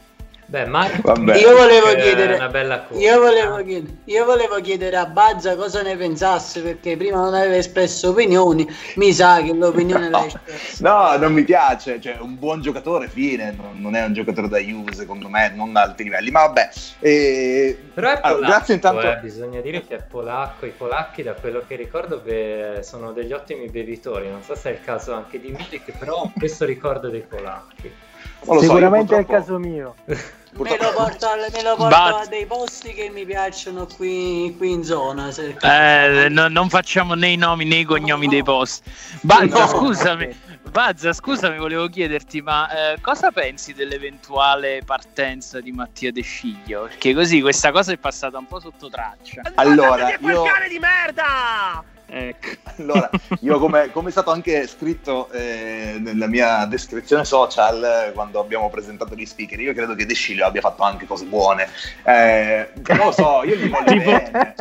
Beh, 0.49 0.65
Marco. 0.65 1.11
Io 1.33 1.57
volevo 1.57 1.93
chiedere, 1.93 2.35
una 2.35 2.47
bella 2.47 2.83
cosa. 2.83 3.01
io 3.01 3.19
volevo, 3.19 3.57
chiedere, 3.65 3.93
io 4.05 4.23
volevo 4.23 4.61
chiedere 4.61 4.95
a 4.95 5.05
Bazza 5.05 5.57
cosa 5.57 5.81
ne 5.81 5.97
pensasse 5.97 6.61
perché 6.61 6.95
prima 6.95 7.17
non 7.17 7.33
aveva 7.33 7.57
espresso 7.57 8.11
opinioni. 8.11 8.65
Mi 8.95 9.11
sa 9.11 9.41
che 9.41 9.53
l'opinione 9.53 10.07
l'ha 10.09 10.25
espressa. 10.25 10.87
No, 10.87 11.17
non 11.17 11.33
mi 11.33 11.43
piace, 11.43 11.99
cioè 11.99 12.15
un 12.21 12.39
buon 12.39 12.61
giocatore, 12.61 13.09
fine, 13.09 13.53
non- 13.73 13.93
è 13.93 14.05
un 14.05 14.13
giocatore 14.13 14.47
da 14.47 14.57
Juve 14.57 14.93
secondo 14.93 15.27
me, 15.27 15.51
non 15.53 15.73
da 15.73 15.81
alti 15.81 16.03
livelli, 16.03 16.31
ma 16.31 16.45
vabbè. 16.45 16.69
E... 16.99 17.77
Però 17.93 18.07
è 18.09 18.13
polacco, 18.13 18.27
Allora, 18.27 18.47
grazie 18.47 18.73
intanto... 18.75 19.01
eh, 19.01 19.17
bisogna 19.17 19.59
dire 19.59 19.85
che 19.85 19.95
è 19.97 20.01
polacco. 20.01 20.65
I 20.65 20.71
polacchi, 20.71 21.23
da 21.23 21.33
quello 21.33 21.61
che 21.67 21.75
ricordo, 21.75 22.21
beh, 22.23 22.79
sono 22.83 23.11
degli 23.11 23.33
ottimi 23.33 23.67
bevitori. 23.67 24.29
Non 24.29 24.43
so 24.43 24.55
se 24.55 24.69
è 24.69 24.73
il 24.73 24.81
caso 24.81 25.13
anche 25.13 25.41
di 25.41 25.51
Milik, 25.51 25.97
però 25.97 26.31
questo 26.39 26.63
ricordo 26.63 27.09
dei 27.09 27.25
polacchi. 27.27 27.91
Lo 28.41 28.45
so, 28.45 28.53
io 28.53 28.59
Sicuramente 28.61 29.15
è 29.15 29.19
il 29.19 29.25
purtroppo- 29.25 29.45
caso 29.53 29.59
mio. 29.59 29.95
Me 30.57 30.75
lo 30.79 30.91
porto, 30.95 31.27
al- 31.27 31.49
me 31.53 31.61
lo 31.61 31.75
porto 31.75 31.89
Bazza. 31.95 32.19
a 32.21 32.25
dei 32.25 32.45
posti 32.47 32.91
che 32.93 33.09
mi 33.09 33.25
piacciono 33.25 33.85
qui, 33.85 34.55
qui 34.57 34.71
in 34.71 34.83
zona. 34.83 35.29
se- 35.31 35.55
Eh, 35.61 36.29
no- 36.29 36.47
non 36.47 36.67
facciamo 36.69 37.13
né 37.13 37.27
i 37.27 37.35
nomi 37.35 37.65
né 37.65 37.75
i 37.77 37.83
cognomi 37.83 38.27
dei 38.27 38.41
post. 38.41 38.83
Bazza, 39.21 39.59
No. 39.59 39.67
scusami. 39.67 40.35
Bazza, 40.71 41.13
scusami, 41.13 41.57
volevo 41.57 41.87
chiederti, 41.87 42.41
ma 42.41 42.69
eh, 42.93 43.01
cosa 43.01 43.29
pensi 43.31 43.73
dell'eventuale 43.73 44.81
partenza 44.83 45.59
di 45.61 45.71
Mattia 45.71 46.11
De 46.11 46.21
Sciglio? 46.21 46.83
Perché 46.83 47.13
così 47.13 47.39
questa 47.41 47.71
cosa 47.71 47.91
è 47.91 47.97
passata 47.97 48.37
un 48.39 48.47
po' 48.47 48.59
sotto 48.59 48.89
traccia. 48.89 49.41
Allora, 49.55 50.09
io... 50.19 50.41
cane 50.43 50.67
di 50.69 50.79
merda! 50.79 51.83
Ecco. 52.09 52.47
Allora, 52.77 53.09
io 53.41 53.59
come, 53.59 53.91
come 53.91 54.09
è 54.09 54.11
stato 54.11 54.31
anche 54.31 54.65
scritto 54.67 55.29
eh, 55.31 55.97
nella 55.99 56.27
mia 56.27 56.65
descrizione 56.65 57.25
social 57.25 58.11
quando 58.13 58.39
abbiamo 58.39 58.69
presentato 58.69 59.13
gli 59.13 59.25
speaker, 59.25 59.59
io 59.59 59.73
credo 59.73 59.93
che 59.93 60.05
De 60.05 60.13
Sciglio 60.13 60.45
abbia 60.45 60.61
fatto 60.61 60.83
anche 60.83 61.05
cose 61.05 61.25
buone. 61.25 61.67
Eh, 62.03 62.69
non 62.87 62.97
lo 62.97 63.11
so, 63.11 63.43
io 63.43 63.55
gli 63.55 63.69
voglio 63.69 63.91
Tipo- 63.91 64.11
bene. 64.11 64.55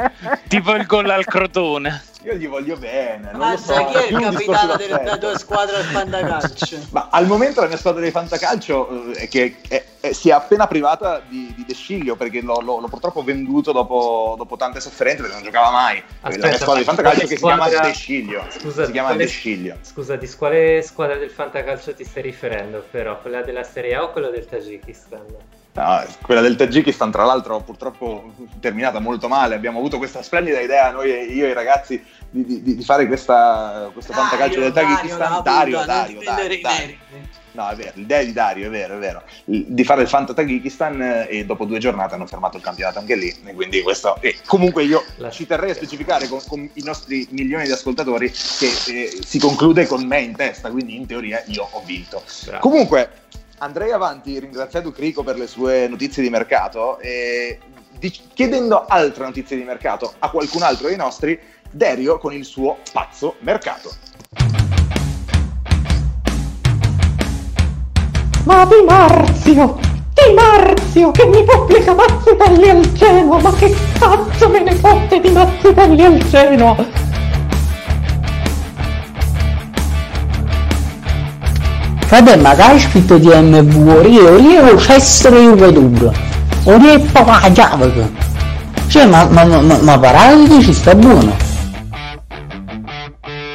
Tipo 0.48 0.74
il 0.74 0.86
gol 0.86 1.08
al 1.10 1.24
Crotone. 1.24 2.02
Io 2.26 2.34
gli 2.34 2.48
voglio 2.48 2.76
bene. 2.76 3.30
Non 3.30 3.32
lo 3.34 3.38
Mazza, 3.38 3.74
so, 3.74 3.84
chi 3.86 3.96
è 3.98 4.06
il 4.08 4.18
capitano 4.20 4.74
della 4.76 5.16
tua 5.16 5.38
squadra 5.38 5.76
al 5.76 5.84
fantacalcio? 5.84 6.76
Ma 6.90 7.06
al 7.12 7.24
momento 7.26 7.60
la 7.60 7.68
mia 7.68 7.76
squadra 7.76 8.02
di 8.02 8.10
fantacalcio 8.10 9.12
eh, 9.12 9.16
è 9.20 9.28
che 9.28 9.58
è- 9.68 9.84
è- 10.00 10.12
si 10.12 10.30
è 10.30 10.32
appena 10.32 10.66
privata 10.66 11.20
di, 11.24 11.52
di 11.56 11.64
De 11.64 11.72
Sciglio 11.74 12.16
perché 12.16 12.40
l'ho, 12.40 12.60
l'ho- 12.60 12.80
l'ho 12.80 12.88
purtroppo 12.88 13.22
venduto 13.22 13.70
dopo, 13.70 14.34
dopo 14.36 14.56
tante 14.56 14.80
sofferenze 14.80 15.20
perché 15.22 15.34
non 15.36 15.44
giocava 15.44 15.70
mai. 15.70 16.02
la 16.22 16.28
mia 16.28 16.36
Aspetta, 16.38 16.56
squadra 16.56 16.78
di 16.78 16.84
fantacalcio 16.84 17.20
che 17.20 17.26
si 17.28 17.36
chiama 17.36 17.66
squadra- 17.68 17.86
De 17.86 17.92
Sciglio. 17.94 18.44
Scusa, 18.48 18.84
si 18.86 18.90
chiama 18.92 19.08
quale- 19.10 19.22
De 19.24 19.30
Sciglio. 19.30 19.76
Scusa, 19.82 20.16
di 20.16 20.28
quale 20.36 20.82
squadra 20.82 21.16
del 21.16 21.30
fantacalcio 21.30 21.94
ti 21.94 22.04
stai 22.04 22.22
riferendo? 22.24 22.84
Però 22.90 23.20
quella 23.20 23.42
della 23.42 23.62
Serie 23.62 23.94
A 23.94 24.02
o 24.02 24.10
quella 24.10 24.30
del 24.30 24.46
Tagikistan? 24.46 25.24
No, 25.76 26.02
quella 26.22 26.40
del 26.40 26.56
Tagikistan, 26.56 27.10
tra 27.10 27.24
l'altro, 27.24 27.60
purtroppo 27.60 28.32
terminata 28.60 28.98
molto 28.98 29.28
male. 29.28 29.54
Abbiamo 29.54 29.78
avuto 29.78 29.98
questa 29.98 30.22
splendida 30.22 30.58
idea, 30.60 30.90
noi, 30.90 31.10
io 31.10 31.44
e 31.44 31.50
i 31.50 31.52
ragazzi, 31.52 32.02
di, 32.30 32.62
di- 32.62 32.76
di 32.76 32.82
fare 32.82 33.06
questa, 33.06 33.90
questo 33.92 34.14
fantacalcio 34.14 34.58
del 34.58 34.72
Tagikistan. 34.72 35.42
Dario, 35.42 35.84
Dario, 35.84 36.20
Dario, 36.22 36.60
Dario. 36.62 36.96
No, 37.52 37.68
è 37.68 37.74
vero, 37.74 37.92
l'idea 37.94 38.22
di 38.22 38.32
Dario, 38.32 38.66
è 38.66 38.70
vero, 38.70 38.96
è 38.96 38.98
vero. 38.98 39.22
Di 39.44 39.84
fare 39.84 40.02
il 40.02 40.08
Fanta 40.08 40.34
Tagikistan 40.34 41.00
eh, 41.00 41.26
e 41.30 41.44
dopo 41.44 41.64
due 41.64 41.78
giornate 41.78 42.14
hanno 42.14 42.26
fermato 42.26 42.56
il 42.56 42.62
campionato 42.62 42.98
anche 42.98 43.14
lì. 43.14 43.34
E 43.44 43.54
quindi 43.54 43.82
questo. 43.82 44.16
E 44.20 44.36
comunque 44.46 44.82
io 44.84 45.02
ci 45.30 45.46
terrei 45.46 45.70
a 45.70 45.74
specificare 45.74 46.26
con, 46.28 46.40
con 46.46 46.68
i 46.72 46.82
nostri 46.82 47.26
milioni 47.30 47.64
di 47.64 47.72
ascoltatori 47.72 48.30
che 48.30 48.72
eh, 48.88 49.18
si 49.24 49.38
conclude 49.38 49.86
con 49.86 50.06
me 50.06 50.20
in 50.20 50.36
testa, 50.36 50.70
quindi 50.70 50.96
in 50.96 51.06
teoria 51.06 51.42
io 51.46 51.66
ho 51.70 51.82
vinto. 51.84 52.22
Bravo. 52.44 52.60
Comunque, 52.60 53.10
andrei 53.58 53.92
avanti 53.92 54.38
ringraziando 54.38 54.92
Crico 54.92 55.22
per 55.22 55.36
le 55.36 55.46
sue 55.46 55.88
notizie 55.88 56.22
di 56.22 56.30
mercato 56.30 56.98
e 56.98 57.58
chiedendo 58.34 58.84
altre 58.86 59.24
notizie 59.24 59.56
di 59.56 59.62
mercato 59.62 60.14
a 60.18 60.30
qualcun 60.30 60.62
altro 60.62 60.88
dei 60.88 60.96
nostri, 60.96 61.38
Derio 61.70 62.18
con 62.18 62.32
il 62.32 62.44
suo 62.44 62.78
pazzo 62.92 63.36
mercato. 63.40 63.90
Ma 68.44 68.64
Di 68.64 68.84
Marzio! 68.86 69.78
Di 70.14 70.32
Marzio 70.34 71.10
che 71.10 71.26
mi 71.26 71.42
pubblica 71.44 71.94
Mazzitelli 71.94 72.68
al 72.68 72.92
Genoa! 72.92 73.40
Ma 73.40 73.52
che 73.54 73.74
cazzo 73.98 74.48
me 74.48 74.60
ne 74.60 74.74
fotte 74.74 75.20
di 75.20 75.30
Mazzitelli 75.30 76.04
al 76.04 76.18
Genoa? 76.28 77.05
Vabbè, 82.08 82.36
ma 82.36 82.54
che 82.54 82.62
hai 82.62 82.78
scritto 82.78 83.18
di 83.18 83.28
MV? 83.28 83.88
Orie, 83.88 84.20
orie 84.20 84.60
o 84.60 84.78
cessere 84.78 85.40
io 85.40 85.56
veduto? 85.56 86.14
Orie 86.64 86.94
e 86.94 86.98
papà 87.00 87.50
chiave. 87.50 88.10
Cioè, 88.86 89.06
ma, 89.06 89.24
ma, 89.24 89.44
ma, 89.44 89.60
ma, 89.60 89.78
ma 89.80 89.98
parati 89.98 90.62
ci 90.62 90.72
sta 90.72 90.94
buono. 90.94 91.36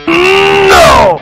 No! 0.06 1.20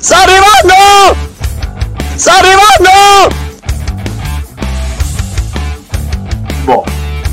Sta 0.00 0.16
arrivando! 0.22 1.16
Sta 2.14 2.32
arrivando! 2.38 3.34
Boh. 6.64 6.84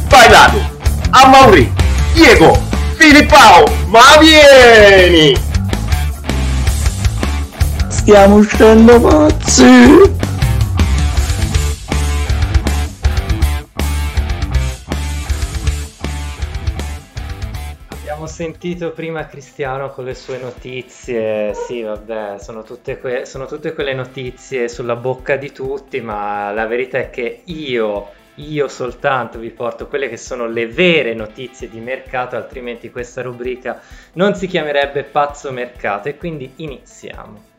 Vai 0.09 0.27
Dani! 0.27 0.69
A 1.11 1.27
Mauri! 1.27 1.73
Diego! 2.13 2.59
Filippao! 2.97 3.72
Ma 3.93 4.17
vieni! 4.19 5.35
Stiamo 7.89 8.37
uscendo 8.37 8.99
pazzi. 8.99 9.63
Abbiamo 17.89 18.25
sentito 18.25 18.93
prima 18.93 19.27
Cristiano 19.27 19.91
con 19.91 20.05
le 20.05 20.15
sue 20.15 20.39
notizie, 20.39 21.53
sì 21.53 21.83
vabbè, 21.83 22.39
sono 22.39 22.63
tutte, 22.63 22.97
que- 22.97 23.25
sono 23.25 23.45
tutte 23.45 23.75
quelle 23.75 23.93
notizie 23.93 24.69
sulla 24.69 24.95
bocca 24.95 25.35
di 25.35 25.51
tutti, 25.51 26.01
ma 26.01 26.51
la 26.51 26.65
verità 26.65 26.97
è 26.97 27.11
che 27.11 27.41
io, 27.45 28.09
io 28.35 28.67
soltanto 28.67 29.37
vi 29.37 29.51
porto 29.51 29.87
quelle 29.87 30.09
che 30.09 30.17
sono 30.17 30.47
le 30.47 30.67
vere 30.67 31.13
notizie 31.13 31.69
di 31.69 31.79
mercato, 31.79 32.35
altrimenti 32.35 32.89
questa 32.89 33.21
rubrica 33.21 33.79
non 34.13 34.33
si 34.33 34.47
chiamerebbe 34.47 35.03
Pazzo 35.03 35.51
Mercato 35.51 36.09
e 36.09 36.17
quindi 36.17 36.53
iniziamo. 36.55 37.51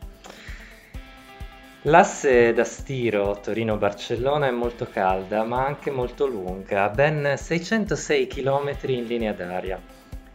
L'asse 1.83 2.51
da 2.51 2.63
stiro 2.63 3.39
Torino-Barcellona 3.41 4.47
è 4.47 4.51
molto 4.51 4.87
calda, 4.91 5.43
ma 5.43 5.65
anche 5.65 5.91
molto 5.91 6.25
lunga, 6.25 6.89
ben 6.89 7.35
606 7.37 8.27
km 8.27 8.75
in 8.87 9.05
linea 9.05 9.33
d'aria. 9.33 9.79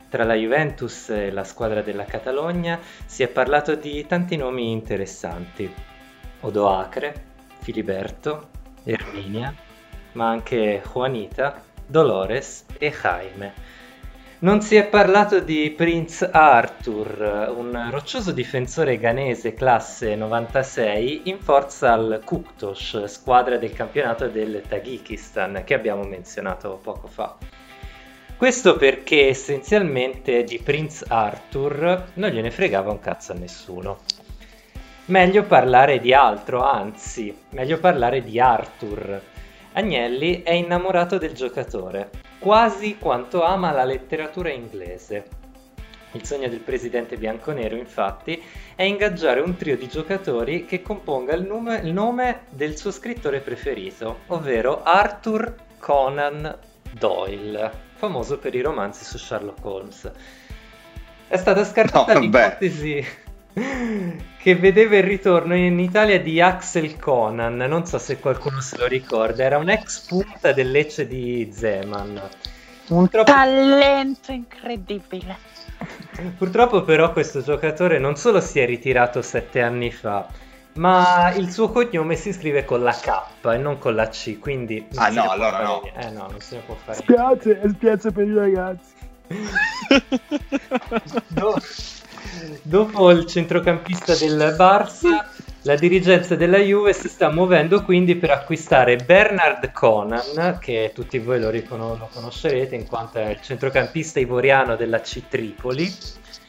Tra 0.09 0.25
la 0.25 0.35
Juventus 0.35 1.09
e 1.11 1.31
la 1.33 1.45
squadra 1.45 1.83
della 1.83 2.05
Catalogna 2.05 2.79
si 3.05 3.25
è 3.25 3.29
parlato 3.29 3.75
di 3.75 4.07
tanti 4.07 4.37
nomi 4.37 4.71
interessanti. 4.71 5.73
Odoacre, 6.41 7.15
Filiberto, 7.59 8.49
Erminia, 8.85 9.53
ma 10.13 10.29
anche 10.29 10.83
Juanita, 10.93 11.63
Dolores 11.87 12.65
e 12.79 12.91
Jaime. 12.91 13.79
Non 14.43 14.63
si 14.63 14.77
è 14.77 14.87
parlato 14.87 15.41
di 15.41 15.71
Prince 15.77 16.31
Arthur, 16.31 17.53
un 17.55 17.89
roccioso 17.91 18.33
difensore 18.33 18.97
ghanese 18.97 19.53
classe 19.53 20.15
96 20.15 21.23
in 21.25 21.39
forza 21.41 21.93
al 21.93 22.23
Kuktosh, 22.25 23.05
squadra 23.05 23.59
del 23.59 23.75
campionato 23.75 24.29
del 24.29 24.63
Tagikistan 24.67 25.63
che 25.65 25.75
abbiamo 25.75 26.05
menzionato 26.05 26.81
poco 26.83 27.07
fa. 27.07 27.37
Questo 28.35 28.77
perché 28.77 29.29
essenzialmente 29.29 30.45
di 30.45 30.59
Prince 30.59 31.05
Arthur 31.07 32.13
non 32.15 32.31
gliene 32.31 32.51
fregava 32.51 32.91
un 32.91 32.99
cazzo 32.99 33.33
a 33.33 33.35
nessuno. 33.35 33.99
Meglio 35.11 35.43
parlare 35.43 36.01
di 36.01 36.15
altro, 36.15 36.63
anzi, 36.63 37.37
meglio 37.51 37.79
parlare 37.79 38.23
di 38.23 38.41
Arthur. 38.41 39.21
Agnelli 39.73 40.43
è 40.43 40.51
innamorato 40.51 41.17
del 41.17 41.33
giocatore, 41.33 42.11
quasi 42.41 42.99
quanto 42.99 43.45
ama 43.45 43.71
la 43.71 43.85
letteratura 43.85 44.51
inglese. 44.51 45.29
Il 46.13 46.25
sogno 46.25 46.49
del 46.49 46.59
presidente 46.59 47.17
bianconero, 47.17 47.77
infatti, 47.77 48.43
è 48.75 48.83
ingaggiare 48.83 49.39
un 49.39 49.57
trio 49.57 49.77
di 49.77 49.87
giocatori 49.87 50.65
che 50.65 50.83
componga 50.83 51.35
il 51.35 51.47
nome, 51.47 51.77
il 51.85 51.93
nome 51.93 52.47
del 52.51 52.77
suo 52.77 52.91
scrittore 52.91 53.39
preferito, 53.39 54.23
ovvero 54.27 54.83
Arthur 54.83 55.55
Conan 55.79 56.59
Doyle, 56.91 57.71
famoso 57.95 58.39
per 58.39 58.57
i 58.57 58.61
romanzi 58.63 59.05
su 59.05 59.19
Sherlock 59.19 59.65
Holmes. 59.65 60.11
È 61.29 61.37
stata 61.37 61.65
scartata 61.65 62.15
No, 62.15 62.19
l'ipotesi 62.19 63.07
che 64.39 64.55
vedeva 64.57 64.97
il 64.97 65.03
ritorno 65.03 65.55
in 65.55 65.79
Italia 65.79 66.21
di 66.21 66.41
Axel 66.41 66.99
Conan. 66.99 67.57
Non 67.57 67.87
so 67.87 67.99
se 67.99 68.19
qualcuno 68.19 68.61
se 68.61 68.79
lo 68.79 68.87
ricorda. 68.87 69.45
Era 69.45 69.59
un 69.59 69.69
ex 69.71 70.07
punta 70.07 70.53
del 70.53 70.71
Lecce 70.71 71.07
di 71.07 71.51
Zeman. 71.53 72.21
Purtroppo, 72.87 73.31
Talento 73.31 74.33
incredibile. 74.33 75.37
purtroppo 76.37 76.83
però 76.83 77.13
questo 77.13 77.43
giocatore 77.43 77.99
non 77.99 78.17
solo 78.17 78.41
si 78.41 78.59
è 78.59 78.67
ritirato 78.67 79.23
sette 79.23 79.63
anni 79.63 79.93
fa, 79.93 80.27
ma 80.75 81.33
il 81.37 81.53
suo 81.53 81.71
cognome 81.71 82.17
si 82.17 82.33
scrive 82.33 82.65
con 82.65 82.83
la 82.83 82.93
K 82.93 83.47
e 83.47 83.57
non 83.59 83.79
con 83.79 83.95
la 83.95 84.09
C, 84.09 84.39
quindi... 84.41 84.85
non 84.91 85.05
Ah, 85.05 85.09
no, 85.09 85.15
ne 85.15 85.23
può 85.23 85.31
allora 85.33 85.51
fare 85.51 85.65
no. 85.65 85.83
Eh 85.95 86.11
no, 86.11 86.27
non 86.31 86.41
se 86.41 86.57
ne 86.57 86.63
può 86.67 86.75
fare 86.75 86.99
Spiace, 86.99 87.61
spiace 87.69 88.11
per 88.11 88.27
i 88.27 88.35
ragazzi. 88.35 88.93
Do- 91.29 91.61
Dopo 92.63 93.11
il 93.11 93.27
centrocampista 93.27 94.15
del 94.15 94.55
Barça, 94.57 95.25
la 95.63 95.75
dirigenza 95.77 96.37
della 96.37 96.59
Juve 96.59 96.93
si 96.93 97.09
sta 97.09 97.31
muovendo 97.31 97.83
quindi 97.83 98.17
per 98.17 98.31
acquistare 98.31 98.97
Bernard 98.97 99.73
Conan, 99.73 100.59
che 100.61 100.93
tutti 100.95 101.19
voi 101.19 101.41
lo, 101.41 101.51
ricono- 101.51 101.97
lo 101.97 102.09
conoscerete 102.13 102.75
in 102.75 102.87
quanto 102.87 103.19
è 103.19 103.31
il 103.31 103.41
centrocampista 103.43 104.21
ivoriano 104.21 104.77
della 104.77 105.01
C 105.01 105.23
Tripoli. 105.29 105.93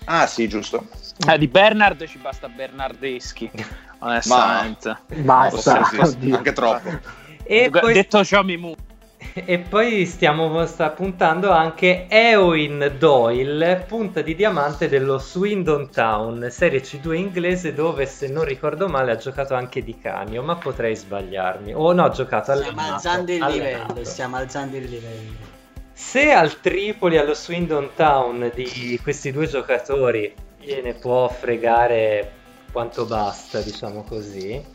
Ah, 0.06 0.26
sì, 0.28 0.48
giusto. 0.48 0.88
Eh, 1.28 1.38
di 1.38 1.48
Bernard 1.48 2.06
ci 2.08 2.18
basta 2.18 2.48
Bernardeschi, 2.48 3.52
onestamente. 4.00 4.98
Basta, 5.18 5.84
sì, 5.86 5.98
oddio. 6.00 6.38
anche 6.38 6.54
troppo. 6.54 6.90
E 7.44 7.70
poi, 7.70 7.94
Detto 7.94 8.24
ciò 8.24 8.44
mi 8.44 8.58
mu. 8.58 8.74
E 9.34 9.60
poi 9.60 10.06
stiamo 10.06 10.66
sta 10.66 10.90
puntando 10.90 11.52
anche 11.52 12.06
Eowyn 12.10 12.96
Doyle, 12.98 13.86
punta 13.88 14.22
di 14.22 14.36
diamante 14.36 14.90
dello 14.90 15.18
Swindon 15.18 15.90
Town, 15.90 16.48
serie 16.52 16.82
C2 16.82 17.14
inglese 17.14 17.74
dove 17.74 18.06
se 18.06 18.28
non 18.28 18.44
ricordo 18.44 18.88
male 18.88 19.12
ha 19.12 19.16
giocato 19.16 19.54
anche 19.54 19.84
Di 19.84 19.98
Canio, 19.98 20.44
ma 20.44 20.56
potrei 20.56 20.96
sbagliarmi. 20.96 21.74
O 21.74 21.94
no, 21.94 22.04
ha 22.04 22.10
giocato 22.10 22.52
Stiamo 22.52 22.70
allenato, 22.70 22.94
alzando 22.94 23.32
il 23.32 23.42
allenato. 23.42 23.94
livello, 23.94 24.06
stiamo 24.06 24.36
alzando 24.36 24.76
il 24.78 24.84
livello. 24.84 25.60
Se 25.94 26.32
al 26.32 26.60
Tripoli 26.60 27.18
allo 27.18 27.34
Swindon 27.34 27.92
Town 27.96 28.52
di 28.54 29.00
questi 29.02 29.32
due 29.32 29.48
giocatori 29.48 30.34
gliene 30.60 30.94
può 30.94 31.30
fregare 31.30 32.32
quanto 32.72 33.06
basta, 33.06 33.62
diciamo 33.62 34.04
così, 34.04 34.71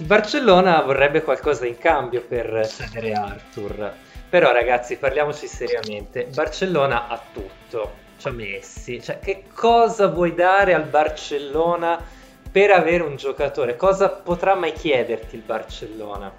il 0.00 0.06
Barcellona 0.06 0.80
vorrebbe 0.80 1.22
qualcosa 1.22 1.66
in 1.66 1.76
cambio 1.76 2.22
per 2.22 2.66
cedere 2.66 3.12
Arthur. 3.12 3.92
Però 4.30 4.50
ragazzi, 4.50 4.96
parliamoci 4.96 5.46
seriamente. 5.46 6.26
Barcellona 6.32 7.08
ha 7.08 7.20
tutto. 7.32 7.92
Ci 8.16 8.28
ha 8.28 8.30
Messi. 8.30 9.02
Cioè, 9.02 9.18
che 9.18 9.44
cosa 9.52 10.06
vuoi 10.06 10.34
dare 10.34 10.72
al 10.72 10.84
Barcellona 10.84 12.00
per 12.50 12.70
avere 12.70 13.02
un 13.02 13.16
giocatore? 13.16 13.76
Cosa 13.76 14.08
potrà 14.08 14.54
mai 14.54 14.72
chiederti 14.72 15.36
il 15.36 15.42
Barcellona? 15.42 16.32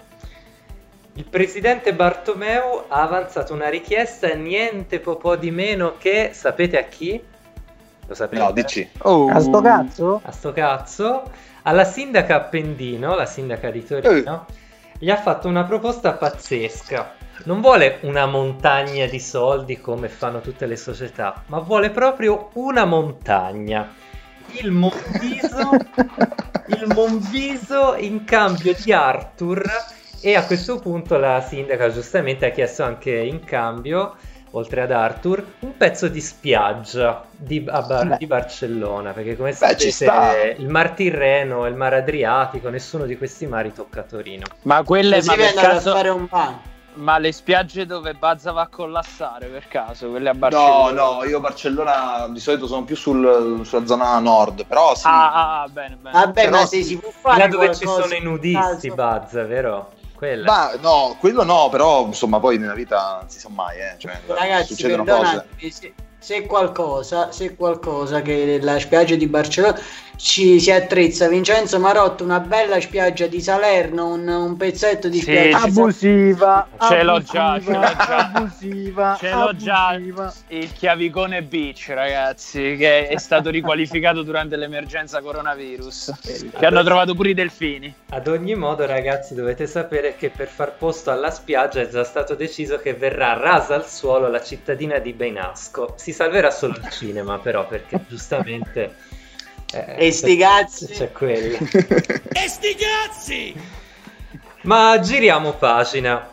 Il 1.14 1.24
presidente 1.26 1.94
Bartomeu 1.94 2.84
ha 2.88 3.02
avanzato 3.02 3.52
una 3.52 3.68
richiesta 3.68 4.32
niente 4.34 4.98
po' 4.98 5.16
po' 5.16 5.36
di 5.36 5.50
meno 5.50 5.94
che, 5.98 6.30
sapete 6.32 6.78
a 6.78 6.84
chi? 6.84 7.22
Lo 8.06 8.14
sapete? 8.14 8.42
No, 8.42 8.50
dici. 8.50 8.88
A 9.02 9.38
sto 9.38 9.60
cazzo? 9.60 10.20
A 10.24 10.32
sto 10.32 10.52
cazzo. 10.52 11.50
Alla 11.62 11.84
sindaca 11.84 12.36
Appendino, 12.36 13.14
la 13.14 13.24
sindaca 13.24 13.70
di 13.70 13.84
Torino, 13.84 14.46
gli 14.98 15.10
ha 15.10 15.16
fatto 15.16 15.46
una 15.46 15.62
proposta 15.62 16.12
pazzesca. 16.12 17.14
Non 17.44 17.60
vuole 17.60 17.98
una 18.02 18.26
montagna 18.26 19.06
di 19.06 19.20
soldi 19.20 19.80
come 19.80 20.08
fanno 20.08 20.40
tutte 20.40 20.66
le 20.66 20.76
società, 20.76 21.42
ma 21.46 21.60
vuole 21.60 21.90
proprio 21.90 22.50
una 22.54 22.84
montagna. 22.84 23.94
Il 24.60 24.72
Monviso, 24.72 25.70
il 26.66 26.92
Monviso 26.94 27.94
in 27.96 28.24
cambio 28.24 28.74
di 28.74 28.92
Arthur 28.92 29.62
e 30.20 30.34
a 30.34 30.44
questo 30.44 30.80
punto 30.80 31.16
la 31.16 31.40
sindaca 31.40 31.90
giustamente 31.90 32.46
ha 32.46 32.50
chiesto 32.50 32.82
anche 32.82 33.12
in 33.12 33.44
cambio, 33.44 34.16
oltre 34.52 34.82
ad 34.82 34.90
Arthur, 34.90 35.44
un 35.60 35.76
pezzo 35.76 36.08
di 36.08 36.20
spiaggia 36.20 37.24
di, 37.30 37.64
a 37.68 37.82
Bar- 37.82 38.16
di 38.18 38.26
Barcellona, 38.26 39.12
perché 39.12 39.36
come 39.36 39.52
sapete 39.52 40.54
il 40.58 40.68
Mar 40.68 40.90
Tirreno 40.90 41.66
e 41.66 41.70
il 41.70 41.74
Mar 41.76 41.94
Adriatico, 41.94 42.68
nessuno 42.68 43.04
di 43.04 43.16
questi 43.16 43.46
mari 43.46 43.72
tocca 43.72 44.00
a 44.00 44.04
Torino. 44.04 44.46
Ma 44.62 44.82
quelle 44.82 45.16
Così 45.16 45.28
ma 45.28 45.34
vi 45.34 45.40
per 45.42 45.54
caso... 45.54 45.90
a 45.90 45.92
fare 45.94 46.08
un 46.10 46.26
bagno. 46.28 46.70
Ma 46.94 47.16
le 47.16 47.32
spiagge 47.32 47.86
dove 47.86 48.12
Bazza 48.12 48.52
va 48.52 48.62
a 48.62 48.66
collassare 48.66 49.46
per 49.46 49.66
caso, 49.66 50.10
quelle 50.10 50.28
a 50.28 50.32
No, 50.34 50.38
Barcellona? 50.38 50.90
no, 50.90 51.24
io 51.24 51.40
Barcellona 51.40 52.28
di 52.28 52.38
solito 52.38 52.66
sono 52.66 52.84
più 52.84 52.96
sul- 52.96 53.62
sulla 53.64 53.86
zona 53.86 54.18
nord, 54.18 54.66
però 54.66 54.94
sì. 54.94 55.06
Ah, 55.06 55.32
ah, 55.32 55.62
ah, 55.62 55.68
bene, 55.68 55.96
bene. 55.98 56.18
Vabbè, 56.18 56.44
Però 56.44 56.58
ma 56.58 56.66
se 56.66 56.82
si 56.82 56.98
può 56.98 57.10
fare 57.18 57.38
Là 57.38 57.48
dove 57.48 57.74
ci 57.74 57.86
sono 57.86 58.12
i 58.12 58.20
nudisti, 58.20 58.90
Buzz, 58.90 59.32
vero? 59.46 59.92
Quella. 60.22 60.44
Ma 60.44 60.74
no, 60.80 61.16
quello 61.18 61.42
no, 61.42 61.68
però 61.68 62.06
insomma 62.06 62.38
poi 62.38 62.56
nella 62.56 62.74
vita 62.74 63.18
non 63.22 63.28
si 63.28 63.40
sa 63.40 63.48
mai, 63.48 63.78
eh. 63.78 63.94
cioè, 63.98 64.20
Ragazzi, 64.28 64.76
succedono 64.76 65.02
cose. 65.02 65.48
se, 65.68 65.94
se 66.16 66.46
qualcosa, 66.46 67.32
se 67.32 67.56
qualcosa 67.56 68.22
che 68.22 68.60
la 68.62 68.78
spiaggia 68.78 69.16
di 69.16 69.26
Barcellona 69.26 69.76
ci 70.22 70.60
si 70.60 70.70
attrezza, 70.70 71.26
Vincenzo 71.26 71.80
Marotto, 71.80 72.22
una 72.22 72.38
bella 72.38 72.80
spiaggia 72.80 73.26
di 73.26 73.40
Salerno, 73.40 74.12
un, 74.12 74.28
un 74.28 74.56
pezzetto 74.56 75.08
di 75.08 75.16
Sì, 75.16 75.22
spiaggia. 75.22 75.62
Abusiva. 75.62 76.68
Ce 76.80 77.02
l'ho 77.02 77.20
già, 77.22 77.60
ce 77.60 77.72
l'ho 77.72 77.80
già. 77.80 78.30
Abusiva. 78.32 79.16
Ce 79.18 79.30
l'ho 79.30 79.56
già 79.56 79.88
abusiva. 79.88 80.32
il 80.48 80.72
Chiavicone 80.72 81.42
Beach, 81.42 81.88
ragazzi, 81.88 82.76
che 82.76 83.08
è 83.08 83.18
stato 83.18 83.50
riqualificato 83.50 84.22
durante 84.22 84.54
l'emergenza 84.54 85.20
coronavirus. 85.20 86.12
Che 86.56 86.66
hanno 86.66 86.84
trovato 86.84 87.14
pure 87.16 87.30
i 87.30 87.34
delfini. 87.34 87.92
Ad 88.10 88.28
ogni 88.28 88.54
modo, 88.54 88.86
ragazzi, 88.86 89.34
dovete 89.34 89.66
sapere 89.66 90.14
che 90.14 90.30
per 90.30 90.46
far 90.46 90.76
posto 90.76 91.10
alla 91.10 91.32
spiaggia 91.32 91.80
è 91.80 91.88
già 91.88 92.04
stato 92.04 92.36
deciso 92.36 92.78
che 92.78 92.94
verrà 92.94 93.32
rasa 93.32 93.74
al 93.74 93.88
suolo 93.88 94.28
la 94.28 94.40
cittadina 94.40 94.98
di 94.98 95.12
Beinasco. 95.14 95.94
Si 95.96 96.12
salverà 96.12 96.52
solo 96.52 96.74
il 96.80 96.88
cinema, 96.90 97.40
però, 97.40 97.66
perché 97.66 98.04
giustamente. 98.06 99.20
Eh, 99.72 100.06
E 100.06 100.12
sti 100.12 100.36
cazzi. 100.36 100.86
C'è 100.86 101.10
quello. 101.12 101.56
e 102.32 102.48
sti 102.48 102.76
cazzi! 102.76 103.54
Ma 104.62 104.98
giriamo 105.00 105.52
pagina. 105.54 106.30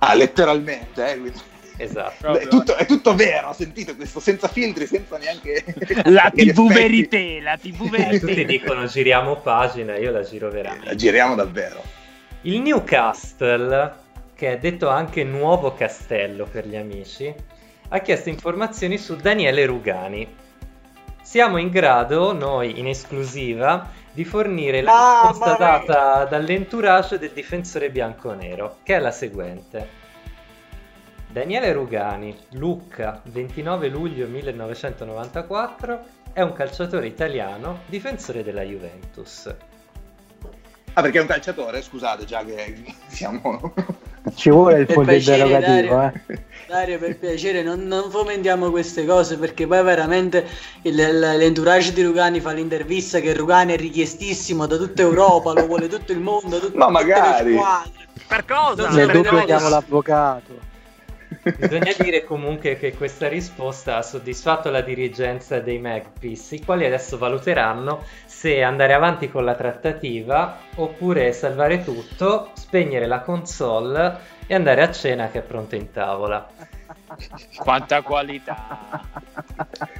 Ah, 0.00 0.14
letteralmente, 0.14 1.10
eh. 1.12 1.18
quindi- 1.18 1.46
Esatto. 1.80 2.32
Beh, 2.32 2.40
è, 2.40 2.48
tutto, 2.48 2.74
è 2.74 2.86
tutto 2.86 3.14
vero, 3.14 3.52
sentite 3.52 3.94
questo, 3.94 4.18
senza 4.18 4.48
filtri, 4.48 4.84
senza 4.86 5.16
neanche... 5.16 5.64
La 6.06 6.28
TV 6.34 6.72
verité, 6.72 7.40
la 7.40 7.56
TV 7.56 7.94
Eh, 7.94 8.18
tutti 8.18 8.34
verité. 8.34 8.44
dicono 8.44 8.86
giriamo 8.86 9.36
pagina, 9.36 9.96
io 9.96 10.10
la 10.10 10.22
giro 10.24 10.50
veramente. 10.50 10.86
La 10.86 10.94
giriamo 10.96 11.36
davvero. 11.36 11.80
Il 12.42 12.60
Newcastle, 12.62 13.92
che 14.34 14.52
è 14.54 14.58
detto 14.58 14.88
anche 14.88 15.22
Nuovo 15.22 15.72
Castello 15.74 16.46
per 16.50 16.66
gli 16.66 16.74
amici, 16.76 17.32
ha 17.90 17.98
chiesto 18.00 18.28
informazioni 18.28 18.98
su 18.98 19.14
Daniele 19.14 19.64
Rugani. 19.64 20.26
Siamo 21.28 21.58
in 21.58 21.68
grado, 21.68 22.32
noi 22.32 22.78
in 22.78 22.86
esclusiva, 22.86 23.90
di 24.12 24.24
fornire 24.24 24.80
la 24.80 24.90
Mamma 24.90 25.28
risposta 25.28 25.56
data 25.58 26.24
dall'entourage 26.24 27.18
del 27.18 27.32
difensore 27.32 27.90
bianconero, 27.90 28.78
che 28.82 28.96
è 28.96 28.98
la 28.98 29.10
seguente. 29.10 29.88
Daniele 31.28 31.72
Rugani, 31.72 32.34
Lucca, 32.52 33.20
29 33.24 33.88
luglio 33.88 34.26
1994, 34.26 36.00
è 36.32 36.40
un 36.40 36.54
calciatore 36.54 37.06
italiano, 37.06 37.80
difensore 37.84 38.42
della 38.42 38.62
Juventus. 38.62 39.54
Ah, 40.98 41.02
perché 41.02 41.18
è 41.18 41.20
un 41.20 41.28
calciatore, 41.28 41.80
scusate, 41.80 42.24
già 42.24 42.44
che 42.44 42.74
siamo... 43.06 43.72
Ci 44.34 44.50
vuole 44.50 44.80
il 44.80 44.86
punto 44.86 45.12
interrogativo, 45.12 45.94
Dario. 45.94 46.12
eh. 46.26 46.38
Dario, 46.66 46.98
per 46.98 47.16
piacere, 47.18 47.62
non, 47.62 47.86
non 47.86 48.10
fomentiamo 48.10 48.68
queste 48.70 49.06
cose 49.06 49.38
perché 49.38 49.66
poi 49.68 49.82
veramente 49.84 50.44
il- 50.82 50.94
l'entourage 50.96 51.92
di 51.92 52.02
Rugani 52.02 52.40
fa 52.40 52.50
l'intervista 52.50 53.20
che 53.20 53.32
Rugani 53.32 53.74
è 53.74 53.76
richiestissimo 53.76 54.66
da 54.66 54.76
tutta 54.76 55.02
Europa, 55.02 55.52
lo 55.52 55.66
vuole 55.66 55.86
tutto 55.86 56.10
il 56.10 56.18
mondo, 56.20 56.58
tut- 56.58 56.74
Ma 56.74 56.86
tutte 56.88 57.04
le 57.04 57.10
magari. 57.14 57.54
squadre. 57.54 58.06
Per 58.26 58.44
cosa? 58.44 58.88
Dubbio 59.06 59.22
cosa? 59.30 59.44
chiamo 59.44 59.68
l'avvocato. 59.68 60.58
Bisogna 61.56 61.92
dire 61.98 62.24
comunque 62.24 62.78
che 62.78 62.94
questa 62.96 63.28
risposta 63.28 63.96
ha 63.96 64.02
soddisfatto 64.02 64.70
la 64.70 64.80
dirigenza 64.80 65.60
dei 65.60 65.78
Magpies, 65.78 66.52
i 66.52 66.64
quali 66.64 66.86
adesso 66.86 67.18
valuteranno 67.18 68.04
se 68.24 68.62
andare 68.62 68.94
avanti 68.94 69.30
con 69.30 69.44
la 69.44 69.54
trattativa 69.54 70.58
oppure 70.76 71.32
salvare 71.32 71.84
tutto, 71.84 72.50
spegnere 72.54 73.06
la 73.06 73.20
console 73.20 74.36
e 74.46 74.54
andare 74.54 74.82
a 74.82 74.90
cena 74.90 75.28
che 75.28 75.40
è 75.40 75.42
pronto 75.42 75.74
in 75.74 75.90
tavola. 75.90 76.48
Quanta 77.56 78.02
qualità. 78.02 79.00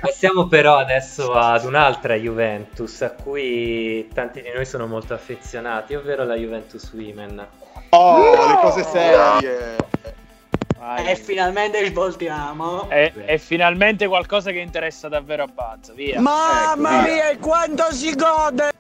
Passiamo 0.01 0.47
però 0.47 0.77
adesso 0.77 1.33
ad 1.33 1.65
un'altra 1.65 2.15
Juventus 2.15 3.03
a 3.03 3.11
cui 3.13 4.09
tanti 4.13 4.41
di 4.41 4.51
noi 4.55 4.65
sono 4.65 4.87
molto 4.87 5.15
affezionati, 5.15 5.95
ovvero 5.95 6.25
la 6.25 6.37
Juventus 6.37 6.91
Women. 6.93 7.47
Oh, 7.91 8.49
le 8.49 8.59
cose 8.61 8.83
serie! 8.85 9.78
Eh, 11.07 11.11
E 11.13 11.17
finalmente 11.17 11.85
svoltiamo. 11.87 12.89
È, 12.89 13.13
è 13.13 13.39
finalmente 13.39 14.07
qualcosa 14.07 14.51
che 14.51 14.59
interessa 14.59 15.09
davvero 15.09 15.45
a 15.45 15.47
Buzz, 15.47 15.93
via. 15.93 16.21
Mamma 16.21 17.01
Ecco, 17.01 17.05
via. 17.13 17.25
mia, 17.31 17.39
quanto 17.39 17.93
si 17.93 18.15
gode! 18.15 18.71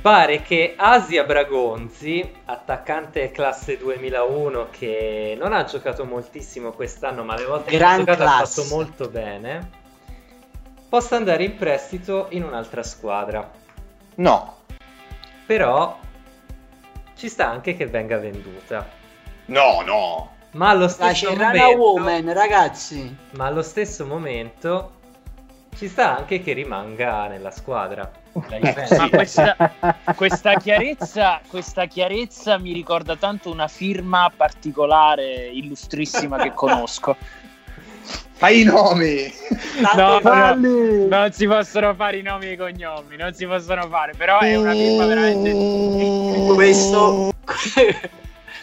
Pare 0.00 0.40
che 0.40 0.74
Asia 0.76 1.24
Bragonzi, 1.24 2.32
attaccante 2.46 3.30
classe 3.32 3.76
2001 3.76 4.68
che 4.70 5.36
non 5.38 5.52
ha 5.52 5.64
giocato 5.64 6.06
moltissimo 6.06 6.72
quest'anno, 6.72 7.22
ma 7.22 7.36
le 7.36 7.44
volte 7.44 7.70
che 7.76 7.84
ha 7.84 7.96
giocato 7.98 8.22
ha 8.22 8.24
classe. 8.26 8.62
fatto 8.62 8.74
molto 8.74 9.08
bene, 9.10 9.70
possa 10.88 11.16
andare 11.16 11.44
in 11.44 11.54
prestito 11.56 12.28
in 12.30 12.44
un'altra 12.44 12.82
squadra. 12.82 13.50
No. 14.14 14.56
Però 15.44 15.98
ci 17.14 17.28
sta 17.28 17.50
anche 17.50 17.76
che 17.76 17.86
venga 17.86 18.16
venduta. 18.16 18.88
No, 19.46 19.82
no. 19.84 20.32
Ma 20.52 20.70
allo 20.70 20.88
stesso 20.88 21.30
momento, 21.30 21.76
Woman, 21.76 22.32
ragazzi. 22.32 23.16
ma 23.32 23.46
allo 23.46 23.62
stesso 23.62 24.04
momento 24.04 24.98
ci 25.76 25.88
sta 25.88 26.16
anche 26.16 26.42
che 26.42 26.52
rimanga 26.52 27.28
nella 27.28 27.50
squadra. 27.50 28.10
Juventus. 28.32 28.90
Ma 28.96 29.08
questa, 29.08 29.56
questa 30.14 30.54
chiarezza, 30.54 31.40
questa 31.48 31.86
chiarezza 31.86 32.58
mi 32.58 32.72
ricorda 32.72 33.16
tanto 33.16 33.50
una 33.50 33.68
firma 33.68 34.30
particolare, 34.34 35.46
illustrissima 35.46 36.38
che 36.38 36.52
conosco. 36.52 37.16
Fai 38.32 38.60
i 38.60 38.64
nomi! 38.64 39.30
No, 39.80 40.12
no, 40.12 40.20
Falli! 40.20 41.06
non 41.08 41.30
si 41.32 41.46
possono 41.46 41.94
fare 41.94 42.16
i 42.18 42.22
nomi 42.22 42.46
e 42.46 42.52
i 42.52 42.56
cognomi, 42.56 43.16
non 43.16 43.34
si 43.34 43.46
possono 43.46 43.86
fare, 43.88 44.14
però 44.16 44.38
è 44.38 44.56
una 44.56 44.72
firma 44.72 45.04
veramente... 45.04 46.54
Questo, 46.54 47.32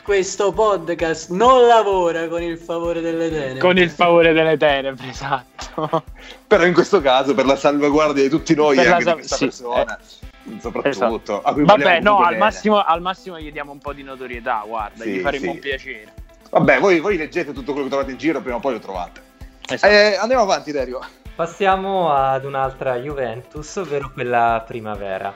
questo 0.08 0.54
podcast 0.54 1.32
non 1.32 1.68
lavora 1.68 2.30
con 2.30 2.42
il 2.42 2.58
favore 2.58 3.02
delle 3.02 3.30
tenebre. 3.30 3.60
Con 3.60 3.78
il 3.78 3.90
favore 3.90 4.32
delle 4.32 4.56
tenebre, 4.56 5.10
esatto. 5.10 6.02
Però 6.48 6.64
in 6.64 6.74
questo 6.74 7.02
caso, 7.02 7.36
per 7.36 7.46
la 7.46 7.58
salvaguardia 7.58 8.24
di 8.24 8.30
tutti 8.30 8.56
noi 8.56 8.78
Per 8.78 8.86
e 8.86 8.90
anche 8.90 9.04
sal- 9.04 9.14
di 9.16 9.20
questa 9.20 9.36
sì, 9.36 9.44
persona, 9.44 10.00
soprattutto, 10.62 11.44
Esatto. 11.44 11.62
Vabbè, 11.66 12.00
no, 12.00 12.20
al 12.22 12.38
massimo, 12.38 12.82
al 12.82 13.02
massimo 13.02 13.38
gli 13.38 13.52
diamo 13.52 13.74
un 13.74 13.80
po' 13.80 13.92
di 13.92 14.04
notorietà, 14.04 14.64
guarda, 14.66 15.04
Sì, 15.04 15.10
gli 15.10 15.20
faremo 15.20 15.44
sì. 15.44 15.50
un 15.50 15.60
piacere. 15.60 16.14
Vabbè, 16.52 16.80
voi, 16.80 17.02
voi 17.02 17.18
leggete 17.18 17.52
tutto 17.52 17.74
quello 17.74 17.88
che 17.88 17.92
trovate 17.92 18.12
in 18.12 18.18
giro, 18.18 18.40
prima 18.40 18.56
o 18.56 18.60
poi 18.62 18.72
lo 18.76 18.80
trovate. 18.80 19.22
Esatto. 19.68 19.92
Eh, 19.92 20.16
andiamo 20.16 20.44
avanti, 20.44 20.72
Dario. 20.72 21.02
Passiamo 21.36 22.14
ad 22.14 22.46
un'altra 22.46 22.96
Juventus, 22.96 23.76
ovvero 23.76 24.10
quella 24.14 24.64
primavera. 24.66 25.34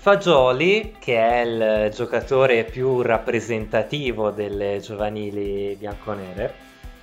Fagioli, 0.00 0.94
che 0.98 1.14
è 1.14 1.40
il 1.42 1.90
giocatore 1.92 2.64
più 2.64 3.02
rappresentativo 3.02 4.30
delle 4.30 4.80
giovanili 4.80 5.76
bianconere, 5.78 6.54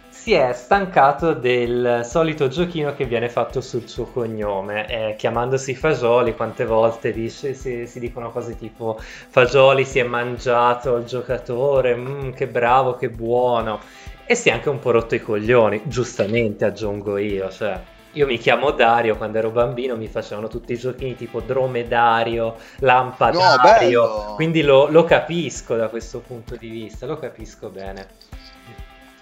si 0.09 0.33
è 0.33 0.51
stancato 0.51 1.33
del 1.33 2.01
solito 2.03 2.47
giochino 2.47 2.95
che 2.95 3.05
viene 3.05 3.29
fatto 3.29 3.61
sul 3.61 3.87
suo 3.87 4.05
cognome. 4.05 5.11
Eh, 5.11 5.15
chiamandosi 5.15 5.75
Fagioli, 5.75 6.33
quante 6.35 6.65
volte 6.65 7.11
dice- 7.11 7.53
si, 7.53 7.85
si 7.85 7.99
dicono 7.99 8.31
cose 8.31 8.57
tipo 8.57 8.97
Fagioli 8.99 9.85
si 9.85 9.99
è 9.99 10.03
mangiato 10.03 10.95
il 10.95 11.05
giocatore, 11.05 11.95
mm, 11.95 12.31
che 12.31 12.47
bravo, 12.47 12.95
che 12.95 13.09
buono. 13.11 13.79
E 14.25 14.33
si 14.33 14.49
è 14.49 14.53
anche 14.53 14.69
un 14.69 14.79
po' 14.79 14.89
rotto 14.89 15.13
i 15.13 15.21
coglioni, 15.21 15.83
giustamente 15.85 16.65
aggiungo 16.65 17.17
io, 17.17 17.47
cioè... 17.51 17.79
Io 18.13 18.25
mi 18.25 18.37
chiamo 18.37 18.71
Dario, 18.71 19.15
quando 19.15 19.37
ero 19.37 19.51
bambino 19.51 19.95
mi 19.95 20.07
facevano 20.07 20.47
tutti 20.47 20.73
i 20.73 20.77
giochini 20.77 21.15
tipo 21.15 21.39
dromedario, 21.39 22.55
lampadario, 22.79 24.01
No, 24.01 24.33
quindi 24.35 24.61
lo, 24.61 24.87
lo 24.89 25.03
capisco 25.03 25.75
da 25.75 25.87
questo 25.89 26.19
punto 26.19 26.55
di 26.55 26.69
vista, 26.69 27.05
lo 27.05 27.17
capisco 27.17 27.69
bene. 27.69 28.07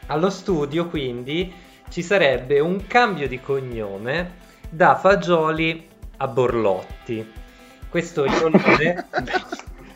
Allo 0.08 0.30
studio 0.30 0.88
quindi 0.88 1.54
ci 1.90 2.02
sarebbe 2.04 2.60
un 2.60 2.86
cambio 2.88 3.28
di 3.28 3.42
cognome 3.42 4.44
da 4.70 4.96
Fagioli 4.96 5.88
a 6.18 6.28
Borlotti. 6.28 7.34
Questo 7.90 8.24
in 8.26 8.34
onore, 8.34 9.08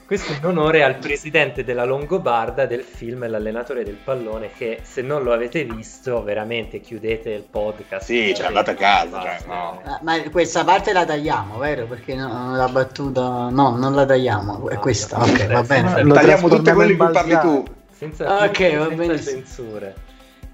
questo 0.10 0.34
in 0.34 0.44
onore 0.44 0.82
al 0.84 0.96
presidente 0.96 1.64
della 1.64 1.86
Longobarda 1.86 2.66
del 2.66 2.82
film 2.82 3.30
L'allenatore 3.30 3.84
del 3.84 3.94
pallone 4.04 4.50
che 4.52 4.80
se 4.82 5.04
non 5.04 5.22
lo 5.22 5.32
avete 5.34 5.64
visto 5.66 6.24
veramente 6.24 6.82
chiudete 6.82 7.30
il 7.30 7.44
podcast. 7.44 8.06
Sì, 8.06 8.34
cioè, 8.34 8.48
andate 8.48 8.72
a 8.72 8.74
casa, 8.74 9.22
cioè, 9.22 9.38
no. 9.46 9.80
Ah, 9.86 10.00
Ma 10.02 10.20
questa 10.32 10.64
parte 10.64 10.94
la 10.94 11.06
tagliamo, 11.06 11.60
vero? 11.60 11.86
Perché 11.86 12.16
no, 12.16 12.56
la 12.56 12.68
battuta... 12.70 13.50
No, 13.52 13.78
non 13.78 13.94
la 13.94 14.04
tagliamo. 14.04 14.68
È 14.70 14.78
questa, 14.78 15.22
ok, 15.22 15.46
va 15.46 15.62
bene. 15.62 16.02
Lo 16.02 16.16
Tagliamo 16.16 16.50
tutte 16.50 16.74
quelle 16.74 16.96
cui 16.96 17.12
parli 17.12 17.40
tu. 17.40 17.64
senza, 17.92 18.46
Ok, 18.46 18.56
senza 18.56 18.96
va 19.06 19.20
censure. 19.20 19.96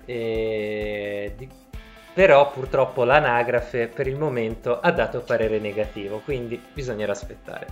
E 0.03 1.33
di- 1.37 1.47
Però 2.13 2.51
purtroppo 2.51 3.05
l'anagrafe 3.05 3.87
per 3.87 4.07
il 4.07 4.17
momento 4.17 4.81
ha 4.81 4.91
dato 4.91 5.21
parere 5.21 5.59
negativo, 5.59 6.19
quindi 6.25 6.61
bisognerà 6.73 7.13
aspettare. 7.13 7.67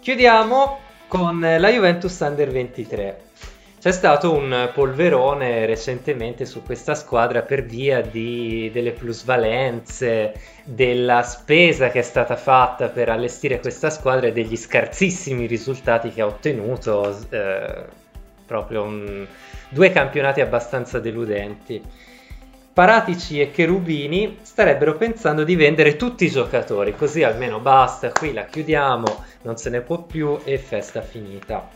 Chiudiamo 0.00 0.90
con 1.06 1.40
la 1.40 1.70
Juventus 1.70 2.18
Under 2.20 2.50
23. 2.50 3.20
C'è 3.80 3.92
stato 3.92 4.32
un 4.32 4.70
polverone 4.72 5.66
recentemente 5.66 6.46
su 6.46 6.62
questa 6.62 6.94
squadra 6.94 7.42
per 7.42 7.64
via 7.64 8.00
di- 8.00 8.70
delle 8.72 8.92
plusvalenze, 8.92 10.32
della 10.64 11.22
spesa 11.22 11.90
che 11.90 11.98
è 11.98 12.02
stata 12.02 12.36
fatta 12.36 12.88
per 12.88 13.10
allestire 13.10 13.60
questa 13.60 13.90
squadra 13.90 14.28
e 14.28 14.32
degli 14.32 14.56
scarsissimi 14.56 15.46
risultati 15.46 16.10
che 16.10 16.22
ha 16.22 16.26
ottenuto. 16.26 17.14
eh, 17.30 17.84
proprio 18.46 18.82
un- 18.82 19.26
due 19.68 19.90
campionati 19.90 20.40
abbastanza 20.40 20.98
deludenti. 20.98 21.82
Paratici 22.74 23.40
e 23.40 23.52
Cherubini 23.52 24.38
starebbero 24.42 24.96
pensando 24.96 25.44
di 25.44 25.54
vendere 25.54 25.94
tutti 25.94 26.24
i 26.24 26.30
giocatori, 26.30 26.96
così 26.96 27.22
almeno 27.22 27.60
basta, 27.60 28.10
qui 28.10 28.32
la 28.32 28.46
chiudiamo, 28.46 29.24
non 29.42 29.56
se 29.56 29.70
ne 29.70 29.80
può 29.80 30.02
più 30.02 30.40
e 30.42 30.58
festa 30.58 31.00
finita. 31.00 31.68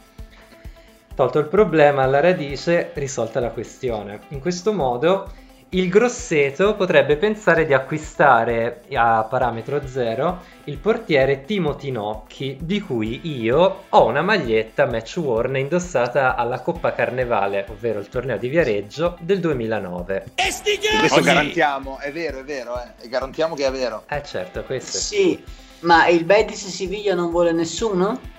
Tolto 1.14 1.38
il 1.38 1.46
problema 1.46 2.02
alla 2.02 2.18
radice, 2.18 2.90
risolta 2.94 3.38
la 3.38 3.50
questione. 3.50 4.22
In 4.30 4.40
questo 4.40 4.72
modo 4.72 5.30
il 5.70 5.90
Grosseto 5.90 6.74
potrebbe 6.76 7.16
pensare 7.16 7.66
di 7.66 7.74
acquistare 7.74 8.84
a 8.94 9.26
parametro 9.28 9.86
zero 9.86 10.42
il 10.64 10.78
portiere 10.78 11.44
Timo 11.44 11.76
Tinocchi, 11.76 12.56
di 12.60 12.80
cui 12.80 13.20
io 13.40 13.84
ho 13.86 14.06
una 14.06 14.22
maglietta 14.22 14.86
match 14.86 15.16
worn 15.18 15.56
indossata 15.56 16.36
alla 16.36 16.60
Coppa 16.60 16.94
Carnevale, 16.94 17.66
ovvero 17.68 17.98
il 17.98 18.08
torneo 18.08 18.38
di 18.38 18.48
Viareggio 18.48 19.18
del 19.20 19.40
2009. 19.40 20.24
E 20.36 20.98
questo 20.98 21.20
garantiamo, 21.20 21.98
è 21.98 22.12
vero, 22.12 22.38
è 22.40 22.44
vero, 22.44 22.80
eh. 22.80 23.04
E 23.04 23.08
garantiamo 23.08 23.54
che 23.54 23.66
è 23.66 23.70
vero. 23.70 24.04
Eh 24.08 24.22
certo, 24.22 24.62
questo 24.62 24.96
è 24.96 25.00
Sì, 25.00 25.44
ma 25.80 26.06
il 26.06 26.24
Betis 26.24 26.66
Siviglia 26.66 27.14
non 27.14 27.30
vuole 27.30 27.52
nessuno? 27.52 28.36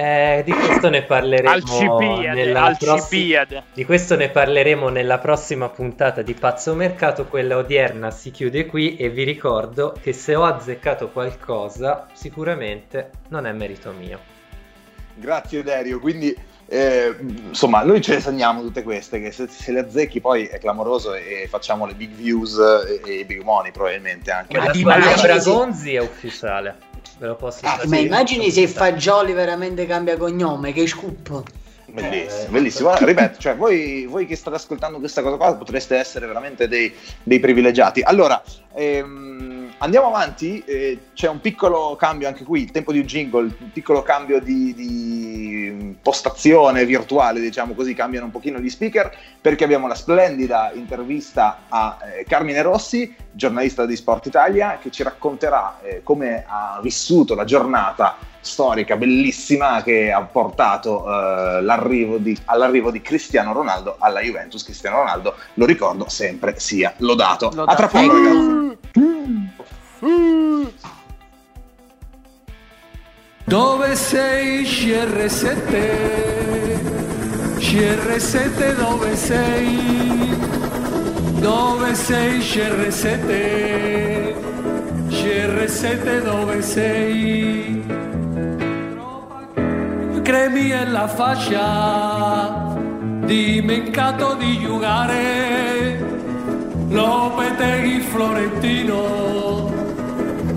Eh, 0.00 0.42
di 0.44 0.52
questo 0.52 0.90
ne 0.90 1.02
parleremo 1.02 1.50
Alcibiade, 1.50 2.32
nella 2.32 2.76
prossi- 2.78 2.88
Alcibiade. 2.88 3.62
Di 3.74 3.84
questo 3.84 4.14
ne 4.14 4.28
parleremo 4.28 4.90
nella 4.90 5.18
prossima 5.18 5.68
puntata 5.70 6.22
di 6.22 6.34
Pazzo 6.34 6.76
Mercato, 6.76 7.24
quella 7.24 7.56
odierna 7.56 8.12
si 8.12 8.30
chiude 8.30 8.66
qui 8.66 8.94
e 8.94 9.08
vi 9.10 9.24
ricordo 9.24 9.96
che 10.00 10.12
se 10.12 10.36
ho 10.36 10.44
azzeccato 10.44 11.08
qualcosa 11.08 12.06
sicuramente 12.12 13.10
non 13.30 13.44
è 13.44 13.50
merito 13.50 13.90
mio. 13.90 14.20
Grazie 15.16 15.64
Dario, 15.64 15.98
quindi 15.98 16.32
eh, 16.68 17.16
insomma 17.48 17.82
noi 17.82 18.00
ce 18.00 18.14
le 18.14 18.20
segniamo 18.20 18.60
tutte 18.60 18.84
queste, 18.84 19.20
che 19.20 19.32
se, 19.32 19.48
se 19.48 19.72
le 19.72 19.80
azzecchi 19.80 20.20
poi 20.20 20.44
è 20.44 20.58
clamoroso 20.58 21.12
e 21.14 21.48
facciamo 21.50 21.86
le 21.86 21.94
big 21.94 22.12
views 22.12 22.56
e, 22.56 23.00
e 23.04 23.14
i 23.14 23.24
big 23.24 23.42
money 23.42 23.72
probabilmente 23.72 24.30
anche. 24.30 24.54
Squadra 24.54 24.78
immagini 24.78 25.16
se- 25.16 25.26
Bragonzi 25.26 25.94
è 25.96 26.00
ufficiale, 26.00 26.76
ve 27.18 27.26
lo 27.26 27.36
posso 27.36 27.60
Ah, 27.62 27.76
dire. 27.76 27.88
Ma 27.88 27.98
immagini 27.98 28.50
se 28.50 28.66
Fagioli 28.66 29.32
veramente 29.32 29.86
cambia 29.86 30.16
cognome, 30.16 30.72
che 30.72 30.86
scoop. 30.86 31.42
Bellissimo, 31.90 32.50
bellissimo. 32.50 32.88
Ora, 32.90 33.04
ripeto, 33.04 33.38
cioè, 33.38 33.56
voi, 33.56 34.04
voi 34.06 34.26
che 34.26 34.36
state 34.36 34.56
ascoltando 34.56 34.98
questa 34.98 35.22
cosa 35.22 35.36
qua 35.36 35.54
potreste 35.56 35.96
essere 35.96 36.26
veramente 36.26 36.68
dei, 36.68 36.92
dei 37.22 37.40
privilegiati. 37.40 38.02
Allora, 38.02 38.42
ehm, 38.74 39.57
andiamo 39.78 40.08
avanti. 40.08 40.62
eh, 40.64 40.98
c'è 41.14 41.28
un 41.28 41.40
piccolo 41.40 41.96
cambio 41.96 42.28
anche 42.28 42.44
qui, 42.44 42.62
il 42.62 42.70
tempo 42.70 42.92
di 42.92 43.00
un 43.00 43.06
jingle, 43.06 43.54
un 43.58 43.72
piccolo 43.72 44.02
cambio 44.02 44.40
di, 44.40 44.74
di 44.74 45.96
postazione 46.00 46.84
virtuale, 46.84 47.40
diciamo 47.40 47.74
così, 47.74 47.94
cambiano 47.94 48.26
un 48.26 48.32
pochino 48.32 48.58
gli 48.58 48.70
speaker, 48.70 49.10
perché 49.40 49.64
abbiamo 49.64 49.86
la 49.86 49.94
splendida 49.94 50.70
intervista 50.74 51.60
a 51.68 51.98
eh, 52.02 52.24
Carmine 52.24 52.62
Rossi, 52.62 53.14
giornalista 53.32 53.86
di 53.86 53.96
Sport 53.96 54.26
Italia, 54.26 54.78
che 54.80 54.90
ci 54.90 55.02
racconterà 55.02 55.78
eh, 55.82 56.02
come 56.02 56.44
ha 56.46 56.78
vissuto 56.82 57.34
la 57.34 57.44
giornata 57.44 58.16
storica 58.40 58.96
bellissima 58.96 59.82
che 59.82 60.10
ha 60.10 60.22
portato 60.22 61.04
eh, 61.04 61.60
l'arrivo 61.60 62.18
di- 62.18 62.38
all'arrivo 62.46 62.90
di 62.90 63.00
Cristiano 63.02 63.52
Ronaldo 63.52 63.96
alla 63.98 64.20
Juventus. 64.20 64.62
Cristiano 64.62 64.98
Ronaldo, 64.98 65.34
lo 65.54 65.66
ricordo, 65.66 66.08
sempre 66.08 66.58
sia 66.58 66.94
lodato. 66.98 67.48
A 67.48 67.74
tra 67.74 67.88
poco, 67.88 68.12
ragazzi. 68.12 68.67
Dove 73.44 73.94
sei 73.94 74.62
CR7? 74.64 75.58
CR7 77.58 78.74
dove 78.76 79.16
sei? 79.16 80.36
Dove 81.40 81.94
sei 81.94 82.38
CR7? 82.40 84.34
CR7 85.08 86.22
dove 86.22 86.60
sei? 86.62 87.82
Cremi 90.22 90.70
e 90.72 90.84
la 90.84 91.08
fascia, 91.08 92.76
dimenticato 93.24 94.34
di 94.34 94.58
giocare, 94.58 96.07
Lopetegui 96.90 98.00
Florentino, 98.00 99.70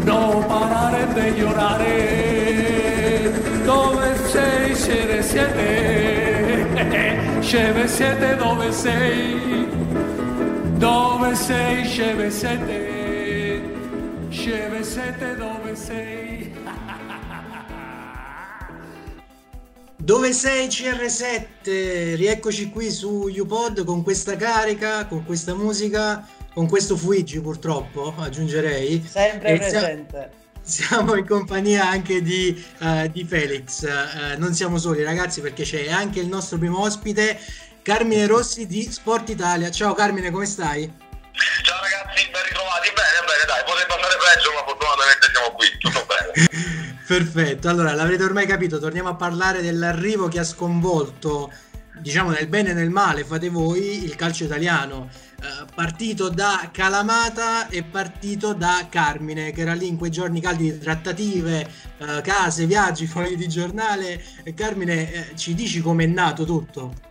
non 0.03 0.45
parare 0.47 1.07
di 1.13 1.39
llorare, 1.41 3.31
dove 3.65 4.15
sei 4.27 4.71
CR7? 4.71 6.31
CR7 7.41 8.37
dove 8.37 8.71
sei? 8.71 9.67
Dove 10.77 11.35
sei 11.35 11.83
CR7? 11.83 13.59
CR7 14.29 15.35
dove 15.35 15.75
sei? 15.75 16.30
Dove 20.01 20.33
sei 20.33 20.65
CR7? 20.65 22.15
Rieccoci 22.15 22.71
qui 22.71 22.89
su 22.89 23.29
UPod 23.29 23.85
con 23.85 24.01
questa 24.01 24.35
carica, 24.35 25.05
con 25.05 25.23
questa 25.23 25.53
musica, 25.53 26.27
con 26.55 26.67
questo 26.67 26.97
Fuigi 26.97 27.39
purtroppo, 27.39 28.11
aggiungerei. 28.17 29.07
Sempre 29.07 29.49
E 29.49 29.57
presente. 29.57 30.31
Siamo 30.59 31.13
in 31.13 31.27
compagnia 31.27 31.87
anche 31.87 32.23
di, 32.23 32.65
eh, 32.79 33.11
di 33.13 33.23
Felix. 33.25 33.83
Eh, 33.83 34.37
non 34.37 34.55
siamo 34.55 34.79
soli 34.79 35.03
ragazzi 35.03 35.39
perché 35.39 35.61
c'è 35.61 35.91
anche 35.91 36.19
il 36.19 36.27
nostro 36.27 36.57
primo 36.57 36.81
ospite, 36.81 37.39
Carmine 37.83 38.25
Rossi 38.25 38.65
di 38.65 38.91
Sport 38.91 39.29
Italia. 39.29 39.69
Ciao 39.69 39.93
Carmine, 39.93 40.31
come 40.31 40.47
stai? 40.47 40.91
Ciao 41.61 41.79
ragazzi, 41.79 42.27
ben 42.31 42.41
ritrovati. 42.41 42.87
Bene, 42.89 43.19
bene, 43.27 43.45
dai, 43.45 43.63
potrebbe 43.65 43.93
andare 43.93 44.17
peggio, 44.17 44.51
ma 44.51 44.63
fortunatamente 44.65 45.29
siamo 45.31 45.51
qui, 45.55 45.67
tutto 45.77 46.05
bene. 46.09 46.69
Perfetto, 47.11 47.67
allora 47.67 47.93
l'avrete 47.93 48.23
ormai 48.23 48.47
capito, 48.47 48.79
torniamo 48.79 49.09
a 49.09 49.15
parlare 49.15 49.61
dell'arrivo 49.61 50.29
che 50.29 50.39
ha 50.39 50.45
sconvolto, 50.45 51.51
diciamo 51.99 52.29
nel 52.29 52.47
bene 52.47 52.69
e 52.69 52.73
nel 52.73 52.89
male, 52.89 53.25
fate 53.25 53.49
voi, 53.49 54.05
il 54.05 54.15
calcio 54.15 54.45
italiano. 54.45 55.09
Eh, 55.41 55.65
partito 55.75 56.29
da 56.29 56.69
Calamata 56.71 57.67
e 57.67 57.83
partito 57.83 58.53
da 58.53 58.87
Carmine, 58.89 59.51
che 59.51 59.59
era 59.59 59.73
lì 59.73 59.89
in 59.89 59.97
quei 59.97 60.09
giorni 60.09 60.39
caldi 60.39 60.71
di 60.71 60.79
trattative, 60.79 61.69
eh, 61.97 62.21
case, 62.21 62.65
viaggi, 62.65 63.05
fogli 63.11 63.35
di 63.35 63.49
giornale. 63.49 64.23
Carmine, 64.55 65.11
eh, 65.11 65.35
ci 65.35 65.53
dici 65.53 65.81
com'è 65.81 66.05
nato 66.05 66.45
tutto? 66.45 67.10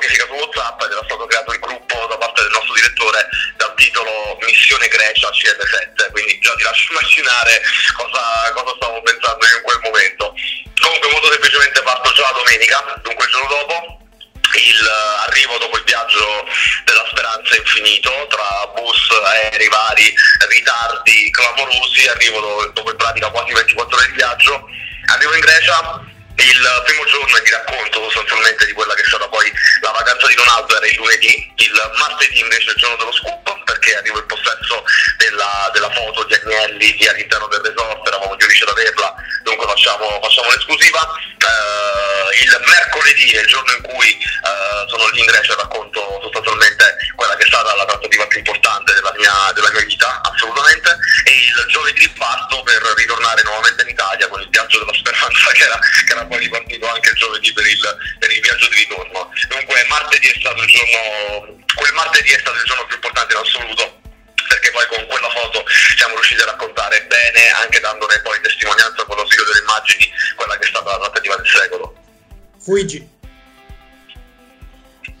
Notifica 0.00 0.24
su 0.24 0.32
WhatsApp 0.32 0.80
ed 0.80 0.92
era 0.92 1.04
stato 1.04 1.26
creato 1.26 1.52
il 1.52 1.60
gruppo 1.60 2.06
da 2.08 2.16
parte 2.16 2.40
del 2.42 2.52
nostro 2.52 2.72
direttore 2.72 3.28
dal 3.56 3.74
titolo 3.74 4.38
Missione 4.40 4.88
Grecia 4.88 5.28
CR7, 5.28 6.10
quindi 6.10 6.38
già 6.40 6.54
ti 6.54 6.62
lascio 6.62 6.92
immaginare 6.96 7.60
cosa, 7.92 8.52
cosa 8.54 8.72
stavo 8.76 9.02
pensando 9.02 9.46
io 9.46 9.56
in 9.56 9.62
quel 9.62 9.80
momento. 9.84 10.34
Comunque 10.80 11.10
molto 11.10 11.30
semplicemente 11.30 11.82
parto 11.82 12.12
già 12.12 12.22
la 12.22 12.38
domenica, 12.40 13.00
dunque 13.02 13.24
il 13.26 13.30
giorno 13.30 13.48
dopo, 13.48 13.98
il 14.56 14.80
eh, 14.80 15.28
arrivo 15.28 15.58
dopo 15.58 15.76
il 15.76 15.84
viaggio 15.84 16.48
della 16.84 17.06
speranza 17.12 17.56
infinito 17.56 18.26
tra 18.30 18.72
bus, 18.72 19.10
aerei 19.36 19.68
vari, 19.68 20.14
ritardi 20.48 21.30
clamorosi, 21.30 22.08
arrivo 22.08 22.40
do- 22.40 22.70
dopo 22.72 22.90
in 22.90 22.96
pratica 22.96 23.28
quasi 23.28 23.52
24 23.52 23.96
ore 23.96 24.06
di 24.06 24.14
viaggio, 24.14 24.64
arrivo 25.12 25.34
in 25.34 25.40
Grecia, 25.40 26.00
il 26.36 26.82
primo 26.84 27.04
giorno 27.04 27.42
ti 27.42 27.50
racconto 27.50 28.02
sostanzialmente 28.04 28.66
di 28.66 28.72
quella 28.72 28.94
che 28.94 29.02
è 29.02 29.06
stata 29.06 29.28
poi 29.28 29.50
la 29.80 29.90
vacanza 29.90 30.26
di 30.26 30.34
Ronaldo 30.34 30.76
era 30.76 30.86
il 30.86 30.96
lunedì, 30.96 31.52
il 31.56 31.90
martedì 31.98 32.40
invece 32.40 32.68
è 32.68 32.72
il 32.72 32.76
giorno 32.76 32.96
dello 32.96 33.12
scoop 33.12 33.64
perché 33.64 33.96
arrivo 33.96 34.18
in 34.18 34.26
possesso 34.26 34.84
della, 35.16 35.70
della 35.72 35.90
foto 35.90 36.24
di 36.24 36.34
Agnelli 36.34 36.96
lì 36.96 37.06
all'interno 37.06 37.46
del 37.48 37.60
resort, 37.60 38.06
eravamo 38.06 38.36
gli 38.36 38.42
unici 38.44 38.62
ad 38.62 38.70
averla, 38.70 39.14
dunque 39.42 39.66
facciamo, 39.66 40.20
facciamo 40.22 40.50
l'esclusiva. 40.50 41.00
Eh, 41.40 42.42
il 42.42 42.62
mercoledì 42.66 43.30
è 43.32 43.40
il 43.40 43.46
giorno 43.46 43.72
in 43.72 43.82
cui 43.82 44.10
eh, 44.10 44.88
sono 44.88 45.08
lì 45.08 45.20
in 45.20 45.26
Grecia 45.26 45.52
e 45.52 45.56
racconto 45.56 46.20
sostanzialmente 46.22 46.96
quella 47.16 47.34
che 47.36 47.44
è 47.44 47.46
stata 47.46 47.74
la 47.76 47.84
trattativa 47.84 48.26
più 48.26 48.38
importante 48.38 48.92
della 48.92 49.12
mia, 49.16 49.32
della 49.54 49.70
mia 49.72 49.84
vita, 49.84 50.20
assolutamente, 50.22 50.96
e 51.24 51.30
il 51.30 51.66
giovedì 51.68 52.08
parto 52.10 52.62
per 52.62 52.82
ritornare 52.96 53.42
nuovamente 53.42 53.82
in 53.82 53.88
Italia 53.88 54.28
con 54.28 54.40
il 54.40 54.48
viaggio 54.48 54.78
della 54.78 54.94
speranza 54.94 55.50
che 55.52 55.62
era, 55.62 55.78
che 55.78 56.12
era 56.12 56.19
poi 56.26 56.38
ripartito 56.38 56.88
anche 56.88 57.12
giovedì 57.14 57.52
per 57.52 57.66
il, 57.66 57.80
per 58.18 58.30
il 58.30 58.40
viaggio 58.40 58.68
di 58.68 58.76
ritorno. 58.76 59.30
Dunque 59.48 59.84
martedì 59.88 60.28
è 60.28 60.38
stato 60.38 60.62
il 60.62 60.68
giorno, 60.68 61.64
quel 61.74 61.92
martedì 61.94 62.30
è 62.30 62.38
stato 62.38 62.56
il 62.56 62.64
giorno 62.64 62.86
più 62.86 62.96
importante 62.96 63.34
in 63.34 63.40
assoluto 63.40 63.98
perché 64.50 64.70
poi 64.72 64.86
con 64.88 65.06
quella 65.06 65.30
foto 65.30 65.64
siamo 65.96 66.14
riusciti 66.14 66.42
a 66.42 66.46
raccontare 66.46 67.06
bene, 67.06 67.50
anche 67.50 67.78
dandone 67.78 68.20
poi 68.20 68.40
testimonianza 68.40 69.04
con 69.04 69.16
lo 69.16 69.24
studio 69.26 69.44
delle 69.44 69.60
immagini, 69.60 70.10
quella 70.34 70.58
che 70.58 70.66
è 70.66 70.68
stata 70.68 70.90
la 70.90 70.98
trattativa 70.98 71.36
del 71.36 71.46
secolo. 71.46 71.94
Fuigi. 72.58 73.18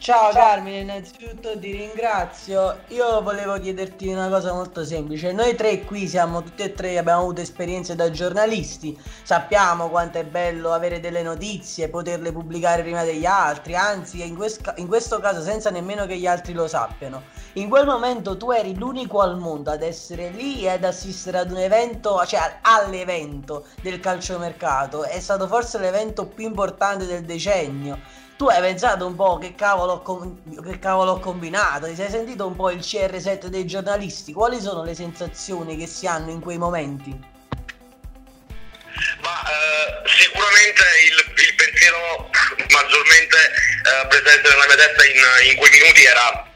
Ciao 0.00 0.32
Carmine, 0.32 0.78
innanzitutto 0.78 1.58
ti 1.58 1.72
ringrazio. 1.72 2.84
Io 2.88 3.20
volevo 3.20 3.58
chiederti 3.60 4.08
una 4.08 4.30
cosa 4.30 4.54
molto 4.54 4.82
semplice. 4.82 5.30
Noi 5.32 5.54
tre 5.54 5.84
qui 5.84 6.08
siamo 6.08 6.42
tutti 6.42 6.62
e 6.62 6.72
tre, 6.72 6.96
abbiamo 6.96 7.20
avuto 7.20 7.42
esperienze 7.42 7.94
da 7.94 8.10
giornalisti, 8.10 8.98
sappiamo 9.22 9.90
quanto 9.90 10.16
è 10.16 10.24
bello 10.24 10.72
avere 10.72 11.00
delle 11.00 11.22
notizie, 11.22 11.90
poterle 11.90 12.32
pubblicare 12.32 12.80
prima 12.80 13.04
degli 13.04 13.26
altri, 13.26 13.76
anzi 13.76 14.26
in, 14.26 14.36
quest- 14.36 14.72
in 14.76 14.86
questo 14.86 15.18
caso 15.18 15.42
senza 15.42 15.68
nemmeno 15.68 16.06
che 16.06 16.16
gli 16.16 16.26
altri 16.26 16.54
lo 16.54 16.66
sappiano. 16.66 17.24
In 17.54 17.68
quel 17.68 17.84
momento 17.84 18.38
tu 18.38 18.52
eri 18.52 18.74
l'unico 18.74 19.20
al 19.20 19.36
mondo 19.36 19.70
ad 19.70 19.82
essere 19.82 20.30
lì 20.30 20.62
e 20.62 20.70
ad 20.70 20.84
assistere 20.84 21.40
ad 21.40 21.50
un 21.50 21.58
evento, 21.58 22.24
cioè 22.24 22.58
all'evento 22.62 23.66
del 23.82 24.00
calciomercato. 24.00 25.04
È 25.04 25.20
stato 25.20 25.46
forse 25.46 25.78
l'evento 25.78 26.24
più 26.24 26.46
importante 26.46 27.04
del 27.04 27.26
decennio. 27.26 27.98
Tu 28.40 28.46
hai 28.46 28.62
pensato 28.62 29.06
un 29.06 29.16
po' 29.16 29.36
che 29.36 29.54
cavolo, 29.54 30.00
che 30.64 30.78
cavolo 30.78 31.10
ho 31.10 31.18
combinato, 31.20 31.84
ti 31.84 31.94
sei 31.94 32.08
sentito 32.08 32.46
un 32.46 32.56
po' 32.56 32.70
il 32.70 32.78
CR7 32.78 33.48
dei 33.48 33.66
giornalisti, 33.66 34.32
quali 34.32 34.58
sono 34.62 34.82
le 34.82 34.94
sensazioni 34.94 35.76
che 35.76 35.86
si 35.86 36.06
hanno 36.06 36.30
in 36.30 36.40
quei 36.40 36.56
momenti? 36.56 37.10
Ma 39.20 39.42
eh, 39.44 40.08
sicuramente 40.08 40.82
il, 41.04 41.16
il 41.48 41.54
pensiero 41.54 42.30
maggiormente 42.70 43.36
eh, 43.36 44.06
presente 44.06 44.48
nella 44.48 44.66
mia 44.68 44.76
testa 44.76 45.04
in, 45.04 45.50
in 45.50 45.56
quei 45.58 45.70
minuti 45.72 46.04
era, 46.04 46.49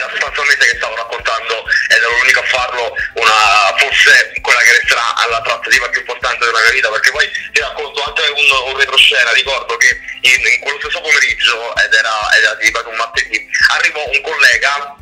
era 0.00 0.10
sostanzialmente 0.10 0.66
che 0.66 0.76
stavo 0.76 0.96
raccontando 0.96 1.64
ed 1.88 1.96
ero 1.96 2.10
l'unico 2.10 2.40
a 2.40 2.46
farlo 2.46 2.96
una, 3.14 3.76
forse 3.76 4.32
quella 4.40 4.60
che 4.60 4.72
resterà 4.72 5.14
alla 5.16 5.40
trattativa 5.42 5.88
più 5.88 6.00
importante 6.00 6.44
della 6.44 6.60
mia 6.60 6.70
vita 6.70 6.90
perché 6.90 7.10
poi 7.10 7.30
ti 7.52 7.60
racconto 7.60 8.02
anche 8.02 8.22
un, 8.32 8.72
un 8.72 8.76
retroscena 8.76 9.32
ricordo 9.32 9.76
che 9.76 10.00
in, 10.22 10.40
in 10.40 10.60
quello 10.60 10.78
stesso 10.80 11.00
pomeriggio 11.00 11.76
ed 11.76 11.92
era, 11.92 12.14
era 12.36 12.56
ripeto 12.58 12.88
un 12.88 12.96
martedì 12.96 13.48
arrivò 13.68 14.04
un 14.08 14.20
collega 14.22 14.96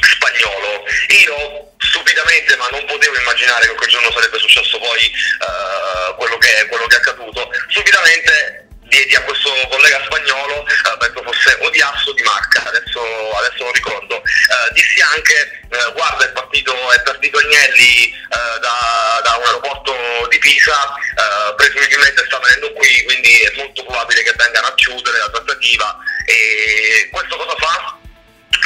spagnolo. 0.00 0.84
Io 1.08 1.72
stupidamente, 1.78 2.56
ma 2.56 2.68
non 2.68 2.84
potevo 2.86 3.16
immaginare 3.16 3.66
che 3.68 3.74
quel 3.74 3.88
giorno 3.88 4.10
sarebbe 4.10 4.38
successo 4.38 4.78
poi 4.78 5.00
eh, 5.04 6.14
quello, 6.16 6.38
che, 6.38 6.66
quello 6.68 6.86
che 6.86 6.96
è 6.96 6.98
accaduto, 6.98 7.50
stupidamente 7.68 8.63
diedi 8.94 9.14
a 9.16 9.22
questo 9.22 9.50
collega 9.68 10.00
spagnolo, 10.04 10.64
eh, 10.66 10.96
penso 10.98 11.22
fosse 11.24 11.58
o 11.60 11.70
di 11.70 11.80
Asso 11.80 12.10
o 12.10 12.12
di 12.12 12.22
Marca, 12.22 12.62
adesso, 12.64 13.00
adesso 13.34 13.64
non 13.64 13.72
ricordo, 13.72 14.22
eh, 14.22 14.72
dissi 14.72 15.00
anche 15.00 15.62
eh, 15.68 15.92
guarda 15.94 16.24
è 16.24 16.30
partito, 16.30 16.72
è 16.92 17.02
partito 17.02 17.38
Agnelli 17.38 18.06
eh, 18.06 18.58
da, 18.60 19.20
da 19.24 19.36
un 19.36 19.46
aeroporto 19.46 19.92
di 20.30 20.38
Pisa, 20.38 20.94
eh, 20.94 21.54
presumibilmente 21.56 22.24
sta 22.26 22.38
venendo 22.38 22.72
qui, 22.74 23.02
quindi 23.04 23.34
è 23.40 23.52
molto 23.56 23.82
probabile 23.82 24.22
che 24.22 24.34
vengano 24.36 24.68
a 24.68 24.74
chiudere 24.74 25.18
la 25.18 25.30
trattativa 25.30 25.98
e 26.26 27.08
questo 27.10 27.36
cosa 27.36 27.56
fa? 27.58 27.98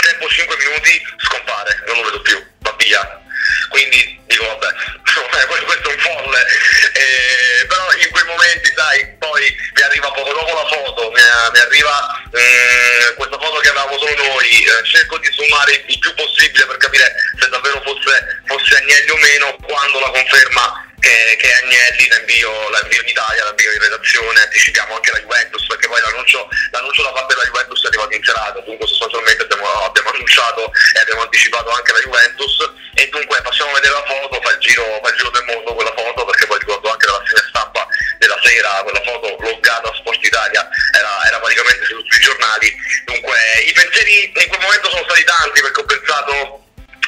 tempo 0.03 0.29
5 0.29 0.57
minuti 0.57 1.03
scompare, 1.19 1.85
non 1.87 1.97
lo 1.97 2.03
vedo 2.05 2.21
più, 2.23 2.47
va 2.61 2.75
via. 2.79 3.21
Quindi 3.69 4.18
dico 4.29 4.45
vabbè, 4.47 4.69
questo 5.65 5.91
è 5.91 5.93
un 5.93 5.99
folle, 5.99 6.47
Eh, 6.93 7.67
però 7.67 7.91
in 7.93 8.11
quei 8.11 8.25
momenti 8.25 8.73
sai, 8.77 9.07
poi 9.19 9.57
mi 9.75 9.83
arriva 9.83 10.11
poco 10.13 10.33
dopo 10.33 10.55
la 10.55 10.69
foto, 10.69 11.11
mi, 11.11 11.21
mi 11.53 11.59
arriva 11.59 12.23
eh, 12.33 13.15
questa 13.17 13.39
foto 13.39 13.59
che 13.59 13.69
avevamo 13.69 13.99
solo 13.99 14.15
noi, 14.15 14.63
eh, 14.63 14.85
cerco 14.85 15.19
di 15.19 15.31
zoomare 15.33 15.83
il 15.87 15.99
più 15.99 16.15
possibile 16.15 16.67
per 16.67 16.77
capire 16.77 17.13
se 17.41 17.49
davvero 17.49 17.81
fosse, 17.83 18.43
fosse 18.47 18.77
Agnelli 18.77 19.11
o 19.11 19.17
meno, 19.17 19.57
quando 19.63 19.99
la 20.01 20.11
conferma 20.11 20.87
che, 21.01 21.37
che 21.39 21.53
Agnelli 21.63 22.09
la 22.09 22.19
invio, 22.19 22.69
la 22.71 22.81
invio 22.83 23.01
in 23.01 23.09
Italia, 23.09 23.45
la 23.45 23.51
invio 23.51 23.73
in 23.73 23.81
redazione, 23.81 24.41
anticipiamo 24.41 24.95
anche 24.95 25.11
la 25.13 25.21
Juventus, 25.21 25.67
perché 25.67 25.89
poi 25.89 26.01
l'annuncio, 26.01 26.49
l'annuncio 26.71 27.03
da 27.03 27.13
parte 27.13 27.35
della 27.35 27.47
Juventus 27.47 27.85
è 27.85 27.87
arrivato 27.87 28.15
in 28.15 28.25
serata, 28.25 28.61
dunque 28.61 28.87
sostanzialmente 28.87 29.43
abbiamo, 29.43 29.67
abbiamo 29.85 30.11
annunciato 30.11 30.73
e 30.95 31.01
abbiamo 31.01 31.23
anticipato 31.23 31.71
anche 31.71 31.93
la 31.93 32.01
Juventus. 32.01 32.57
E 32.99 33.09
dunque 33.11 33.41
passiamo 33.43 33.71
a 33.71 33.75
vedere 33.75 33.93
la 33.95 34.05
foto, 34.07 34.18
fa 34.27 34.51
il 34.51 34.59
giro 34.59 34.85
fa 35.03 35.09
il 35.11 35.17
giro 35.17 35.31
del 35.31 35.45
mondo 35.45 35.75
quella 35.75 35.95
foto, 35.95 36.25
perché 36.25 36.47
poi 36.47 36.59
ricordo 36.59 36.91
anche 36.91 37.07
la 37.07 37.19
rassegna 37.19 37.47
stampa 37.49 37.87
della 38.19 38.39
sera, 38.43 38.83
quella 38.83 39.03
foto 39.03 39.37
loggata 39.39 39.89
a 39.91 39.95
Sport 39.95 40.25
Italia, 40.25 40.69
era, 40.97 41.13
era 41.27 41.39
praticamente 41.39 41.85
su 41.85 41.95
tutti 42.03 42.17
i 42.17 42.21
giornali. 42.21 42.75
Dunque 43.05 43.39
i 43.67 43.73
pensieri 43.73 44.33
in 44.35 44.49
quel 44.49 44.61
momento 44.61 44.91
sono 44.91 45.05
stati 45.05 45.25
tanti 45.25 45.61
perché 45.61 45.81
ho 45.81 45.85
pensato 45.85 46.33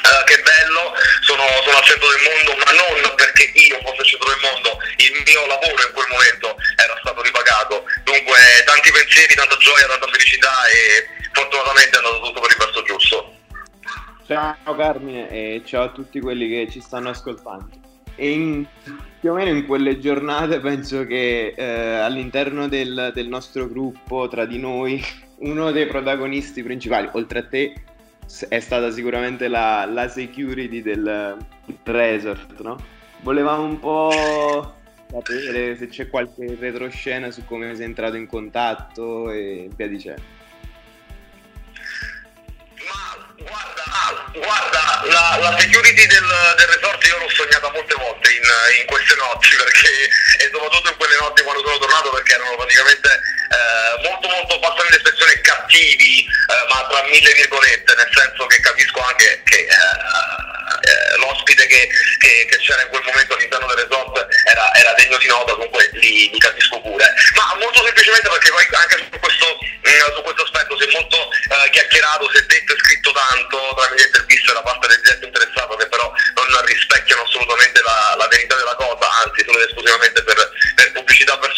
eh, 0.01 0.23
che 0.25 0.37
bello, 0.41 0.93
sono, 1.21 1.45
sono 1.63 1.77
al 1.77 1.83
centro 1.83 2.07
del 2.09 2.21
mondo, 2.21 2.51
ma 2.63 2.71
non 2.71 3.15
perché 3.15 3.51
io 3.53 3.79
fossi 3.83 3.99
al 3.99 4.07
centro 4.07 4.29
del 4.29 4.41
mondo, 4.41 4.79
il 4.97 5.23
mio 5.25 5.45
lavoro 5.45 5.81
in 5.83 5.93
quel 5.93 6.07
momento 6.09 6.55
era 6.77 6.97
stato 7.01 7.21
ripagato. 7.21 7.85
Dunque 8.03 8.63
tanti 8.65 8.91
pensieri, 8.91 9.35
tanta 9.35 9.57
gioia, 9.57 9.87
tanta 9.87 10.07
felicità 10.07 10.65
e 10.67 11.07
fortunatamente 11.33 11.95
è 11.95 11.97
andato 11.97 12.21
tutto 12.21 12.39
per 12.41 12.51
il 12.51 12.57
verso 12.57 12.83
giusto. 12.83 13.40
Ciao 14.31 14.75
Carmine 14.77 15.29
e 15.29 15.61
ciao 15.65 15.83
a 15.83 15.89
tutti 15.89 16.21
quelli 16.21 16.47
che 16.47 16.69
ci 16.71 16.79
stanno 16.79 17.09
ascoltando. 17.09 17.67
E 18.15 18.31
in- 18.31 18.65
più 19.19 19.31
o 19.31 19.33
meno 19.33 19.49
in 19.49 19.65
quelle 19.65 19.99
giornate 19.99 20.61
penso 20.61 21.05
che 21.05 21.53
eh, 21.53 21.95
all'interno 21.95 22.69
del, 22.69 23.11
del 23.13 23.27
nostro 23.27 23.67
gruppo, 23.67 24.29
tra 24.29 24.45
di 24.45 24.57
noi, 24.57 25.03
uno 25.39 25.71
dei 25.71 25.85
protagonisti 25.85 26.63
principali, 26.63 27.09
oltre 27.11 27.39
a 27.39 27.43
te, 27.45 27.73
è 28.47 28.59
stata 28.61 28.89
sicuramente 28.89 29.49
la, 29.49 29.83
la 29.83 30.07
security 30.07 30.81
del 30.81 31.37
resort, 31.83 32.61
no? 32.61 32.77
Volevamo 33.23 33.65
un 33.65 33.79
po' 33.79 34.75
sapere 35.11 35.75
se 35.75 35.87
c'è 35.87 36.09
qualche 36.09 36.55
retroscena 36.57 37.31
su 37.31 37.43
come 37.43 37.75
sei 37.75 37.83
entrato 37.83 38.15
in 38.15 38.27
contatto 38.27 39.29
e 39.29 39.69
via 39.75 39.89
dicendo. 39.89 40.39
Guarda, 44.33 45.01
la, 45.05 45.37
la 45.41 45.57
security 45.59 46.05
del, 46.07 46.27
del 46.57 46.67
resort 46.67 47.05
io 47.05 47.17
l'ho 47.17 47.29
sognata 47.29 47.69
molte 47.71 47.95
volte 47.95 48.31
in, 48.31 48.43
in 48.79 48.85
queste 48.85 49.15
notti 49.15 49.49
perché, 49.59 49.89
e 50.39 50.49
soprattutto 50.51 50.89
in 50.89 50.97
quelle 50.97 51.17
notti 51.19 51.41
quando 51.43 51.61
sono 51.65 51.77
tornato 51.79 52.09
perché 52.11 52.33
erano 52.35 52.55
praticamente 52.55 53.09
eh, 53.11 54.07
molto 54.07 54.27
molto, 54.29 54.59
passami 54.59 54.89
l'espressione, 54.89 55.41
cattivi, 55.41 56.23
eh, 56.23 56.73
ma 56.73 56.87
tra 56.87 57.03
mille 57.03 57.33
virgolette, 57.33 57.95
nel 57.95 58.09
senso 58.13 58.45
che 58.47 58.59
capisco 58.61 58.99
anche 59.03 59.41
che 59.43 59.59
eh, 59.67 59.67
eh, 59.67 61.17
l'ospite 61.17 61.67
che, 61.67 61.89
che- 62.19 62.45
che 62.49 62.57
c'era 62.59 62.81
in 62.83 62.89
quel 62.89 63.03
momento 63.03 63.35
all'interno 63.35 63.67
del 63.67 63.83
resort 63.83 64.27
era, 64.47 64.73
era 64.75 64.93
degno 64.93 65.17
di 65.17 65.27
nota, 65.27 65.53
dunque 65.53 65.89
li, 65.93 66.29
li 66.31 66.39
capisco 66.39 66.79
pure. 66.79 67.13
Ma 67.35 67.55
molto 67.59 67.83
semplicemente 67.83 68.29
perché 68.29 68.49
poi 68.49 68.65
anche 68.71 68.97
su 69.11 69.19
questo, 69.19 69.57
mm, 69.59 70.15
su 70.15 70.21
questo 70.23 70.43
aspetto 70.43 70.77
si 70.79 70.87
è 70.87 70.91
molto 70.93 71.17
eh, 71.31 71.69
chiacchierato, 71.71 72.29
si 72.31 72.37
è 72.37 72.41
detto 72.47 72.73
e 72.73 72.77
scritto 72.79 73.11
tanto 73.11 73.59
tramite 74.21 74.31
interviste 74.31 74.53
da 74.53 74.61
parte 74.61 74.87
del 74.87 75.01
gente 75.03 75.25
interessato 75.25 75.75
che 75.75 75.87
però 75.87 76.11
non 76.35 76.65
rispecchiano 76.65 77.23
assolutamente 77.23 77.81
la, 77.81 78.15
la 78.17 78.27
verità 78.27 78.55
della 78.55 78.75
cosa, 78.75 79.09
anzi 79.23 79.43
solo 79.45 79.59
ed 79.59 79.67
esclusivamente 79.67 80.23
per, 80.23 80.51
per 80.75 80.91
pubblicità 80.91 81.10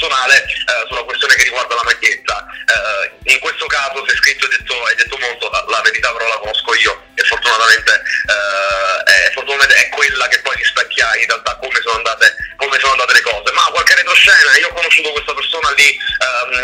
personale 0.03 0.43
eh, 0.43 0.85
sulla 0.87 1.03
questione 1.03 1.35
che 1.35 1.43
riguarda 1.43 1.75
la 1.75 1.83
maglietta. 1.83 2.45
Eh, 2.65 3.31
in 3.33 3.39
questo 3.39 3.65
caso 3.67 4.05
è 4.05 4.15
scritto 4.15 4.45
e 4.45 4.49
detto, 4.49 4.87
è 4.87 4.95
detto 4.95 5.17
molto, 5.17 5.49
la, 5.49 5.63
la 5.67 5.81
verità 5.81 6.11
però 6.11 6.27
la 6.27 6.37
conosco 6.37 6.73
io 6.75 7.03
e 7.15 7.23
fortunatamente, 7.23 7.91
eh, 7.93 9.03
è, 9.03 9.31
fortunatamente 9.33 9.75
è 9.75 9.89
quella 9.89 10.27
che 10.27 10.39
poi 10.39 10.55
rispecchia 10.55 11.15
in 11.17 11.27
realtà 11.27 11.55
come 11.57 11.79
sono 11.81 11.97
andate, 11.97 12.35
come 12.57 12.79
sono 12.79 12.93
andate 12.93 13.13
le 13.13 13.21
cose. 13.21 13.51
Ma 13.53 13.69
qualche 13.71 13.95
retroscena, 13.95 14.57
io 14.57 14.67
ho 14.69 14.73
conosciuto 14.73 15.11
questa 15.11 15.33
persona 15.33 15.69
lì 15.71 15.89
ehm, 15.93 16.61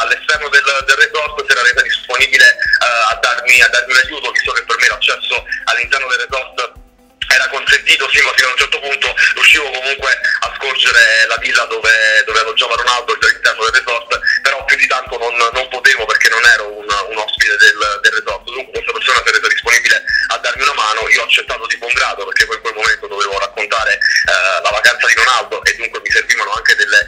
all'esterno 0.00 0.48
del, 0.48 0.84
del 0.86 0.96
resort, 0.96 1.44
si 1.44 1.52
era 1.52 1.62
resa 1.62 1.82
disponibile 1.82 2.46
eh, 2.48 3.12
a, 3.12 3.18
darmi, 3.20 3.60
a 3.60 3.68
darmi 3.68 3.92
un 3.92 3.98
aiuto, 3.98 4.30
visto 4.30 4.52
che 4.52 4.64
per 4.64 4.78
me 4.78 4.88
l'accesso 4.88 5.44
all'interno 5.64 6.08
del 6.08 6.26
resort 6.26 6.79
era 7.30 7.48
consentito 7.48 8.08
sì, 8.10 8.20
ma 8.22 8.32
fino 8.34 8.48
a 8.48 8.50
un 8.50 8.58
certo 8.58 8.80
punto 8.80 9.14
riuscivo 9.34 9.70
comunque 9.70 10.10
a 10.40 10.52
scorgere 10.58 11.26
la 11.28 11.36
villa 11.36 11.64
dove, 11.66 12.22
dove 12.26 12.40
alloggiava 12.40 12.74
Ronaldo 12.74 13.16
all'interno 13.20 13.64
del 13.64 13.74
resort, 13.74 14.20
però 14.42 14.64
più 14.64 14.76
di 14.76 14.86
tanto 14.86 15.18
non, 15.18 15.34
non 15.52 15.68
potevo 15.68 16.04
perché 16.06 16.28
non 16.28 16.44
ero 16.44 16.66
un, 16.66 16.86
un 16.86 17.16
ospite 17.16 17.56
del, 17.56 18.00
del 18.02 18.12
resort. 18.12 18.44
Dunque 18.44 18.72
questa 18.72 18.92
persona 18.92 19.22
si 19.22 19.28
è 19.28 19.32
resa 19.32 19.48
disponibile 19.48 20.04
a 20.28 20.36
darmi 20.38 20.62
una 20.62 20.74
mano, 20.74 21.08
io 21.08 21.20
ho 21.22 21.24
accettato 21.24 21.66
di 21.66 21.76
buon 21.76 21.92
grado 21.94 22.24
perché 22.24 22.46
poi 22.46 22.56
in 22.56 22.62
quel 22.62 22.74
momento 22.74 23.06
dovevo 23.06 23.38
raccontare 23.38 23.94
eh, 23.94 24.62
la 24.62 24.70
vacanza 24.70 25.06
di 25.06 25.14
Ronaldo 25.14 25.62
e 25.64 25.74
dunque 25.76 26.00
mi 26.00 26.10
servivano 26.10 26.52
anche 26.52 26.74
delle, 26.74 27.06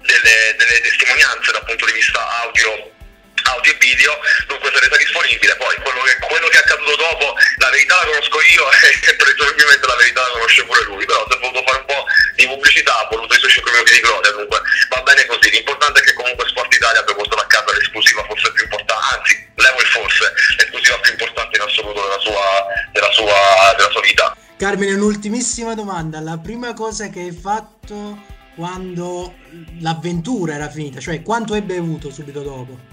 delle- 0.00 0.54
delle 0.56 0.80
testimonianze 0.80 1.52
dal 1.52 1.64
punto 1.64 1.84
di 1.84 1.92
vista 1.92 2.18
audio 2.42 2.98
audio 3.44 3.72
e 3.72 3.76
video, 3.78 4.18
dunque 4.46 4.70
sarete 4.72 4.96
disponibile. 4.98 5.56
Poi 5.56 5.74
quello 5.82 6.02
che, 6.02 6.16
quello 6.26 6.48
che 6.48 6.56
è 6.56 6.60
accaduto 6.60 6.96
dopo, 6.96 7.34
la 7.58 7.70
verità 7.70 7.96
la 7.96 8.06
conosco 8.10 8.40
io 8.40 8.64
e 9.08 9.14
presumibilmente 9.16 9.86
la 9.86 9.96
verità 9.96 10.20
la 10.22 10.32
conosce 10.32 10.64
pure 10.64 10.82
lui, 10.84 11.04
però 11.04 11.26
se 11.28 11.34
ho 11.34 11.38
voluto 11.40 11.62
fare 11.66 11.78
un 11.78 11.86
po' 11.86 12.04
di 12.36 12.46
pubblicità, 12.46 12.92
ha 12.98 13.08
voluto 13.10 13.34
i 13.34 13.38
suoi 13.38 13.50
5 13.50 13.72
minuti 13.72 13.92
di 13.92 14.00
gloria, 14.00 14.30
dunque 14.32 14.60
va 14.90 15.00
bene 15.02 15.26
così. 15.26 15.50
L'importante 15.50 16.00
è 16.00 16.02
che 16.02 16.12
comunque 16.14 16.48
Sport 16.48 16.74
Italia 16.74 17.00
abbia 17.00 17.14
portato 17.14 17.42
a 17.42 17.46
casa 17.46 17.72
l'esclusiva 17.72 18.24
forse 18.24 18.52
più 18.52 18.64
importante, 18.64 19.16
anzi, 19.16 19.34
levo 19.54 19.80
il 19.80 19.86
forse, 19.86 20.32
l'esclusiva 20.58 20.98
più 20.98 21.12
importante 21.12 21.56
in 21.56 21.62
assoluto 21.62 22.00
della 22.02 22.20
sua, 22.20 22.46
della 22.92 23.12
sua, 23.12 23.74
della 23.76 23.90
sua 23.90 24.00
vita. 24.00 24.36
Carmine, 24.56 24.92
un'ultimissima 24.94 25.74
domanda. 25.74 26.20
La 26.20 26.38
prima 26.38 26.74
cosa 26.74 27.08
che 27.08 27.20
hai 27.20 27.32
fatto 27.32 28.28
quando 28.54 29.34
l'avventura 29.80 30.54
era 30.54 30.68
finita, 30.68 31.00
cioè 31.00 31.22
quanto 31.22 31.54
hai 31.54 31.62
bevuto 31.62 32.10
subito 32.10 32.42
dopo? 32.42 32.89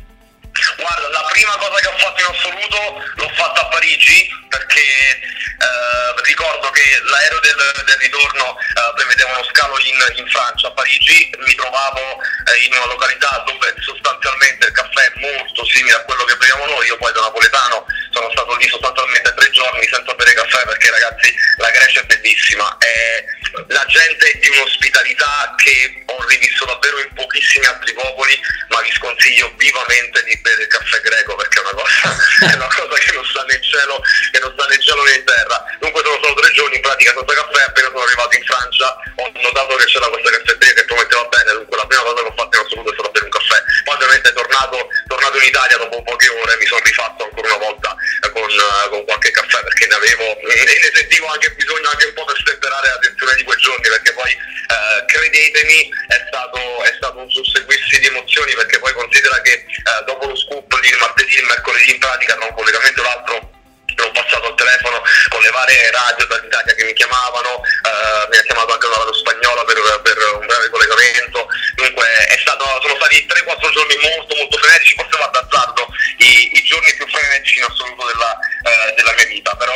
L'ho 3.15 3.29
fatta 3.35 3.61
a 3.61 3.67
Parigi 3.67 4.27
perché 4.49 4.79
eh, 4.79 6.21
ricordo 6.23 6.69
che 6.69 6.83
l'aereo 7.03 7.39
del, 7.39 7.83
del 7.85 7.97
ritorno 7.97 8.57
eh, 8.57 8.93
prevedeva 8.95 9.31
uno 9.31 9.43
scalo 9.45 9.77
in, 9.79 9.97
in 10.17 10.27
Francia, 10.27 10.67
a 10.67 10.71
Parigi, 10.71 11.29
mi 11.45 11.55
trovavo 11.55 12.21
eh, 12.21 12.65
in 12.65 12.73
una 12.73 12.85
località 12.85 13.43
dove 13.45 13.73
sostanzialmente 13.79 14.67
il 14.67 14.73
caffè 14.73 15.11
è 15.11 15.19
molto 15.19 15.65
simile 15.65 15.95
a 15.95 16.03
quello 16.03 16.23
che 16.25 16.35
beviamo 16.38 16.65
noi, 16.65 16.85
io 16.88 16.97
poi 16.97 17.11
da 17.13 17.21
napoletano 17.21 17.85
sono 18.11 18.29
stato 18.31 18.55
lì 18.55 18.67
sostanzialmente 18.67 19.33
giorni 19.58 19.88
senza 19.89 20.14
bere 20.14 20.34
caffè 20.34 20.64
perché 20.66 20.91
ragazzi 20.91 21.34
la 21.58 21.72
Grecia 21.72 22.01
è 22.01 22.05
bellissima, 22.05 22.78
è 22.78 23.26
la 23.68 23.86
gente 23.88 24.30
è 24.30 24.38
di 24.38 24.49
un'ospitalità 24.49 25.55
che 25.58 26.03
ho 26.05 26.26
rivisto 26.28 26.66
davvero 26.66 26.99
in 26.99 27.14
pochissimi 27.16 27.66
altri 27.66 27.93
popoli, 27.93 28.39
ma 28.70 28.82
vi 28.82 28.91
sconsiglio 28.91 29.51
vivamente 29.58 30.24
di 30.26 30.38
bere 30.41 30.62
il 30.62 30.68
caffè 30.68 31.01
greco 31.01 31.36
perché 31.36 31.58
è 31.58 31.62
una 31.62 31.82
cosa, 31.82 32.16
è 32.51 32.53
una 32.53 32.68
cosa 32.68 32.97
che 33.01 33.12
non 33.14 33.26
sta 33.26 33.45
in 33.49 33.64
cielo, 33.64 34.01
che 34.32 34.39
non 34.39 34.53
sta 34.53 34.74
in 34.74 34.82
cielo 34.82 35.03
né 35.03 35.16
in 35.16 35.26
terra. 35.26 35.66
Dunque 35.80 36.03
sono 36.03 36.18
stato 36.22 36.39
tre 36.39 36.51
giorni 36.51 36.76
in 36.76 36.82
pratica 36.82 37.14
senza 37.18 37.34
caffè, 37.34 37.64
appena 37.64 37.88
sono 37.88 38.03
arrivato 38.03 38.36
in 38.38 38.43
Francia 38.43 38.97
ho 39.18 39.32
notato 39.41 39.76
che 39.76 39.86
c'era 39.86 40.08
questa 40.10 40.30
caffetteria 40.30 40.74
che 40.74 40.86
prometteva 40.86 41.26
bene, 41.26 41.51
dunque 41.53 41.78
la 41.78 41.88
prima 41.88 42.03
cosa 42.03 42.22
che 42.22 42.28
ho 42.28 42.34
fatto 42.38 42.58
in 42.58 42.64
assoluto 42.66 42.89
è 42.89 42.93
stata 42.93 43.10
bere 43.10 43.26
un 43.26 43.32
caffè. 43.32 43.58
Poi 43.84 43.95
ovviamente 43.95 44.34
tornato, 44.34 44.78
tornato 45.08 45.38
in 45.38 45.43
Italia 45.43 45.78
dopo 45.78 46.03
poche 46.03 46.30
ore 46.30 46.58
mi 46.58 46.66
sono 46.66 46.82
rifatto 46.84 47.24
ancora 47.24 47.47
una 47.47 47.66
volta 47.66 47.95
con, 48.32 48.49
con 48.89 49.05
qualche 49.05 49.32
caffè 49.32 49.46
perché 49.47 49.87
ne 49.87 49.95
avevo 49.95 50.37
e 50.39 50.63
ne 50.65 50.91
sentivo 50.93 51.27
anche 51.27 51.51
bisogno 51.51 51.87
anche 51.89 52.05
un 52.05 52.13
po' 52.13 52.25
per 52.25 52.37
stemperare 52.37 52.87
la 52.89 52.99
tensione 52.99 53.35
di 53.35 53.43
quei 53.43 53.57
giorni 53.57 53.87
perché 53.87 54.13
poi 54.13 54.31
eh, 54.31 55.05
credetemi 55.05 55.89
è 56.07 56.19
stato, 56.27 56.59
è 56.83 56.93
stato 56.97 57.17
un 57.19 57.29
susseguirsi 57.31 57.99
di 57.99 58.07
emozioni 58.07 58.53
perché 58.53 58.79
poi 58.79 58.93
considera 58.93 59.39
che 59.41 59.53
eh, 59.53 60.03
dopo 60.05 60.27
lo 60.27 60.35
scoop 60.35 60.79
di 60.81 60.95
martedì 60.99 61.35
e 61.35 61.43
mercoledì 61.43 61.91
in 61.91 61.99
pratica 61.99 62.35
tra 62.35 62.45
un 62.45 62.53
collegamento 62.53 63.01
l'altro 63.01 63.57
l'ho 63.97 64.11
passato 64.11 64.47
al 64.47 64.55
telefono 64.55 65.01
con 65.29 65.41
le 65.41 65.49
varie 65.49 65.91
radio 65.91 66.25
dall'Italia 66.25 66.73
che 66.73 66.85
mi 66.85 66.93
chiamavano, 66.93 67.61
eh, 67.61 68.27
mi 68.29 68.37
ha 68.37 68.43
chiamato 68.43 68.73
anche 68.73 68.85
una 68.85 68.97
radio 68.97 69.13
spagnola 69.13 69.63
per, 69.65 69.77
per 70.01 70.17
un 70.39 70.45
breve 70.45 70.69
collegamento, 70.69 71.47
dunque 71.75 72.05
stato, 72.47 72.63
sono 72.81 72.95
stati 72.95 73.27
3-4 73.27 73.71
giorni 73.71 73.95
molto 74.01 74.35
molto 74.35 74.57
frenetici, 74.57 74.95
forse 74.95 75.17
va 75.19 75.27
d'azzardo 75.27 75.87
i, 76.17 76.57
i 76.57 76.61
giorni 76.63 76.93
più 76.95 77.05
frenetici 77.07 77.59
in 77.59 77.65
assoluto 77.65 78.07
della, 78.07 78.31
eh, 78.39 78.93
della 78.95 79.13
mia 79.15 79.27
vita, 79.27 79.55
però, 79.55 79.75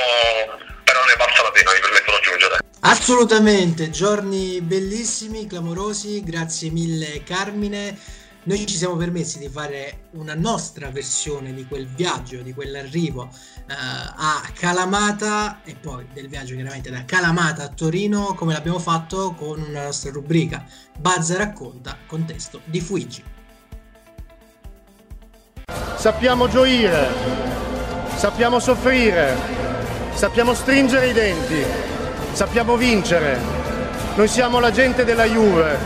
però 0.83 1.03
ne 1.05 1.15
valsa 1.17 1.43
la 1.43 1.51
pena, 1.51 1.73
mi 1.73 1.79
permetto 1.79 2.11
di 2.11 2.17
aggiungere. 2.17 2.57
Assolutamente, 2.81 3.89
giorni 3.89 4.61
bellissimi, 4.61 5.45
clamorosi, 5.47 6.23
grazie 6.23 6.71
mille 6.71 7.23
Carmine. 7.23 7.97
Noi 8.43 8.65
ci 8.65 8.75
siamo 8.75 8.97
permessi 8.97 9.37
di 9.37 9.49
fare 9.49 10.09
una 10.13 10.33
nostra 10.33 10.89
versione 10.89 11.53
di 11.53 11.67
quel 11.67 11.85
viaggio, 11.87 12.41
di 12.41 12.53
quell'arrivo 12.53 13.29
a 13.77 14.41
Calamata 14.53 15.61
e 15.63 15.75
poi 15.75 16.05
del 16.13 16.27
viaggio 16.27 16.55
chiaramente 16.55 16.89
da 16.89 17.05
Calamata 17.05 17.63
a 17.63 17.67
Torino, 17.69 18.33
come 18.35 18.53
l'abbiamo 18.53 18.79
fatto 18.79 19.33
con 19.33 19.61
una 19.61 19.83
nostra 19.83 20.11
rubrica 20.11 20.65
Bazza 20.97 21.37
racconta, 21.37 21.97
contesto 22.05 22.61
di 22.65 22.79
Fuigi. 22.79 23.23
Sappiamo 25.95 26.47
gioire, 26.47 27.09
sappiamo 28.15 28.59
soffrire, 28.59 29.35
sappiamo 30.13 30.53
stringere 30.53 31.09
i 31.09 31.13
denti, 31.13 31.65
sappiamo 32.33 32.75
vincere. 32.75 33.39
Noi 34.15 34.27
siamo 34.27 34.59
la 34.59 34.71
gente 34.71 35.05
della 35.05 35.25
Juve. 35.25 35.77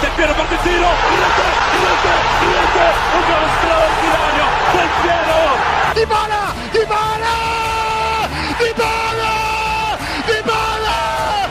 Del 0.00 0.10
Piero 0.14 0.34
parte 0.34 0.54
il 0.54 0.60
tiro, 0.60 0.76
in 0.76 1.18
rete, 1.18 1.42
in 1.74 1.82
rete, 1.84 2.14
in 2.44 2.52
rete, 2.52 2.86
un 3.12 3.22
gol 3.26 3.48
straordinario 3.58 4.44
del 4.72 4.88
Piero! 5.02 5.92
Di 5.94 6.06
Bala! 6.06 6.47
Di 6.70 6.84
Bala! 6.86 8.28
Di 8.58 8.72
Bala! 8.76 9.96
Di 10.26 10.40
Bala! 10.44 11.48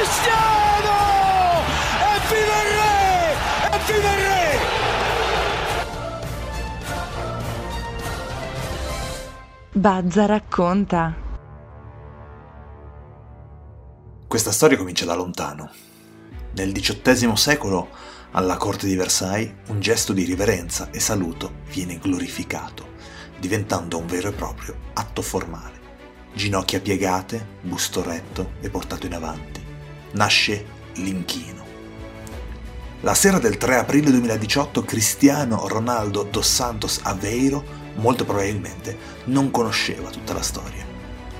Cristiano! 0.00 0.98
E 2.00 2.20
vive 2.28 2.56
il 2.62 2.70
re! 2.72 3.36
E 3.70 3.78
vive 3.86 4.10
il 4.12 4.20
re! 4.24 4.46
Bazza 9.72 10.24
racconta. 10.26 11.14
Questa 14.26 14.50
storia 14.52 14.78
comincia 14.78 15.04
da 15.04 15.14
lontano. 15.14 15.70
Nel 16.52 16.72
XVIII 16.72 17.36
secolo 17.36 17.88
alla 18.32 18.56
corte 18.56 18.86
di 18.86 18.96
Versailles, 18.96 19.54
un 19.68 19.80
gesto 19.80 20.12
di 20.12 20.24
riverenza 20.24 20.90
e 20.90 21.00
saluto 21.00 21.62
viene 21.70 21.98
glorificato, 21.98 22.94
diventando 23.38 23.98
un 23.98 24.06
vero 24.06 24.28
e 24.28 24.32
proprio 24.32 24.76
atto 24.94 25.22
formale. 25.22 25.80
Ginocchia 26.34 26.80
piegate, 26.80 27.46
busto 27.62 28.02
retto 28.02 28.52
e 28.60 28.68
portato 28.68 29.06
in 29.06 29.14
avanti. 29.14 29.64
Nasce 30.12 30.66
l'inchino. 30.94 31.64
La 33.00 33.14
sera 33.14 33.38
del 33.38 33.56
3 33.56 33.76
aprile 33.76 34.10
2018 34.10 34.82
Cristiano 34.82 35.68
Ronaldo 35.68 36.24
dos 36.24 36.48
Santos 36.48 37.00
Aveiro 37.02 37.64
molto 37.96 38.24
probabilmente 38.24 38.96
non 39.24 39.50
conosceva 39.50 40.10
tutta 40.10 40.32
la 40.32 40.42
storia. 40.42 40.95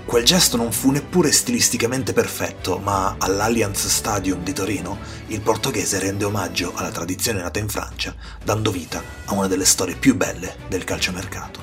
Quel 0.06 0.24
gesto 0.24 0.56
non 0.56 0.70
fu 0.70 0.92
neppure 0.92 1.32
stilisticamente 1.32 2.12
perfetto, 2.12 2.78
ma 2.78 3.16
all'Allianz 3.18 3.88
Stadium 3.88 4.40
di 4.44 4.52
Torino 4.52 4.98
il 5.26 5.40
portoghese 5.40 5.98
rende 5.98 6.24
omaggio 6.24 6.72
alla 6.76 6.92
tradizione 6.92 7.42
nata 7.42 7.58
in 7.58 7.68
Francia, 7.68 8.14
dando 8.44 8.70
vita 8.70 9.02
a 9.24 9.34
una 9.34 9.48
delle 9.48 9.64
storie 9.64 9.96
più 9.96 10.14
belle 10.14 10.58
del 10.68 10.84
calciomercato. 10.84 11.60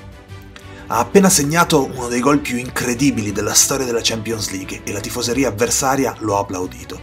Ha 0.88 1.00
appena 1.00 1.30
segnato 1.30 1.86
uno 1.86 2.10
dei 2.10 2.20
gol 2.20 2.40
più 2.40 2.58
incredibili 2.58 3.32
della 3.32 3.54
storia 3.54 3.86
della 3.86 4.02
Champions 4.04 4.52
League 4.52 4.82
e 4.84 4.92
la 4.92 5.00
tifoseria 5.00 5.48
avversaria 5.48 6.14
lo 6.20 6.36
ha 6.36 6.42
applaudito. 6.42 7.00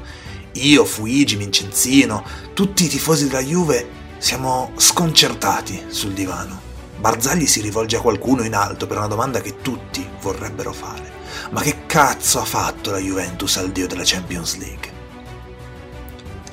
Io, 0.52 0.84
Fuigi, 0.84 1.36
Vincenzino, 1.36 2.22
tutti 2.52 2.84
i 2.84 2.88
tifosi 2.88 3.28
della 3.28 3.42
Juve 3.42 3.88
siamo 4.18 4.72
sconcertati 4.76 5.86
sul 5.88 6.12
divano. 6.12 6.69
Barzagli 7.00 7.46
si 7.46 7.62
rivolge 7.62 7.96
a 7.96 8.00
qualcuno 8.02 8.42
in 8.42 8.54
alto 8.54 8.86
per 8.86 8.98
una 8.98 9.06
domanda 9.06 9.40
che 9.40 9.62
tutti 9.62 10.06
vorrebbero 10.20 10.70
fare. 10.70 11.10
Ma 11.50 11.62
che 11.62 11.86
cazzo 11.86 12.40
ha 12.40 12.44
fatto 12.44 12.90
la 12.90 12.98
Juventus 12.98 13.56
al 13.56 13.72
dio 13.72 13.86
della 13.86 14.02
Champions 14.04 14.58
League? 14.58 14.92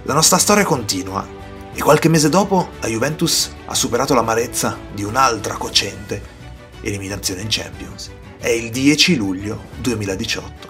La 0.03 0.13
nostra 0.13 0.37
storia 0.37 0.63
continua 0.63 1.27
e 1.73 1.81
qualche 1.81 2.07
mese 2.07 2.29
dopo 2.29 2.69
la 2.79 2.87
Juventus 2.87 3.53
ha 3.65 3.75
superato 3.75 4.13
l'amarezza 4.13 4.77
di 4.93 5.03
un'altra 5.03 5.57
cocente 5.57 6.35
eliminazione 6.79 7.41
in 7.41 7.47
Champions. 7.49 8.09
È 8.37 8.47
il 8.47 8.71
10 8.71 9.17
luglio 9.17 9.63
2018, 9.79 10.69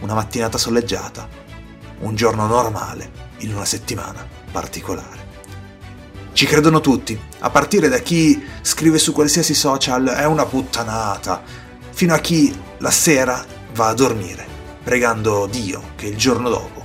una 0.00 0.14
mattinata 0.14 0.58
soleggiata, 0.58 1.28
un 2.00 2.16
giorno 2.16 2.48
normale 2.48 3.30
in 3.38 3.54
una 3.54 3.64
settimana 3.64 4.26
particolare. 4.50 5.21
Ci 6.32 6.46
credono 6.46 6.80
tutti, 6.80 7.18
a 7.40 7.50
partire 7.50 7.88
da 7.88 7.98
chi 7.98 8.42
scrive 8.62 8.98
su 8.98 9.12
qualsiasi 9.12 9.54
social 9.54 10.06
è 10.08 10.24
una 10.24 10.46
puttanata, 10.46 11.42
fino 11.90 12.14
a 12.14 12.18
chi 12.18 12.56
la 12.78 12.90
sera 12.90 13.44
va 13.74 13.88
a 13.88 13.94
dormire, 13.94 14.46
pregando 14.82 15.46
Dio 15.46 15.90
che 15.94 16.06
il 16.06 16.16
giorno 16.16 16.48
dopo 16.48 16.82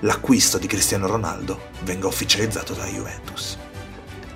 l'acquisto 0.00 0.58
di 0.58 0.66
Cristiano 0.66 1.06
Ronaldo 1.06 1.70
venga 1.82 2.06
ufficializzato 2.06 2.74
dalla 2.74 2.88
Juventus. 2.88 3.56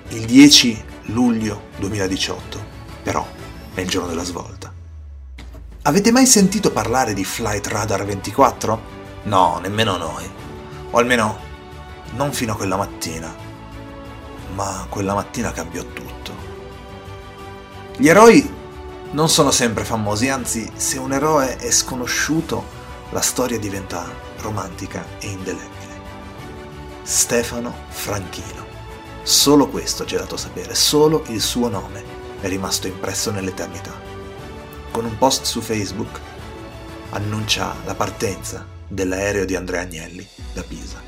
Il 0.09 0.25
10 0.25 0.83
luglio 1.07 1.69
2018, 1.77 2.65
però, 3.03 3.25
è 3.73 3.81
il 3.81 3.89
giorno 3.89 4.07
della 4.07 4.23
svolta. 4.23 4.71
Avete 5.83 6.11
mai 6.11 6.25
sentito 6.25 6.71
parlare 6.71 7.13
di 7.13 7.23
Flight 7.23 7.67
Radar 7.67 8.05
24? 8.05 8.81
No, 9.23 9.59
nemmeno 9.61 9.97
noi. 9.97 10.29
O 10.91 10.97
almeno 10.97 11.39
non 12.15 12.31
fino 12.31 12.53
a 12.53 12.55
quella 12.55 12.77
mattina. 12.77 13.42
Ma 14.55 14.85
quella 14.89 15.13
mattina 15.13 15.51
cambiò 15.51 15.83
tutto. 15.83 16.31
Gli 17.97 18.07
eroi 18.07 18.61
non 19.11 19.29
sono 19.29 19.51
sempre 19.51 19.83
famosi, 19.83 20.29
anzi, 20.29 20.71
se 20.75 20.97
un 20.97 21.13
eroe 21.13 21.57
è 21.57 21.69
sconosciuto, 21.69 22.65
la 23.11 23.21
storia 23.21 23.59
diventa 23.59 24.09
romantica 24.39 25.05
e 25.19 25.27
indelebile. 25.27 26.01
Stefano 27.03 27.73
Franchino. 27.89 28.65
Solo 29.21 29.67
questo 29.67 30.05
ci 30.05 30.15
è 30.15 30.17
dato 30.17 30.35
sapere, 30.35 30.73
solo 30.73 31.23
il 31.27 31.41
suo 31.41 31.69
nome 31.69 32.03
è 32.41 32.47
rimasto 32.47 32.87
impresso 32.87 33.29
nell'eternità. 33.29 33.93
Con 34.91 35.05
un 35.05 35.17
post 35.17 35.45
su 35.45 35.61
Facebook 35.61 36.19
annuncia 37.11 37.75
la 37.85 37.93
partenza 37.93 38.65
dell'aereo 38.87 39.45
di 39.45 39.55
Andrea 39.55 39.81
Agnelli 39.81 40.27
da 40.53 40.63
Pisa. 40.63 41.01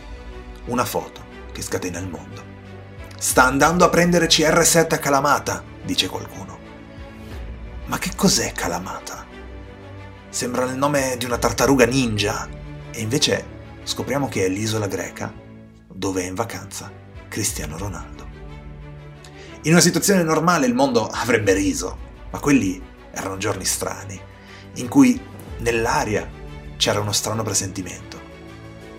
Una 0.65 0.85
foto 0.85 1.21
che 1.51 1.61
scatena 1.61 1.99
il 1.99 2.07
mondo. 2.07 2.54
Sta 3.25 3.45
andando 3.45 3.83
a 3.83 3.89
prendere 3.89 4.27
CR7 4.27 4.93
a 4.93 4.97
Calamata, 4.99 5.63
dice 5.83 6.07
qualcuno. 6.07 6.59
Ma 7.87 7.97
che 7.97 8.11
cos'è 8.15 8.51
Calamata? 8.51 9.25
Sembra 10.29 10.65
il 10.65 10.77
nome 10.77 11.15
di 11.17 11.25
una 11.25 11.39
tartaruga 11.39 11.87
ninja 11.87 12.47
e 12.91 13.01
invece 13.01 13.45
scopriamo 13.81 14.27
che 14.27 14.45
è 14.45 14.47
l'isola 14.47 14.85
greca 14.85 15.33
dove 15.91 16.21
è 16.21 16.27
in 16.27 16.35
vacanza 16.35 16.91
Cristiano 17.27 17.79
Ronaldo. 17.79 18.27
In 19.63 19.71
una 19.71 19.81
situazione 19.81 20.21
normale 20.21 20.67
il 20.67 20.75
mondo 20.75 21.07
avrebbe 21.07 21.53
riso, 21.53 21.97
ma 22.29 22.37
quelli 22.37 22.79
erano 23.09 23.37
giorni 23.37 23.65
strani, 23.65 24.21
in 24.75 24.87
cui 24.87 25.19
nell'aria 25.61 26.29
c'era 26.77 26.99
uno 26.99 27.11
strano 27.11 27.41
presentimento. 27.41 28.21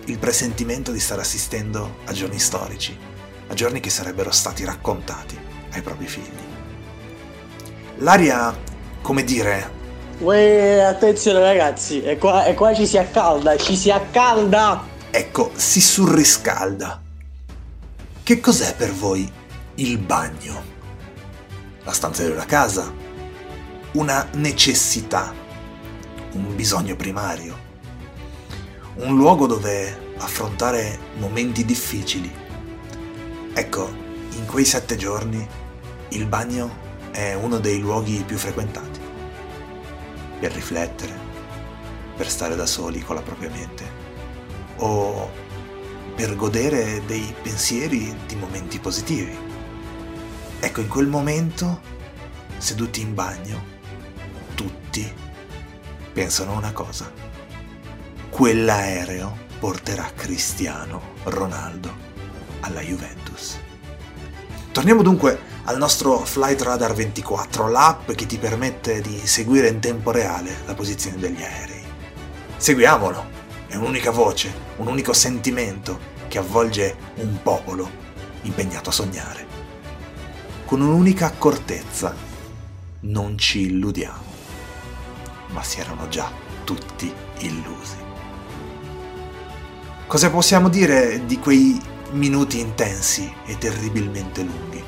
Il 0.03 0.19
presentimento 0.19 0.91
di 0.91 0.99
stare 0.99 1.21
assistendo 1.21 1.99
a 2.03 2.11
giorni 2.11 2.39
storici, 2.39 3.06
a 3.47 3.53
giorni 3.53 3.79
che 3.79 3.89
sarebbero 3.89 4.31
stati 4.31 4.65
raccontati 4.65 5.37
ai 5.73 5.81
propri 5.81 6.07
figli. 6.07 6.45
L'aria, 7.97 8.55
come 9.01 9.23
dire, 9.23 9.75
Uè, 10.19 10.79
attenzione 10.79 11.39
ragazzi, 11.39 12.01
e 12.01 12.17
qua, 12.17 12.45
e 12.45 12.55
qua 12.55 12.73
ci 12.73 12.87
si 12.87 12.97
accalda, 12.97 13.55
ci 13.57 13.75
si 13.75 13.91
accalda! 13.91 14.95
ecco, 15.17 15.51
si 15.55 15.81
surriscalda. 15.81 17.01
Che 18.21 18.39
cos'è 18.39 18.75
per 18.75 18.91
voi 18.91 19.27
il 19.75 19.97
bagno? 19.97 20.75
La 21.83 21.91
stanza 21.91 22.23
di 22.23 22.31
una 22.31 22.45
casa? 22.45 22.93
Una 23.93 24.27
necessità? 24.33 25.33
Un 26.33 26.55
bisogno 26.55 26.95
primario? 26.95 27.65
Un 28.97 29.15
luogo 29.15 29.47
dove 29.47 30.13
affrontare 30.17 30.99
momenti 31.17 31.65
difficili? 31.65 32.45
Ecco, 33.57 33.91
in 34.33 34.45
quei 34.45 34.65
sette 34.65 34.97
giorni 34.97 35.43
il 36.09 36.27
bagno 36.27 37.09
è 37.09 37.33
uno 37.33 37.57
dei 37.57 37.79
luoghi 37.79 38.23
più 38.23 38.37
frequentati. 38.37 38.99
Per 40.39 40.51
riflettere, 40.51 41.11
per 42.15 42.29
stare 42.29 42.55
da 42.55 42.67
soli 42.67 43.01
con 43.01 43.15
la 43.15 43.23
propria 43.23 43.49
mente 43.49 43.83
o 44.75 45.31
per 46.15 46.35
godere 46.35 47.01
dei 47.07 47.33
pensieri 47.41 48.15
di 48.27 48.35
momenti 48.35 48.77
positivi. 48.77 49.35
Ecco, 50.59 50.81
in 50.81 50.87
quel 50.87 51.07
momento, 51.07 51.81
seduti 52.59 53.01
in 53.01 53.15
bagno, 53.15 53.59
tutti 54.53 55.11
pensano 56.13 56.55
una 56.55 56.73
cosa. 56.73 57.11
Quell'aereo 58.29 59.35
porterà 59.57 60.11
Cristiano 60.15 61.15
Ronaldo 61.23 61.91
alla 62.59 62.81
Juventus. 62.81 63.26
Torniamo 64.77 65.01
dunque 65.01 65.39
al 65.63 65.79
nostro 65.79 66.19
Flight 66.19 66.61
Radar 66.61 66.93
24, 66.93 67.67
l'app 67.67 68.11
che 68.11 68.27
ti 68.27 68.37
permette 68.37 69.01
di 69.01 69.25
seguire 69.25 69.69
in 69.69 69.79
tempo 69.79 70.11
reale 70.11 70.57
la 70.67 70.75
posizione 70.75 71.17
degli 71.17 71.41
aerei. 71.41 71.81
Seguiamolo, 72.57 73.25
è 73.65 73.75
un'unica 73.75 74.11
voce, 74.11 74.53
un 74.75 74.85
unico 74.85 75.13
sentimento 75.13 75.97
che 76.27 76.37
avvolge 76.37 76.95
un 77.15 77.39
popolo 77.41 77.89
impegnato 78.43 78.89
a 78.89 78.93
sognare 78.93 79.47
con 80.65 80.79
un'unica 80.79 81.25
accortezza. 81.25 82.13
Non 82.99 83.35
ci 83.35 83.61
illudiamo. 83.61 84.31
Ma 85.53 85.63
si 85.63 85.79
erano 85.79 86.07
già 86.07 86.31
tutti 86.63 87.11
illusi. 87.39 87.95
Cosa 90.05 90.29
possiamo 90.29 90.69
dire 90.69 91.25
di 91.25 91.39
quei 91.39 91.95
minuti 92.11 92.59
intensi 92.59 93.33
e 93.45 93.57
terribilmente 93.57 94.41
lunghi? 94.41 94.83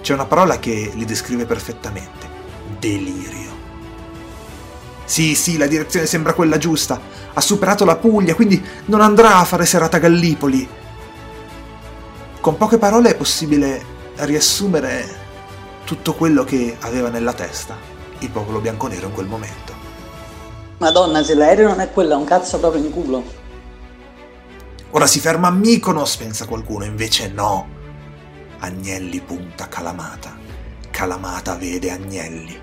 C'è 0.00 0.14
una 0.14 0.26
parola 0.26 0.58
che 0.58 0.92
li 0.94 1.04
descrive 1.04 1.46
perfettamente. 1.46 2.28
Delirio. 2.78 3.50
Sì, 5.04 5.34
sì, 5.34 5.56
la 5.56 5.66
direzione 5.66 6.06
sembra 6.06 6.32
quella 6.32 6.58
giusta. 6.58 7.00
Ha 7.32 7.40
superato 7.40 7.84
la 7.84 7.96
Puglia, 7.96 8.34
quindi 8.34 8.62
non 8.86 9.00
andrà 9.00 9.36
a 9.36 9.44
fare 9.44 9.66
serata 9.66 9.96
a 9.96 10.00
Gallipoli. 10.00 10.68
Con 12.40 12.56
poche 12.56 12.78
parole 12.78 13.10
è 13.10 13.16
possibile 13.16 13.84
riassumere 14.16 15.24
tutto 15.84 16.14
quello 16.14 16.44
che 16.44 16.76
aveva 16.80 17.08
nella 17.08 17.32
testa 17.32 17.94
il 18.20 18.30
popolo 18.30 18.60
bianconero 18.60 19.06
in 19.06 19.12
quel 19.12 19.26
momento. 19.26 19.74
Madonna, 20.78 21.22
se 21.22 21.34
l'aereo 21.34 21.68
non 21.68 21.80
è 21.80 21.90
quello, 21.90 22.12
è 22.12 22.16
un 22.16 22.24
cazzo 22.24 22.58
proprio 22.58 22.82
in 22.82 22.90
culo. 22.90 23.24
Ora 24.90 25.06
si 25.06 25.20
ferma 25.20 25.48
a 25.48 25.50
Mykonos, 25.50 26.16
pensa 26.16 26.46
qualcuno, 26.46 26.84
invece 26.84 27.28
no. 27.28 27.68
Agnelli 28.60 29.20
punta 29.20 29.68
Calamata. 29.68 30.38
Calamata 30.90 31.56
vede 31.56 31.90
Agnelli. 31.90 32.58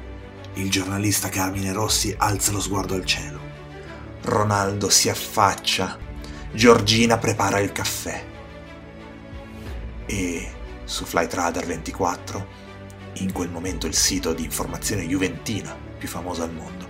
Il 0.53 0.71
giornalista 0.71 1.30
Carmine 1.30 1.74
Rossi 1.74 2.15
alza 2.17 2.51
lo 2.51 2.61
sguardo 2.61 2.95
al 2.95 3.05
cielo. 3.05 3.39
Ronaldo 4.21 4.89
si 4.89 5.09
affaccia. 5.09 5.97
Giorgina 6.51 7.17
prepara 7.17 7.59
il 7.59 7.71
caffè. 7.71 8.26
E 10.05 10.51
su 10.86 11.05
Flight 11.05 11.34
Radar 11.34 11.65
24, 11.65 12.47
in 13.15 13.32
quel 13.32 13.49
momento 13.49 13.86
il 13.86 13.95
sito 13.95 14.34
di 14.34 14.43
informazione 14.43 15.05
juventina 15.05 15.76
più 15.97 16.07
famoso 16.07 16.43
al 16.43 16.53
mondo, 16.53 16.89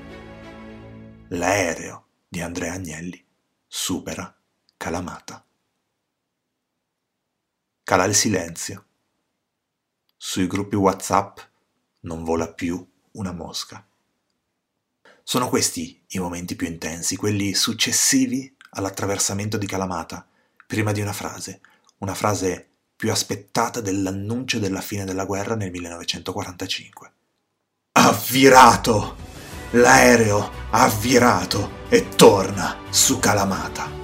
l'aereo 1.29 2.07
di 2.27 2.41
Andrea 2.41 2.73
Agnelli 2.73 3.23
supera 3.67 4.35
Calamata. 4.77 5.45
Cala 7.83 8.05
il 8.05 8.15
silenzio. 8.15 8.85
Sui 10.17 10.47
gruppi 10.47 10.75
WhatsApp 10.75 11.39
non 12.01 12.23
vola 12.23 12.51
più 12.51 12.85
una 13.11 13.31
mosca. 13.31 13.85
Sono 15.21 15.49
questi 15.49 16.03
i 16.09 16.19
momenti 16.19 16.55
più 16.55 16.67
intensi, 16.67 17.15
quelli 17.15 17.53
successivi 17.53 18.55
all'attraversamento 18.71 19.57
di 19.57 19.67
Calamata, 19.67 20.27
prima 20.67 20.91
di 20.91 21.01
una 21.01 21.13
frase, 21.13 21.61
una 21.99 22.13
frase 22.13 22.69
più 22.95 23.11
aspettata 23.11 23.81
dell'annuncio 23.81 24.59
della 24.59 24.81
fine 24.81 25.05
della 25.05 25.25
guerra 25.25 25.55
nel 25.55 25.71
1945. 25.71 27.13
Ha 27.93 28.11
virato! 28.29 29.15
L'aereo 29.71 30.51
ha 30.69 30.87
virato 30.87 31.87
e 31.89 32.09
torna 32.09 32.77
su 32.89 33.19
Calamata. 33.19 34.02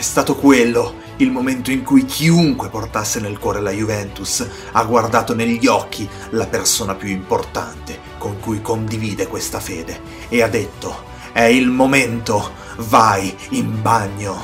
È 0.00 0.02
stato 0.02 0.34
quello 0.34 0.94
il 1.16 1.30
momento 1.30 1.70
in 1.70 1.84
cui 1.84 2.06
chiunque 2.06 2.70
portasse 2.70 3.20
nel 3.20 3.38
cuore 3.38 3.60
la 3.60 3.70
Juventus 3.70 4.48
ha 4.72 4.82
guardato 4.84 5.34
negli 5.34 5.66
occhi 5.66 6.08
la 6.30 6.46
persona 6.46 6.94
più 6.94 7.10
importante 7.10 8.00
con 8.16 8.40
cui 8.40 8.62
condivide 8.62 9.26
questa 9.26 9.60
fede 9.60 10.00
e 10.30 10.40
ha 10.40 10.48
detto 10.48 11.04
è 11.32 11.42
il 11.42 11.68
momento, 11.68 12.52
vai 12.78 13.36
in 13.50 13.82
bagno. 13.82 14.40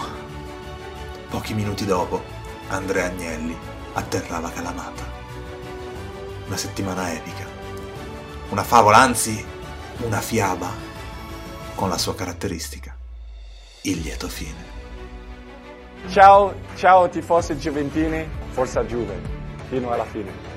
Pochi 1.31 1.55
minuti 1.55 1.87
dopo, 1.87 2.23
Andrea 2.69 3.07
Agnelli 3.07 3.57
atterrava 3.95 4.51
Calamata. 4.51 5.11
Una 6.49 6.57
settimana 6.59 7.15
epica. 7.15 7.47
Una 8.51 8.63
favola, 8.63 8.99
anzi 8.99 9.43
una 10.03 10.21
fiaba, 10.21 10.71
con 11.75 11.89
la 11.89 11.97
sua 11.97 12.15
caratteristica, 12.15 12.95
il 13.85 14.01
lieto 14.01 14.29
fine. 14.29 14.76
Ciao, 16.05 16.55
ciao 16.77 17.09
tifosi 17.09 17.57
giuventini, 17.57 18.29
forza 18.51 18.85
Juve, 18.85 19.15
fino 19.69 19.91
alla 19.91 20.05
fine. 20.05 20.56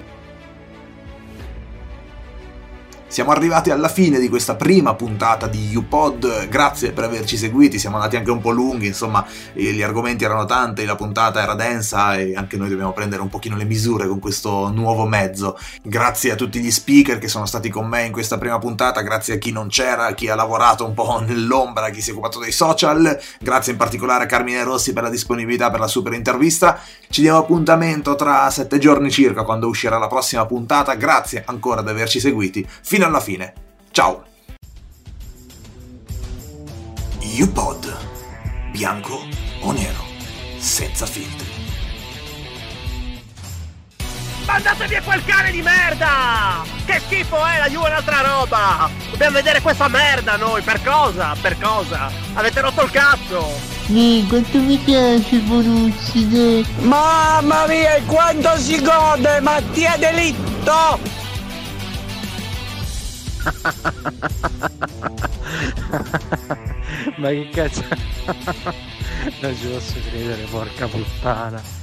Siamo 3.09 3.31
arrivati 3.31 3.71
alla 3.71 3.87
fine 3.87 4.19
di 4.19 4.29
questa 4.29 4.55
prima 4.55 4.93
puntata 4.93 5.47
di 5.47 5.75
UPod, 5.75 6.47
grazie 6.47 6.91
per 6.91 7.05
averci 7.05 7.37
seguiti, 7.37 7.79
siamo 7.79 7.95
andati 7.95 8.17
anche 8.17 8.29
un 8.29 8.39
po' 8.39 8.51
lunghi, 8.51 8.85
insomma 8.85 9.25
gli 9.51 9.81
argomenti 9.81 10.25
erano 10.25 10.45
tanti, 10.45 10.85
la 10.85 10.95
puntata 10.95 11.41
era 11.41 11.55
densa 11.55 12.15
e 12.17 12.35
anche 12.35 12.55
noi 12.55 12.69
dobbiamo 12.69 12.93
prendere 12.93 13.23
un 13.23 13.29
pochino 13.29 13.57
le 13.57 13.63
misure 13.63 14.07
con 14.07 14.19
questo 14.19 14.69
nuovo 14.69 15.07
mezzo. 15.07 15.57
Grazie 15.81 16.33
a 16.33 16.35
tutti 16.35 16.59
gli 16.59 16.69
speaker 16.69 17.17
che 17.17 17.27
sono 17.27 17.47
stati 17.47 17.71
con 17.71 17.87
me 17.87 18.05
in 18.05 18.11
questa 18.11 18.37
prima 18.37 18.59
puntata, 18.59 19.01
grazie 19.01 19.33
a 19.33 19.37
chi 19.39 19.51
non 19.51 19.69
c'era, 19.69 20.05
a 20.05 20.13
chi 20.13 20.29
ha 20.29 20.35
lavorato 20.35 20.85
un 20.85 20.93
po' 20.93 21.19
nell'ombra, 21.25 21.89
chi 21.89 22.03
si 22.03 22.11
è 22.11 22.13
occupato 22.13 22.37
dei 22.37 22.51
social, 22.51 23.19
grazie 23.39 23.71
in 23.71 23.79
particolare 23.79 24.25
a 24.25 24.27
Carmine 24.27 24.63
Rossi 24.63 24.93
per 24.93 25.01
la 25.01 25.09
disponibilità 25.09 25.71
per 25.71 25.79
la 25.79 25.87
super 25.87 26.13
intervista. 26.13 26.79
Ci 27.09 27.21
diamo 27.21 27.39
appuntamento 27.39 28.13
tra 28.13 28.47
sette 28.51 28.77
giorni 28.77 29.09
circa 29.09 29.41
quando 29.41 29.67
uscirà 29.67 29.97
la 29.97 30.07
prossima 30.07 30.45
puntata, 30.45 30.93
grazie 30.93 31.41
ancora 31.47 31.81
di 31.81 31.89
averci 31.89 32.19
seguiti. 32.19 32.63
Fino 32.83 32.98
alla 33.05 33.19
fine. 33.19 33.53
Ciao! 33.91 34.25
UPod. 37.39 37.97
Bianco 38.71 39.25
o 39.61 39.71
nero. 39.71 40.03
Senza 40.57 41.05
filtri. 41.05 41.47
Mandate 44.45 44.87
via 44.87 45.01
quel 45.03 45.23
cane 45.25 45.51
di 45.51 45.61
merda! 45.61 46.63
Che 46.83 46.99
schifo 47.05 47.45
è, 47.45 47.59
la 47.59 47.69
Juve 47.69 47.85
è 47.85 47.89
un'altra 47.91 48.21
roba! 48.21 48.89
Dobbiamo 49.11 49.35
vedere 49.35 49.61
questa 49.61 49.87
merda 49.87 50.37
noi, 50.37 50.63
per 50.63 50.81
cosa? 50.83 51.35
Per 51.39 51.55
cosa? 51.59 52.09
Avete 52.33 52.59
rotto 52.59 52.81
il 52.81 52.89
cazzo! 52.89 53.47
Sì, 53.85 54.25
quanto 54.27 54.57
mi 54.57 54.77
piace 54.77 55.37
Borussia. 55.37 56.65
Mamma 56.79 57.67
mia, 57.67 57.93
e 57.93 58.03
quanto 58.05 58.57
si 58.57 58.81
gode, 58.81 59.39
Mattia 59.39 59.97
Delitto! 59.97 60.99
Ma 67.17 67.29
che 67.29 67.49
cazzo? 67.51 67.83
non 69.41 69.55
ci 69.55 69.67
posso 69.67 69.99
credere, 70.09 70.43
porca 70.43 70.87
puttana. 70.87 71.78